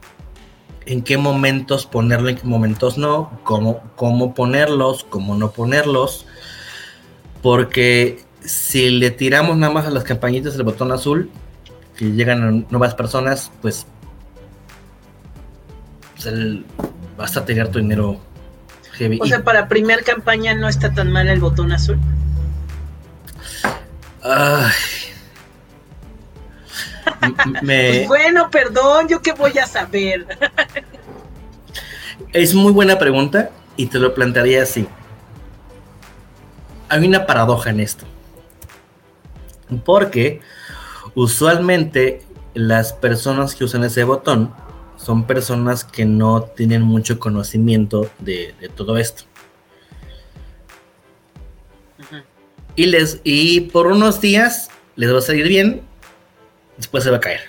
en 0.87 1.03
qué 1.03 1.19
momentos 1.19 1.87
ponerlo, 1.87 2.29
en 2.31 2.37
qué 2.37 2.47
momentos 2.47 2.99
no, 2.99 3.39
cómo, 3.45 3.83
cómo 3.95 4.35
ponerlos, 4.35 5.05
cómo 5.05 5.37
no 5.37 5.53
ponerlos. 5.53 6.27
Porque 7.43 8.19
si 8.41 8.91
le 8.91 9.11
tiramos 9.11 9.57
nada 9.57 9.73
más 9.73 9.87
a 9.87 9.91
las 9.91 10.03
campañitas 10.03 10.55
del 10.55 10.65
botón 10.65 10.91
azul, 10.91 11.31
que 11.97 12.13
llegan 12.13 12.67
nuevas 12.71 12.95
personas, 12.95 13.51
pues 13.63 13.87
el, 16.27 16.65
vas 17.17 17.37
a 17.37 17.45
tirar 17.45 17.69
tu 17.69 17.79
dinero 17.79 18.19
heavy. 18.93 19.19
O 19.21 19.27
sea, 19.27 19.43
para 19.43 19.69
primer 19.69 20.05
campaña 20.05 20.55
no 20.55 20.69
está 20.69 20.93
tan 20.93 21.13
mal 21.13 21.29
el 21.29 21.41
botón 21.41 21.73
azul. 21.73 21.99
Ay. 24.23 24.73
Pues 27.65 28.09
bueno, 28.09 28.51
perdón, 28.51 29.09
yo 29.09 29.21
qué 29.21 29.33
voy 29.33 29.59
a 29.59 29.67
saber. 29.67 30.27
es 32.33 32.55
muy 32.55 32.73
buena 32.73 32.99
pregunta 32.99 33.51
y 33.77 33.87
te 33.87 33.99
lo 33.99 34.15
plantearía 34.15 34.63
así. 34.63 34.87
Hay 36.89 37.07
una 37.07 37.27
paradoja 37.27 37.71
en 37.71 37.81
esto. 37.81 38.05
Porque 39.85 40.41
usualmente 41.15 42.23
las 42.55 42.93
personas 42.93 43.55
que 43.55 43.65
usan 43.65 43.85
ese 43.85 44.05
botón 44.05 44.55
son 44.97 45.27
personas 45.27 45.85
que 45.85 46.05
no 46.05 46.43
tienen 46.43 46.83
mucho 46.83 47.19
conocimiento 47.19 48.11
de, 48.21 48.55
todo 48.75 48.97
esto. 48.97 49.25
Y, 52.77 52.87
les, 52.87 53.21
y 53.23 53.61
por 53.63 53.87
unos 53.87 54.21
días 54.21 54.69
les 54.97 55.13
va 55.13 55.19
a 55.19 55.23
salir 55.23 55.49
bien, 55.49 55.83
después 56.77 57.05
se 57.05 57.11
va 57.11 57.19
a 57.19 57.21
caer. 57.21 57.41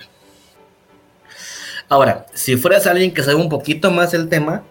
Ahora, 1.88 2.26
si 2.34 2.56
fueras 2.56 2.86
alguien 2.86 3.14
que 3.14 3.22
sabe 3.22 3.36
un 3.36 3.48
poquito 3.48 3.90
más 3.90 4.12
del 4.12 4.28
tema, 4.28 4.64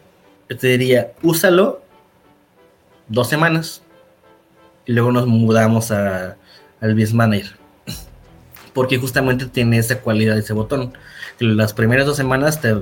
te 0.47 0.67
diría, 0.67 1.13
úsalo 1.23 1.81
dos 3.07 3.29
semanas 3.29 3.81
y 4.85 4.93
luego 4.93 5.11
nos 5.11 5.25
mudamos 5.25 5.91
a, 5.91 6.37
al 6.81 6.93
Biz 6.93 7.13
Manager. 7.13 7.64
Porque 8.75 8.99
justamente 8.99 9.47
tiene 9.47 9.79
esa 9.79 10.01
cualidad, 10.01 10.37
ese 10.37 10.53
botón 10.53 10.93
las 11.39 11.73
primeras 11.73 12.05
dos 12.05 12.17
semanas 12.17 12.61
te, 12.61 12.75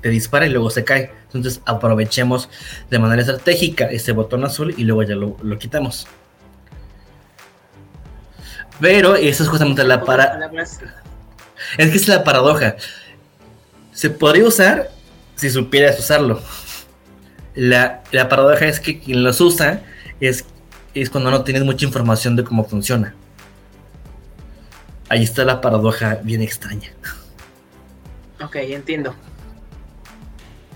te 0.00 0.08
dispara 0.08 0.46
y 0.46 0.50
luego 0.50 0.70
se 0.70 0.84
cae. 0.84 1.12
Entonces 1.26 1.60
aprovechemos 1.66 2.48
de 2.90 2.98
manera 2.98 3.22
estratégica 3.22 3.86
este 3.86 4.12
botón 4.12 4.44
azul 4.44 4.74
y 4.76 4.84
luego 4.84 5.02
ya 5.02 5.14
lo, 5.14 5.58
quitamos. 5.58 6.06
Pero 8.80 9.14
eso 9.14 9.42
es 9.42 9.48
justamente 9.48 9.84
la 9.84 10.02
para... 10.02 10.50
Es 11.78 11.90
que 11.90 11.96
es 11.96 12.08
la 12.08 12.24
paradoja. 12.24 12.76
Se 13.92 14.10
podría 14.10 14.46
usar 14.46 14.90
si 15.36 15.50
supieras 15.50 15.98
usarlo. 15.98 16.40
La, 17.54 18.02
la 18.10 18.28
paradoja 18.28 18.66
es 18.66 18.80
que 18.80 19.00
quien 19.00 19.22
los 19.22 19.40
usa 19.40 19.82
es, 20.18 20.44
es 20.94 21.10
cuando 21.10 21.30
no 21.30 21.44
tienes 21.44 21.62
mucha 21.62 21.84
información 21.84 22.36
de 22.36 22.42
cómo 22.42 22.64
funciona 22.64 23.14
ahí 25.14 25.22
está 25.22 25.44
la 25.44 25.60
paradoja 25.60 26.18
bien 26.22 26.42
extraña. 26.42 26.90
Ok, 28.42 28.56
entiendo. 28.56 29.14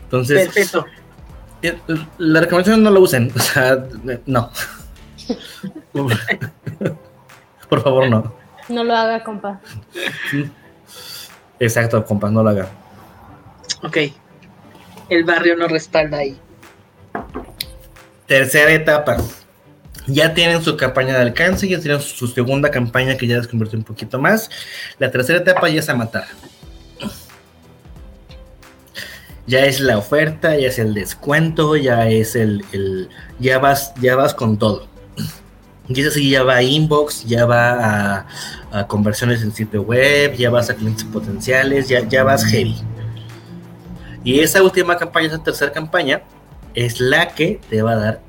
Entonces. 0.05 0.47
Perfecto. 0.47 0.87
Eh, 1.61 1.77
la 2.19 2.41
recomendación 2.41 2.83
no 2.83 2.91
lo 2.91 3.01
usen. 3.01 3.33
O 3.35 3.39
sea, 3.41 3.85
no. 4.27 4.51
Por 7.69 7.83
favor, 7.83 8.09
no. 8.09 8.33
No 8.69 8.85
lo 8.85 8.95
haga, 8.95 9.25
compa. 9.25 9.61
Exacto, 11.59 12.05
compa, 12.05 12.31
no 12.31 12.43
lo 12.43 12.51
haga. 12.51 12.69
Ok. 13.83 13.97
El 15.09 15.25
barrio 15.25 15.57
no 15.57 15.67
respalda 15.67 16.19
ahí. 16.19 16.39
Tercera 18.27 18.71
etapa 18.73 19.17
ya 20.09 20.35
tienen 20.35 20.63
su 20.63 20.77
campaña 20.77 21.15
de 21.15 21.23
alcance, 21.23 21.69
ya 21.69 21.79
tienen 21.79 22.01
su 22.01 22.27
segunda 22.27 22.71
campaña 22.71 23.17
que 23.17 23.27
ya 23.27 23.37
les 23.37 23.47
convirtió 23.47 23.79
un 23.79 23.85
poquito 23.85 24.19
más. 24.19 24.51
La 24.99 25.11
tercera 25.11 25.39
etapa 25.39 25.69
ya 25.69 25.81
es 25.81 25.89
a 25.89 25.95
matar. 25.95 26.25
Ya 29.47 29.65
es 29.65 29.81
la 29.81 29.97
oferta, 29.97 30.57
ya 30.57 30.69
es 30.69 30.79
el 30.79 30.93
descuento, 30.93 31.77
ya 31.77 32.09
es 32.09 32.37
el, 32.37 33.09
ya 33.39 33.59
vas, 33.59 33.95
ya 34.01 34.17
vas 34.17 34.35
con 34.35 34.59
todo. 34.59 34.87
Y 35.89 36.01
eso 36.03 36.11
sí, 36.11 36.29
ya 36.29 36.43
va 36.43 36.57
a 36.57 36.63
inbox, 36.63 37.25
ya 37.25 37.47
va 37.47 38.27
a, 38.71 38.87
conversiones 38.89 39.43
en 39.43 39.55
sitio 39.55 39.83
web, 39.83 40.35
ya 40.35 40.51
vas 40.51 40.69
a 40.69 40.75
clientes 40.75 41.05
potenciales, 41.05 41.89
ya, 41.89 42.07
ya 42.07 42.25
vas 42.25 42.45
heavy. 42.45 42.77
Y 44.23 44.41
esa 44.41 44.63
última 44.63 44.99
campaña, 44.99 45.29
esa 45.29 45.43
tercera 45.43 45.73
campaña, 45.73 46.23
es 46.75 47.01
la 47.01 47.29
que 47.29 47.59
te 47.71 47.81
va 47.81 47.93
a 47.93 47.97
dar 47.97 48.21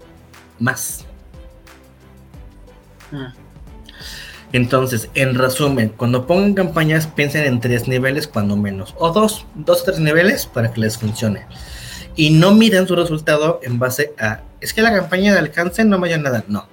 más. 0.58 1.06
Ah. 3.12 3.34
Entonces, 4.52 5.10
en 5.14 5.36
resumen, 5.36 5.90
cuando 5.96 6.26
pongan 6.26 6.56
campañas, 6.56 7.08
piensen 7.08 7.46
en 7.46 7.60
tres 7.60 7.88
niveles, 7.88 8.28
cuando 8.28 8.58
menos, 8.58 8.96
o 8.98 9.12
dos, 9.12 9.46
dos 9.54 9.82
o 9.82 9.84
tres 9.86 10.00
niveles 10.00 10.48
para 10.48 10.74
que 10.74 10.82
les 10.82 10.98
funcione. 10.98 11.46
Y 12.16 12.32
no 12.32 12.54
miren 12.54 12.88
su 12.88 12.96
resultado 12.96 13.60
en 13.64 13.78
base 13.78 14.14
a, 14.20 14.42
es 14.60 14.74
que 14.74 14.82
la 14.82 14.92
campaña 14.92 15.34
de 15.34 15.40
alcance 15.40 15.86
no 15.86 16.00
vaya 16.00 16.18
nada. 16.18 16.44
No. 16.48 16.68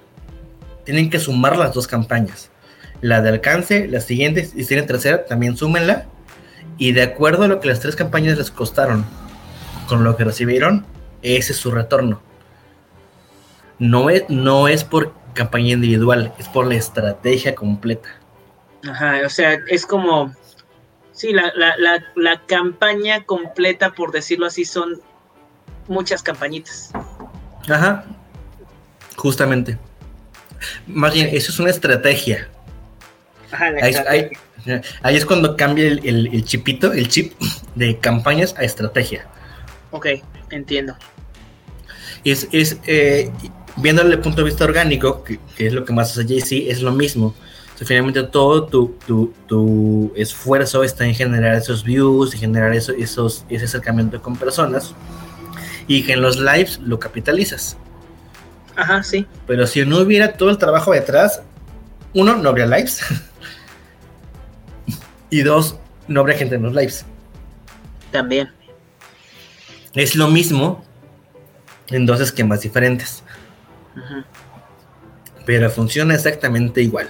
Tienen 0.85 1.09
que 1.09 1.19
sumar 1.19 1.57
las 1.57 1.73
dos 1.73 1.87
campañas. 1.87 2.49
La 3.01 3.21
de 3.21 3.29
alcance, 3.29 3.87
la 3.87 4.01
siguiente, 4.01 4.49
y 4.55 4.61
si 4.61 4.67
tienen 4.67 4.87
tercera, 4.87 5.25
también 5.25 5.55
súmenla. 5.55 6.07
Y 6.79 6.93
de 6.93 7.03
acuerdo 7.03 7.43
a 7.43 7.47
lo 7.47 7.59
que 7.59 7.67
las 7.67 7.79
tres 7.79 7.95
campañas 7.95 8.37
les 8.37 8.49
costaron, 8.49 9.05
con 9.87 10.03
lo 10.03 10.17
que 10.17 10.23
recibieron, 10.23 10.85
ese 11.21 11.53
es 11.53 11.57
su 11.59 11.71
retorno. 11.71 12.21
No 13.79 14.09
es, 14.09 14.23
no 14.29 14.67
es 14.67 14.83
por 14.83 15.13
campaña 15.37 15.73
individual, 15.73 16.33
es 16.37 16.47
por 16.49 16.67
la 16.67 16.75
estrategia 16.75 17.55
completa. 17.55 18.09
Ajá, 18.89 19.21
o 19.25 19.29
sea, 19.29 19.57
es 19.69 19.85
como, 19.85 20.33
sí, 21.13 21.31
la, 21.33 21.51
la, 21.55 21.75
la, 21.77 22.03
la 22.15 22.41
campaña 22.45 23.23
completa, 23.23 23.91
por 23.93 24.11
decirlo 24.11 24.45
así, 24.47 24.65
son 24.65 24.99
muchas 25.87 26.21
campañitas. 26.23 26.91
Ajá, 27.69 28.05
justamente. 29.15 29.77
Más 30.87 31.13
bien, 31.13 31.29
eso 31.31 31.51
es 31.51 31.59
una 31.59 31.69
estrategia. 31.69 32.49
Ajá, 33.51 33.71
la 33.71 33.83
Ahí, 33.85 33.91
estrategia. 33.93 34.39
ahí- 34.65 34.81
ahí 35.03 35.15
es 35.15 35.25
cuando 35.25 35.55
cambia 35.55 35.87
el, 35.87 35.99
el- 36.05 36.27
el 36.33 36.43
chipito, 36.43 36.91
el 36.93 37.07
chip 37.07 37.33
de 37.75 37.97
campañas 37.99 38.55
a 38.57 38.63
estrategia. 38.63 39.25
Ok, 39.91 40.07
entiendo. 40.49 40.95
Es, 42.23 42.47
es 42.51 42.77
eh, 42.87 43.31
viéndole 43.77 44.15
el 44.15 44.19
punto 44.19 44.41
de 44.41 44.45
vista 44.45 44.65
orgánico, 44.65 45.23
que, 45.23 45.39
que 45.55 45.67
es 45.67 45.73
lo 45.73 45.85
que 45.85 45.93
más 45.93 46.11
hace 46.11 46.25
JC, 46.25 46.69
es 46.69 46.81
lo 46.81 46.91
mismo. 46.91 47.35
O 47.73 47.77
sea, 47.77 47.85
finalmente 47.85 48.23
todo 48.23 48.65
tu, 48.65 48.95
tu, 49.05 49.33
tu 49.45 50.11
esfuerzo 50.15 50.83
está 50.83 51.05
en 51.05 51.13
generar 51.13 51.55
esos 51.55 51.83
views, 51.83 52.33
en 52.33 52.39
generar 52.39 52.73
eso, 52.73 52.91
esos, 52.91 53.45
ese 53.49 53.65
acercamiento 53.65 54.21
con 54.21 54.35
personas. 54.35 54.95
Y 55.87 56.03
que 56.03 56.13
en 56.13 56.21
los 56.21 56.39
lives 56.39 56.79
lo 56.79 56.99
capitalizas. 56.99 57.77
Ajá, 58.75 59.03
sí. 59.03 59.25
Pero 59.45 59.67
si 59.67 59.85
no 59.85 59.99
hubiera 59.99 60.33
todo 60.33 60.49
el 60.49 60.57
trabajo 60.57 60.91
detrás, 60.91 61.41
uno, 62.13 62.35
no 62.35 62.49
habría 62.49 62.65
lives. 62.65 63.01
y 65.29 65.41
dos, 65.41 65.77
no 66.07 66.21
habría 66.21 66.37
gente 66.37 66.55
en 66.55 66.63
los 66.63 66.73
lives. 66.73 67.05
También. 68.11 68.49
Es 69.93 70.15
lo 70.15 70.27
mismo 70.27 70.83
en 71.89 72.05
dos 72.05 72.21
esquemas 72.21 72.61
diferentes. 72.61 73.23
Pero 75.45 75.69
funciona 75.69 76.13
exactamente 76.15 76.81
igual. 76.81 77.09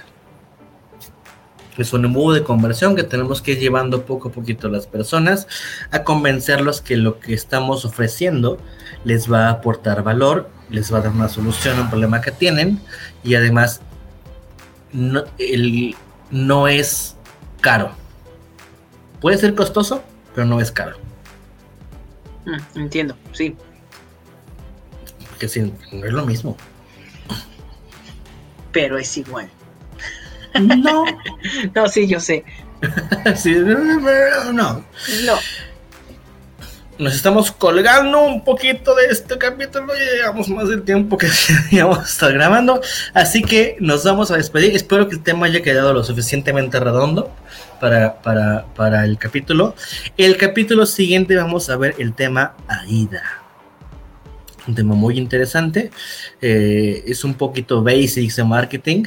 Es 1.76 1.92
un 1.92 2.04
embudo 2.04 2.34
de 2.34 2.42
conversión 2.42 2.96
que 2.96 3.04
tenemos 3.04 3.40
que 3.40 3.52
ir 3.52 3.60
llevando 3.60 4.04
poco 4.04 4.28
a 4.30 4.32
poquito 4.32 4.66
a 4.66 4.70
las 4.70 4.86
personas 4.88 5.46
a 5.92 6.02
convencerlos 6.02 6.80
que 6.80 6.96
lo 6.96 7.20
que 7.20 7.34
estamos 7.34 7.84
ofreciendo 7.84 8.58
les 9.04 9.30
va 9.32 9.46
a 9.46 9.50
aportar 9.50 10.02
valor, 10.02 10.50
les 10.70 10.92
va 10.92 10.98
a 10.98 11.02
dar 11.02 11.12
una 11.12 11.28
solución 11.28 11.78
a 11.78 11.82
un 11.82 11.90
problema 11.90 12.20
que 12.20 12.32
tienen 12.32 12.80
y 13.22 13.36
además 13.36 13.80
no, 14.92 15.22
el- 15.38 15.94
no 16.32 16.66
es 16.66 17.16
caro. 17.60 17.92
Puede 19.20 19.38
ser 19.38 19.54
costoso, 19.54 20.02
pero 20.34 20.46
no 20.48 20.60
es 20.60 20.72
caro. 20.72 20.96
Mm, 22.44 22.78
entiendo, 22.80 23.16
sí. 23.32 23.56
Porque 25.28 25.46
sí, 25.48 25.72
no 25.92 26.04
es 26.06 26.12
lo 26.12 26.26
mismo. 26.26 26.56
Pero 28.72 28.98
es 28.98 29.16
igual. 29.16 29.48
No. 30.60 31.04
No, 31.74 31.88
sí, 31.88 32.06
yo 32.06 32.20
sé. 32.20 32.44
Sí, 33.36 33.54
no. 33.54 34.52
No. 34.52 34.84
Nos 36.98 37.14
estamos 37.14 37.52
colgando 37.52 38.22
un 38.22 38.42
poquito 38.42 38.92
de 38.96 39.04
este 39.06 39.38
capítulo, 39.38 39.86
ya 39.94 40.16
llevamos 40.16 40.48
más 40.48 40.68
del 40.68 40.82
tiempo 40.82 41.16
que 41.16 41.28
íbamos 41.70 41.98
a 42.00 42.02
estar 42.02 42.32
grabando, 42.32 42.80
así 43.14 43.40
que 43.40 43.76
nos 43.78 44.02
vamos 44.02 44.32
a 44.32 44.36
despedir. 44.36 44.74
Espero 44.74 45.08
que 45.08 45.14
el 45.14 45.22
tema 45.22 45.46
haya 45.46 45.62
quedado 45.62 45.92
lo 45.92 46.02
suficientemente 46.02 46.80
redondo 46.80 47.32
para, 47.80 48.20
para, 48.20 48.66
para 48.74 49.04
el 49.04 49.16
capítulo. 49.16 49.76
El 50.16 50.36
capítulo 50.36 50.86
siguiente 50.86 51.36
vamos 51.36 51.70
a 51.70 51.76
ver 51.76 51.94
el 51.98 52.14
tema 52.14 52.56
AIDA. 52.66 53.37
Un 54.68 54.74
tema 54.74 54.94
muy 54.94 55.16
interesante, 55.16 55.90
eh, 56.42 57.02
es 57.06 57.24
un 57.24 57.34
poquito 57.34 57.82
basics 57.82 58.36
de 58.36 58.44
marketing, 58.44 59.04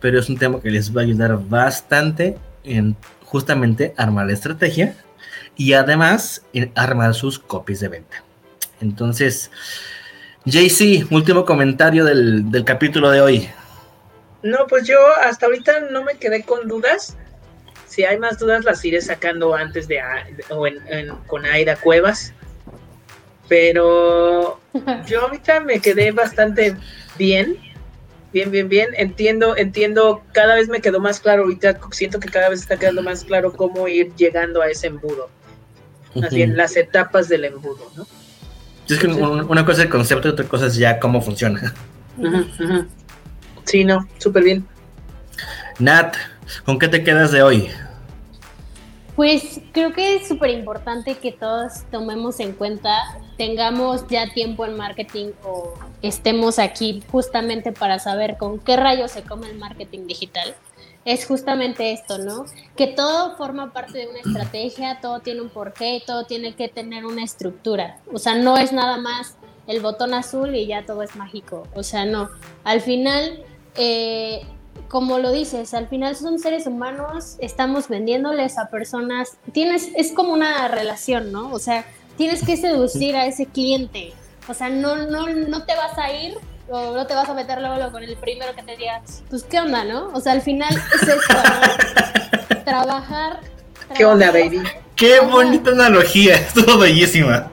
pero 0.00 0.18
es 0.18 0.28
un 0.30 0.38
tema 0.38 0.58
que 0.60 0.70
les 0.70 0.94
va 0.96 1.02
a 1.02 1.04
ayudar 1.04 1.38
bastante 1.48 2.38
en 2.64 2.96
justamente 3.26 3.92
armar 3.98 4.26
la 4.26 4.32
estrategia 4.32 4.96
y 5.54 5.74
además 5.74 6.42
en 6.54 6.72
armar 6.74 7.14
sus 7.14 7.38
copies 7.38 7.80
de 7.80 7.88
venta. 7.88 8.24
Entonces, 8.80 9.50
JC, 10.46 11.06
último 11.10 11.44
comentario 11.44 12.06
del, 12.06 12.50
del 12.50 12.64
capítulo 12.64 13.10
de 13.10 13.20
hoy. 13.20 13.48
No, 14.42 14.66
pues 14.66 14.86
yo 14.86 14.98
hasta 15.22 15.46
ahorita 15.46 15.80
no 15.92 16.02
me 16.02 16.16
quedé 16.16 16.42
con 16.42 16.66
dudas. 16.66 17.16
Si 17.86 18.04
hay 18.04 18.18
más 18.18 18.38
dudas 18.38 18.64
las 18.64 18.84
iré 18.84 19.00
sacando 19.00 19.54
antes 19.54 19.86
de 19.86 20.00
o 20.48 20.66
con 21.26 21.44
Aida 21.44 21.76
Cuevas. 21.76 22.32
Pero 23.48 24.60
yo 25.06 25.20
ahorita 25.22 25.60
me 25.60 25.80
quedé 25.80 26.12
bastante 26.12 26.76
bien. 27.18 27.56
Bien, 28.32 28.50
bien, 28.50 28.68
bien. 28.68 28.88
Entiendo, 28.96 29.56
entiendo. 29.56 30.22
Cada 30.32 30.54
vez 30.54 30.68
me 30.68 30.80
quedó 30.80 31.00
más 31.00 31.20
claro. 31.20 31.42
Ahorita 31.42 31.78
siento 31.90 32.18
que 32.18 32.28
cada 32.28 32.48
vez 32.48 32.60
está 32.60 32.78
quedando 32.78 33.02
más 33.02 33.24
claro 33.24 33.52
cómo 33.52 33.88
ir 33.88 34.14
llegando 34.16 34.62
a 34.62 34.68
ese 34.68 34.86
embudo. 34.86 35.28
Más 36.14 36.30
bien 36.32 36.56
las 36.56 36.76
etapas 36.76 37.28
del 37.28 37.44
embudo, 37.46 37.90
¿no? 37.96 38.06
Es 38.88 38.98
que 38.98 39.06
un- 39.06 39.50
una 39.50 39.64
cosa 39.64 39.80
es 39.80 39.84
el 39.86 39.90
concepto 39.90 40.28
y 40.28 40.32
otra 40.32 40.46
cosa 40.46 40.66
es 40.66 40.76
ya 40.76 40.98
cómo 40.98 41.20
funciona. 41.22 41.74
Sí, 43.64 43.84
no, 43.84 44.06
súper 44.18 44.44
bien. 44.44 44.66
Nat, 45.78 46.16
¿con 46.64 46.78
qué 46.78 46.88
te 46.88 47.02
quedas 47.04 47.32
de 47.32 47.42
hoy? 47.42 47.68
Pues 49.16 49.60
creo 49.72 49.92
que 49.92 50.16
es 50.16 50.28
súper 50.28 50.50
importante 50.50 51.16
que 51.16 51.32
todos 51.32 51.84
tomemos 51.90 52.40
en 52.40 52.52
cuenta, 52.52 53.18
tengamos 53.36 54.06
ya 54.08 54.32
tiempo 54.32 54.64
en 54.64 54.76
marketing 54.76 55.32
o 55.44 55.74
estemos 56.00 56.58
aquí 56.58 57.02
justamente 57.12 57.72
para 57.72 57.98
saber 57.98 58.38
con 58.38 58.58
qué 58.58 58.76
rayos 58.76 59.10
se 59.10 59.22
come 59.22 59.48
el 59.48 59.58
marketing 59.58 60.06
digital. 60.06 60.54
Es 61.04 61.26
justamente 61.26 61.92
esto, 61.92 62.18
¿no? 62.18 62.46
Que 62.76 62.86
todo 62.86 63.36
forma 63.36 63.72
parte 63.72 63.98
de 63.98 64.08
una 64.08 64.20
estrategia, 64.20 65.00
todo 65.00 65.20
tiene 65.20 65.42
un 65.42 65.50
porqué, 65.50 66.02
todo 66.06 66.24
tiene 66.24 66.54
que 66.54 66.68
tener 66.68 67.04
una 67.04 67.24
estructura. 67.24 67.98
O 68.12 68.18
sea, 68.18 68.36
no 68.36 68.56
es 68.56 68.72
nada 68.72 68.98
más 68.98 69.36
el 69.66 69.80
botón 69.80 70.14
azul 70.14 70.54
y 70.54 70.66
ya 70.66 70.86
todo 70.86 71.02
es 71.02 71.16
mágico. 71.16 71.66
O 71.74 71.82
sea, 71.82 72.06
no. 72.06 72.30
Al 72.64 72.80
final, 72.80 73.44
eh, 73.76 74.42
como 74.92 75.18
lo 75.18 75.32
dices, 75.32 75.72
al 75.72 75.88
final 75.88 76.14
son 76.16 76.38
seres 76.38 76.66
humanos, 76.66 77.36
estamos 77.38 77.88
vendiéndoles 77.88 78.58
a 78.58 78.68
personas, 78.68 79.38
tienes, 79.52 79.88
es 79.96 80.12
como 80.12 80.34
una 80.34 80.68
relación, 80.68 81.32
¿no? 81.32 81.50
O 81.50 81.58
sea, 81.58 81.86
tienes 82.18 82.44
que 82.44 82.58
seducir 82.58 83.16
a 83.16 83.24
ese 83.24 83.46
cliente. 83.46 84.12
O 84.48 84.52
sea, 84.52 84.68
no, 84.68 84.96
no, 84.96 85.28
no 85.28 85.64
te 85.64 85.74
vas 85.76 85.96
a 85.96 86.12
ir 86.12 86.36
o 86.68 86.92
no 86.92 87.06
te 87.06 87.14
vas 87.14 87.26
a 87.26 87.32
meter 87.32 87.62
luego, 87.62 87.90
con 87.90 88.02
el 88.02 88.18
primero 88.18 88.54
que 88.54 88.62
te 88.64 88.76
diga, 88.76 89.00
pues 89.30 89.44
qué 89.44 89.60
onda, 89.60 89.82
¿no? 89.82 90.10
O 90.12 90.20
sea, 90.20 90.32
al 90.32 90.42
final 90.42 90.76
es 90.94 91.08
esto, 91.08 91.36
¿no? 92.50 92.64
Trabajar. 92.64 93.40
¿Qué 93.96 94.04
onda, 94.04 94.30
baby? 94.30 94.62
Qué 94.94 95.20
bonita 95.20 95.70
analogía, 95.70 96.34
estuvo 96.34 96.76
bellísima. 96.76 97.50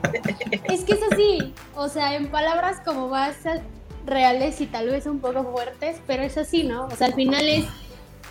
Es 0.64 0.84
que 0.84 0.92
es 0.92 1.00
así, 1.10 1.54
o 1.74 1.88
sea, 1.88 2.16
en 2.16 2.30
palabras 2.30 2.82
como 2.84 3.08
más 3.08 3.46
eh, 3.46 3.62
reales 4.10 4.60
y 4.60 4.66
tal 4.66 4.88
vez 4.88 5.06
un 5.06 5.20
poco 5.20 5.44
fuertes, 5.44 6.00
pero 6.06 6.22
es 6.22 6.36
así, 6.36 6.64
¿no? 6.64 6.86
O 6.86 6.90
sea, 6.90 7.06
al 7.06 7.14
final 7.14 7.48
es, 7.48 7.64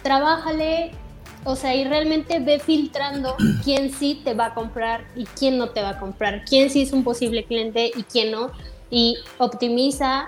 trabájale, 0.04 0.92
o 1.44 1.56
sea, 1.56 1.76
y 1.76 1.86
realmente 1.86 2.40
ve 2.40 2.60
filtrando 2.60 3.36
quién 3.64 3.92
sí 3.92 4.22
te 4.24 4.34
va 4.34 4.48
a 4.48 4.54
comprar 4.54 5.06
y 5.16 5.26
quién 5.26 5.58
no 5.58 5.70
te 5.70 5.82
va 5.82 5.90
a 5.90 6.00
comprar, 6.00 6.44
quién 6.46 6.70
sí 6.70 6.82
es 6.82 6.92
un 6.92 7.04
posible 7.04 7.46
cliente 7.46 7.92
y 7.96 8.04
quién 8.04 8.32
no, 8.32 8.52
y 8.90 9.18
optimiza. 9.38 10.28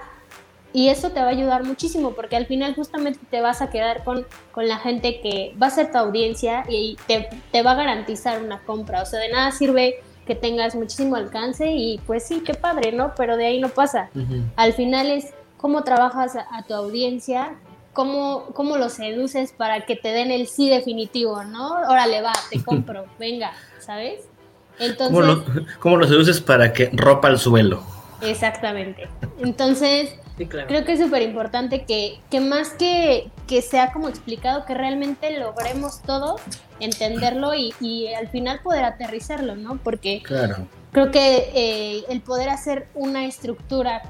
Y 0.74 0.88
eso 0.88 1.10
te 1.10 1.20
va 1.20 1.26
a 1.26 1.32
ayudar 1.32 1.66
muchísimo 1.66 2.12
porque 2.12 2.38
al 2.38 2.46
final 2.46 2.74
justamente 2.76 3.20
te 3.30 3.42
vas 3.42 3.62
a 3.62 3.70
quedar 3.70 4.06
con, 4.06 4.26
con 4.54 4.70
la 4.70 4.78
gente 4.78 5.20
que 5.20 5.54
va 5.62 5.68
a 5.68 5.70
ser 5.70 5.92
tu 5.92 5.98
audiencia 5.98 6.64
y 6.70 6.96
te, 7.08 7.28
te 7.52 7.62
va 7.62 7.72
a 7.72 7.76
garantizar 7.76 8.42
una 8.42 8.64
compra. 8.64 9.02
O 9.02 9.06
sea, 9.06 9.20
de 9.20 9.28
nada 9.28 9.52
sirve 9.52 10.02
que 10.26 10.36
tengas 10.36 10.76
muchísimo 10.76 11.18
alcance 11.18 11.74
y 11.74 12.00
pues 12.06 12.24
sí, 12.24 12.42
qué 12.46 12.54
padre, 12.54 12.94
¿no? 12.94 13.14
Pero 13.18 13.36
de 13.38 13.48
ahí 13.48 13.60
no 13.60 13.68
pasa. 13.68 14.10
Al 14.56 14.72
final 14.72 15.10
es 15.12 15.34
cómo 15.62 15.84
trabajas 15.84 16.36
a, 16.36 16.48
a 16.52 16.64
tu 16.64 16.74
audiencia, 16.74 17.56
cómo, 17.94 18.46
cómo 18.54 18.78
lo 18.78 18.90
seduces 18.90 19.52
para 19.54 19.82
que 19.86 19.96
te 19.96 20.10
den 20.10 20.32
el 20.32 20.48
sí 20.48 20.70
definitivo, 20.70 21.44
¿no? 21.44 21.72
Órale, 21.90 22.22
va, 22.22 22.34
te 22.50 22.62
compro, 22.66 23.06
venga, 23.20 23.54
¿sabes? 23.80 24.22
Entonces, 24.80 25.16
¿Cómo 25.16 25.22
lo, 25.22 25.46
cómo 25.80 25.98
lo 25.98 26.08
seduces 26.08 26.42
para 26.42 26.74
que 26.74 26.90
ropa 26.94 27.28
al 27.28 27.38
suelo? 27.40 27.84
exactamente. 28.22 29.08
Entonces, 29.40 30.16
Sí, 30.38 30.46
claro. 30.48 30.68
creo 30.68 30.86
que 30.86 30.94
es 30.94 31.00
súper 31.00 31.22
importante 31.24 31.86
que, 31.86 32.20
que 32.30 32.40
más 32.40 32.70
que, 32.70 33.30
que 33.48 33.62
sea 33.62 33.92
como 33.92 34.08
explicado, 34.10 34.66
que 34.66 34.74
realmente 34.74 35.38
logremos 35.40 36.02
todo, 36.04 36.36
entenderlo 36.80 37.54
y, 37.54 37.74
y 37.80 38.08
al 38.14 38.28
final 38.30 38.60
poder 38.64 38.84
aterrizarlo, 38.86 39.56
¿no? 39.56 39.78
Porque 39.78 40.22
Claro. 40.24 40.68
Creo 40.92 41.12
que 41.12 41.52
eh, 41.56 42.04
el 42.10 42.22
poder 42.22 42.50
hacer 42.50 42.88
una 42.94 43.26
estructura 43.26 44.02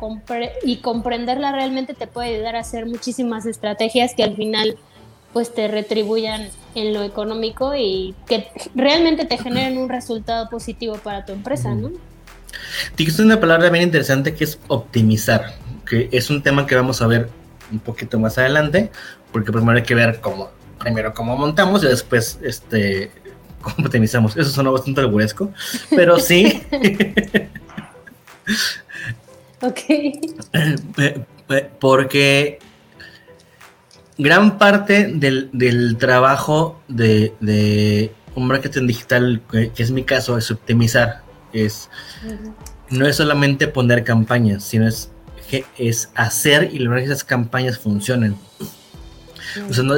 y 0.64 0.78
comprenderla 0.78 1.52
realmente 1.52 1.94
te 1.94 2.08
puede 2.08 2.36
ayudar 2.36 2.56
a 2.56 2.60
hacer 2.60 2.86
muchísimas 2.86 3.46
estrategias 3.46 4.14
que 4.16 4.24
al 4.24 4.36
final 4.36 4.78
pues 5.34 5.54
te 5.54 5.68
retribuyan 5.68 6.50
en 6.76 6.94
lo 6.94 7.04
económico 7.04 7.74
y 7.76 8.16
que 8.28 8.48
realmente 8.76 9.26
te 9.26 9.38
generen 9.38 9.78
un 9.78 9.90
resultado 9.90 10.50
positivo 10.50 10.96
para 10.96 11.26
tu 11.26 11.32
empresa, 11.32 11.74
¿no? 11.74 11.92
Dijiste 12.98 13.22
una 13.22 13.40
palabra 13.40 13.70
bien 13.70 13.86
interesante 13.86 14.36
que 14.36 14.44
es 14.44 14.60
optimizar, 14.68 15.54
que 15.88 16.10
es 16.12 16.30
un 16.30 16.44
tema 16.44 16.68
que 16.68 16.76
vamos 16.76 17.02
a 17.02 17.08
ver 17.08 17.30
un 17.72 17.80
poquito 17.80 18.20
más 18.20 18.38
adelante, 18.38 18.92
porque 19.32 19.52
primero 19.54 19.78
hay 19.78 19.84
que 19.84 19.96
ver 19.96 20.20
cómo, 20.20 20.50
primero 20.80 21.14
cómo 21.14 21.38
montamos 21.38 21.84
y 21.84 21.88
después 21.88 22.40
este 22.44 23.12
cómo 23.62 23.86
optimizamos. 23.86 24.36
Eso 24.36 24.50
suena 24.50 24.70
bastante 24.70 25.02
alburesco, 25.02 25.52
pero 25.90 26.20
sí. 26.20 26.62
ok. 29.62 29.80
Porque 31.80 32.60
gran 34.18 34.58
parte 34.58 35.08
del, 35.08 35.98
trabajo 35.98 36.82
de, 36.88 38.12
un 38.36 38.48
marketing 38.48 38.88
digital, 38.88 39.42
que 39.52 39.72
es 39.76 39.92
mi 39.92 40.04
caso, 40.04 40.38
es 40.38 40.52
optimizar. 40.52 41.22
Es, 41.54 41.90
No 42.90 43.06
es 43.08 43.18
solamente 43.18 43.68
poner 43.68 44.04
campañas, 44.04 44.64
sino 44.64 44.88
es, 44.88 45.12
es 45.78 46.10
hacer 46.16 46.70
y 46.74 46.80
lograr 46.80 47.02
que 47.02 47.06
esas 47.08 47.24
campañas 47.24 47.78
funcionen. 47.78 48.36
O 49.70 49.74
sea, 49.74 49.84
no, 49.84 49.96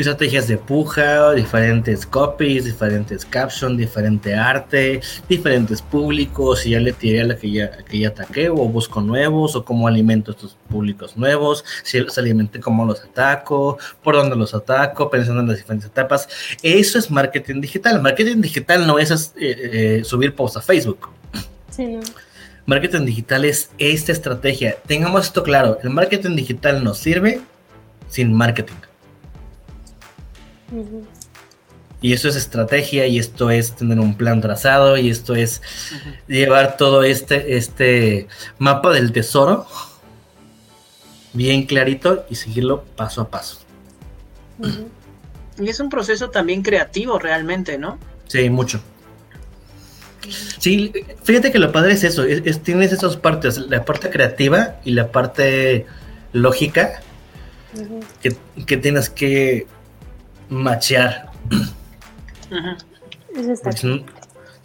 estrategias 0.00 0.48
de 0.48 0.56
puja, 0.56 1.32
diferentes 1.32 2.06
copies, 2.06 2.64
diferentes 2.64 3.24
captions, 3.24 3.76
diferente 3.76 4.34
arte, 4.34 5.00
diferentes 5.28 5.82
públicos, 5.82 6.60
si 6.60 6.70
ya 6.70 6.80
le 6.80 6.92
tiré 6.92 7.22
a 7.22 7.24
la 7.24 7.36
que 7.36 7.50
ya, 7.50 7.70
que 7.70 7.98
ya 7.98 8.08
ataqué, 8.08 8.48
o 8.48 8.56
busco 8.56 9.00
nuevos, 9.00 9.56
o 9.56 9.64
cómo 9.64 9.88
alimento 9.88 10.32
estos 10.32 10.56
públicos 10.68 11.16
nuevos, 11.16 11.64
si 11.82 12.00
los 12.00 12.16
alimenté, 12.18 12.60
cómo 12.60 12.84
los 12.84 13.02
ataco, 13.02 13.78
por 14.02 14.14
dónde 14.14 14.36
los 14.36 14.54
ataco, 14.54 15.10
pensando 15.10 15.40
en 15.40 15.48
las 15.48 15.58
diferentes 15.58 15.88
etapas. 15.88 16.28
Eso 16.62 16.98
es 16.98 17.10
marketing 17.10 17.60
digital. 17.60 18.00
Marketing 18.02 18.40
digital 18.40 18.86
no 18.86 18.98
es 18.98 19.10
eh, 19.10 19.20
eh, 19.38 20.04
subir 20.04 20.34
posts 20.34 20.58
a 20.58 20.60
Facebook. 20.60 21.08
Sí, 21.70 21.86
no. 21.86 22.00
Marketing 22.66 23.04
digital 23.04 23.44
es 23.44 23.70
esta 23.78 24.12
estrategia. 24.12 24.76
Tengamos 24.86 25.26
esto 25.26 25.42
claro, 25.42 25.78
el 25.82 25.90
marketing 25.90 26.36
digital 26.36 26.84
nos 26.84 26.98
sirve 26.98 27.40
sin 28.08 28.32
marketing. 28.32 28.89
Y 32.02 32.14
eso 32.14 32.28
es 32.28 32.36
estrategia 32.36 33.06
y 33.06 33.18
esto 33.18 33.50
es 33.50 33.76
tener 33.76 34.00
un 34.00 34.16
plan 34.16 34.40
trazado 34.40 34.96
y 34.96 35.10
esto 35.10 35.34
es 35.34 35.60
llevar 36.28 36.76
todo 36.76 37.02
este, 37.02 37.56
este 37.56 38.26
mapa 38.58 38.90
del 38.92 39.12
tesoro 39.12 39.66
bien 41.32 41.66
clarito 41.66 42.24
y 42.30 42.36
seguirlo 42.36 42.84
paso 42.96 43.20
a 43.20 43.28
paso. 43.28 43.58
Y 45.58 45.68
es 45.68 45.78
un 45.80 45.90
proceso 45.90 46.30
también 46.30 46.62
creativo 46.62 47.18
realmente, 47.18 47.76
¿no? 47.76 47.98
Sí, 48.26 48.48
mucho. 48.48 48.80
Sí, 50.58 50.92
fíjate 51.22 51.50
que 51.50 51.58
lo 51.58 51.72
padre 51.72 51.94
es 51.94 52.04
eso, 52.04 52.24
tienes 52.62 52.92
esas 52.92 53.16
partes, 53.16 53.58
la 53.58 53.84
parte 53.84 54.10
creativa 54.10 54.76
y 54.84 54.92
la 54.92 55.10
parte 55.10 55.86
lógica 56.32 57.00
que, 58.22 58.36
que 58.66 58.76
tienes 58.76 59.08
que 59.08 59.66
machear. 60.50 61.30
porque 63.62 63.76
si 63.76 63.86
no, 63.86 64.04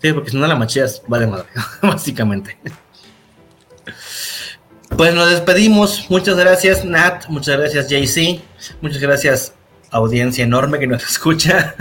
sí, 0.01 0.13
porque 0.13 0.31
si 0.31 0.37
no 0.37 0.47
la 0.47 0.55
macheas, 0.55 1.01
vale 1.07 1.27
madre, 1.27 1.47
básicamente. 1.81 2.57
Pues 4.97 5.13
nos 5.13 5.29
despedimos. 5.29 6.09
Muchas 6.09 6.37
gracias, 6.37 6.85
Nat. 6.85 7.27
Muchas 7.27 7.57
gracias, 7.57 7.89
JC. 7.89 8.41
Muchas 8.81 9.01
gracias, 9.01 9.53
audiencia 9.91 10.43
enorme 10.43 10.79
que 10.79 10.87
nos 10.87 11.03
escucha. 11.09 11.75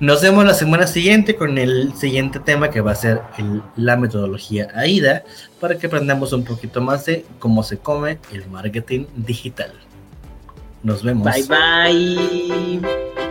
Nos 0.00 0.20
vemos 0.20 0.44
la 0.44 0.54
semana 0.54 0.86
siguiente 0.86 1.36
con 1.36 1.58
el 1.58 1.94
siguiente 1.96 2.40
tema 2.40 2.70
que 2.70 2.80
va 2.80 2.92
a 2.92 2.96
ser 2.96 3.20
la 3.76 3.96
metodología 3.96 4.68
AIDA 4.74 5.22
para 5.60 5.78
que 5.78 5.86
aprendamos 5.86 6.32
un 6.32 6.44
poquito 6.44 6.80
más 6.80 7.04
de 7.06 7.24
cómo 7.38 7.62
se 7.62 7.78
come 7.78 8.18
el 8.32 8.48
marketing 8.48 9.06
digital. 9.14 9.72
Nos 10.82 11.02
vemos. 11.02 11.24
Bye 11.24 11.44
bye. 11.44 13.21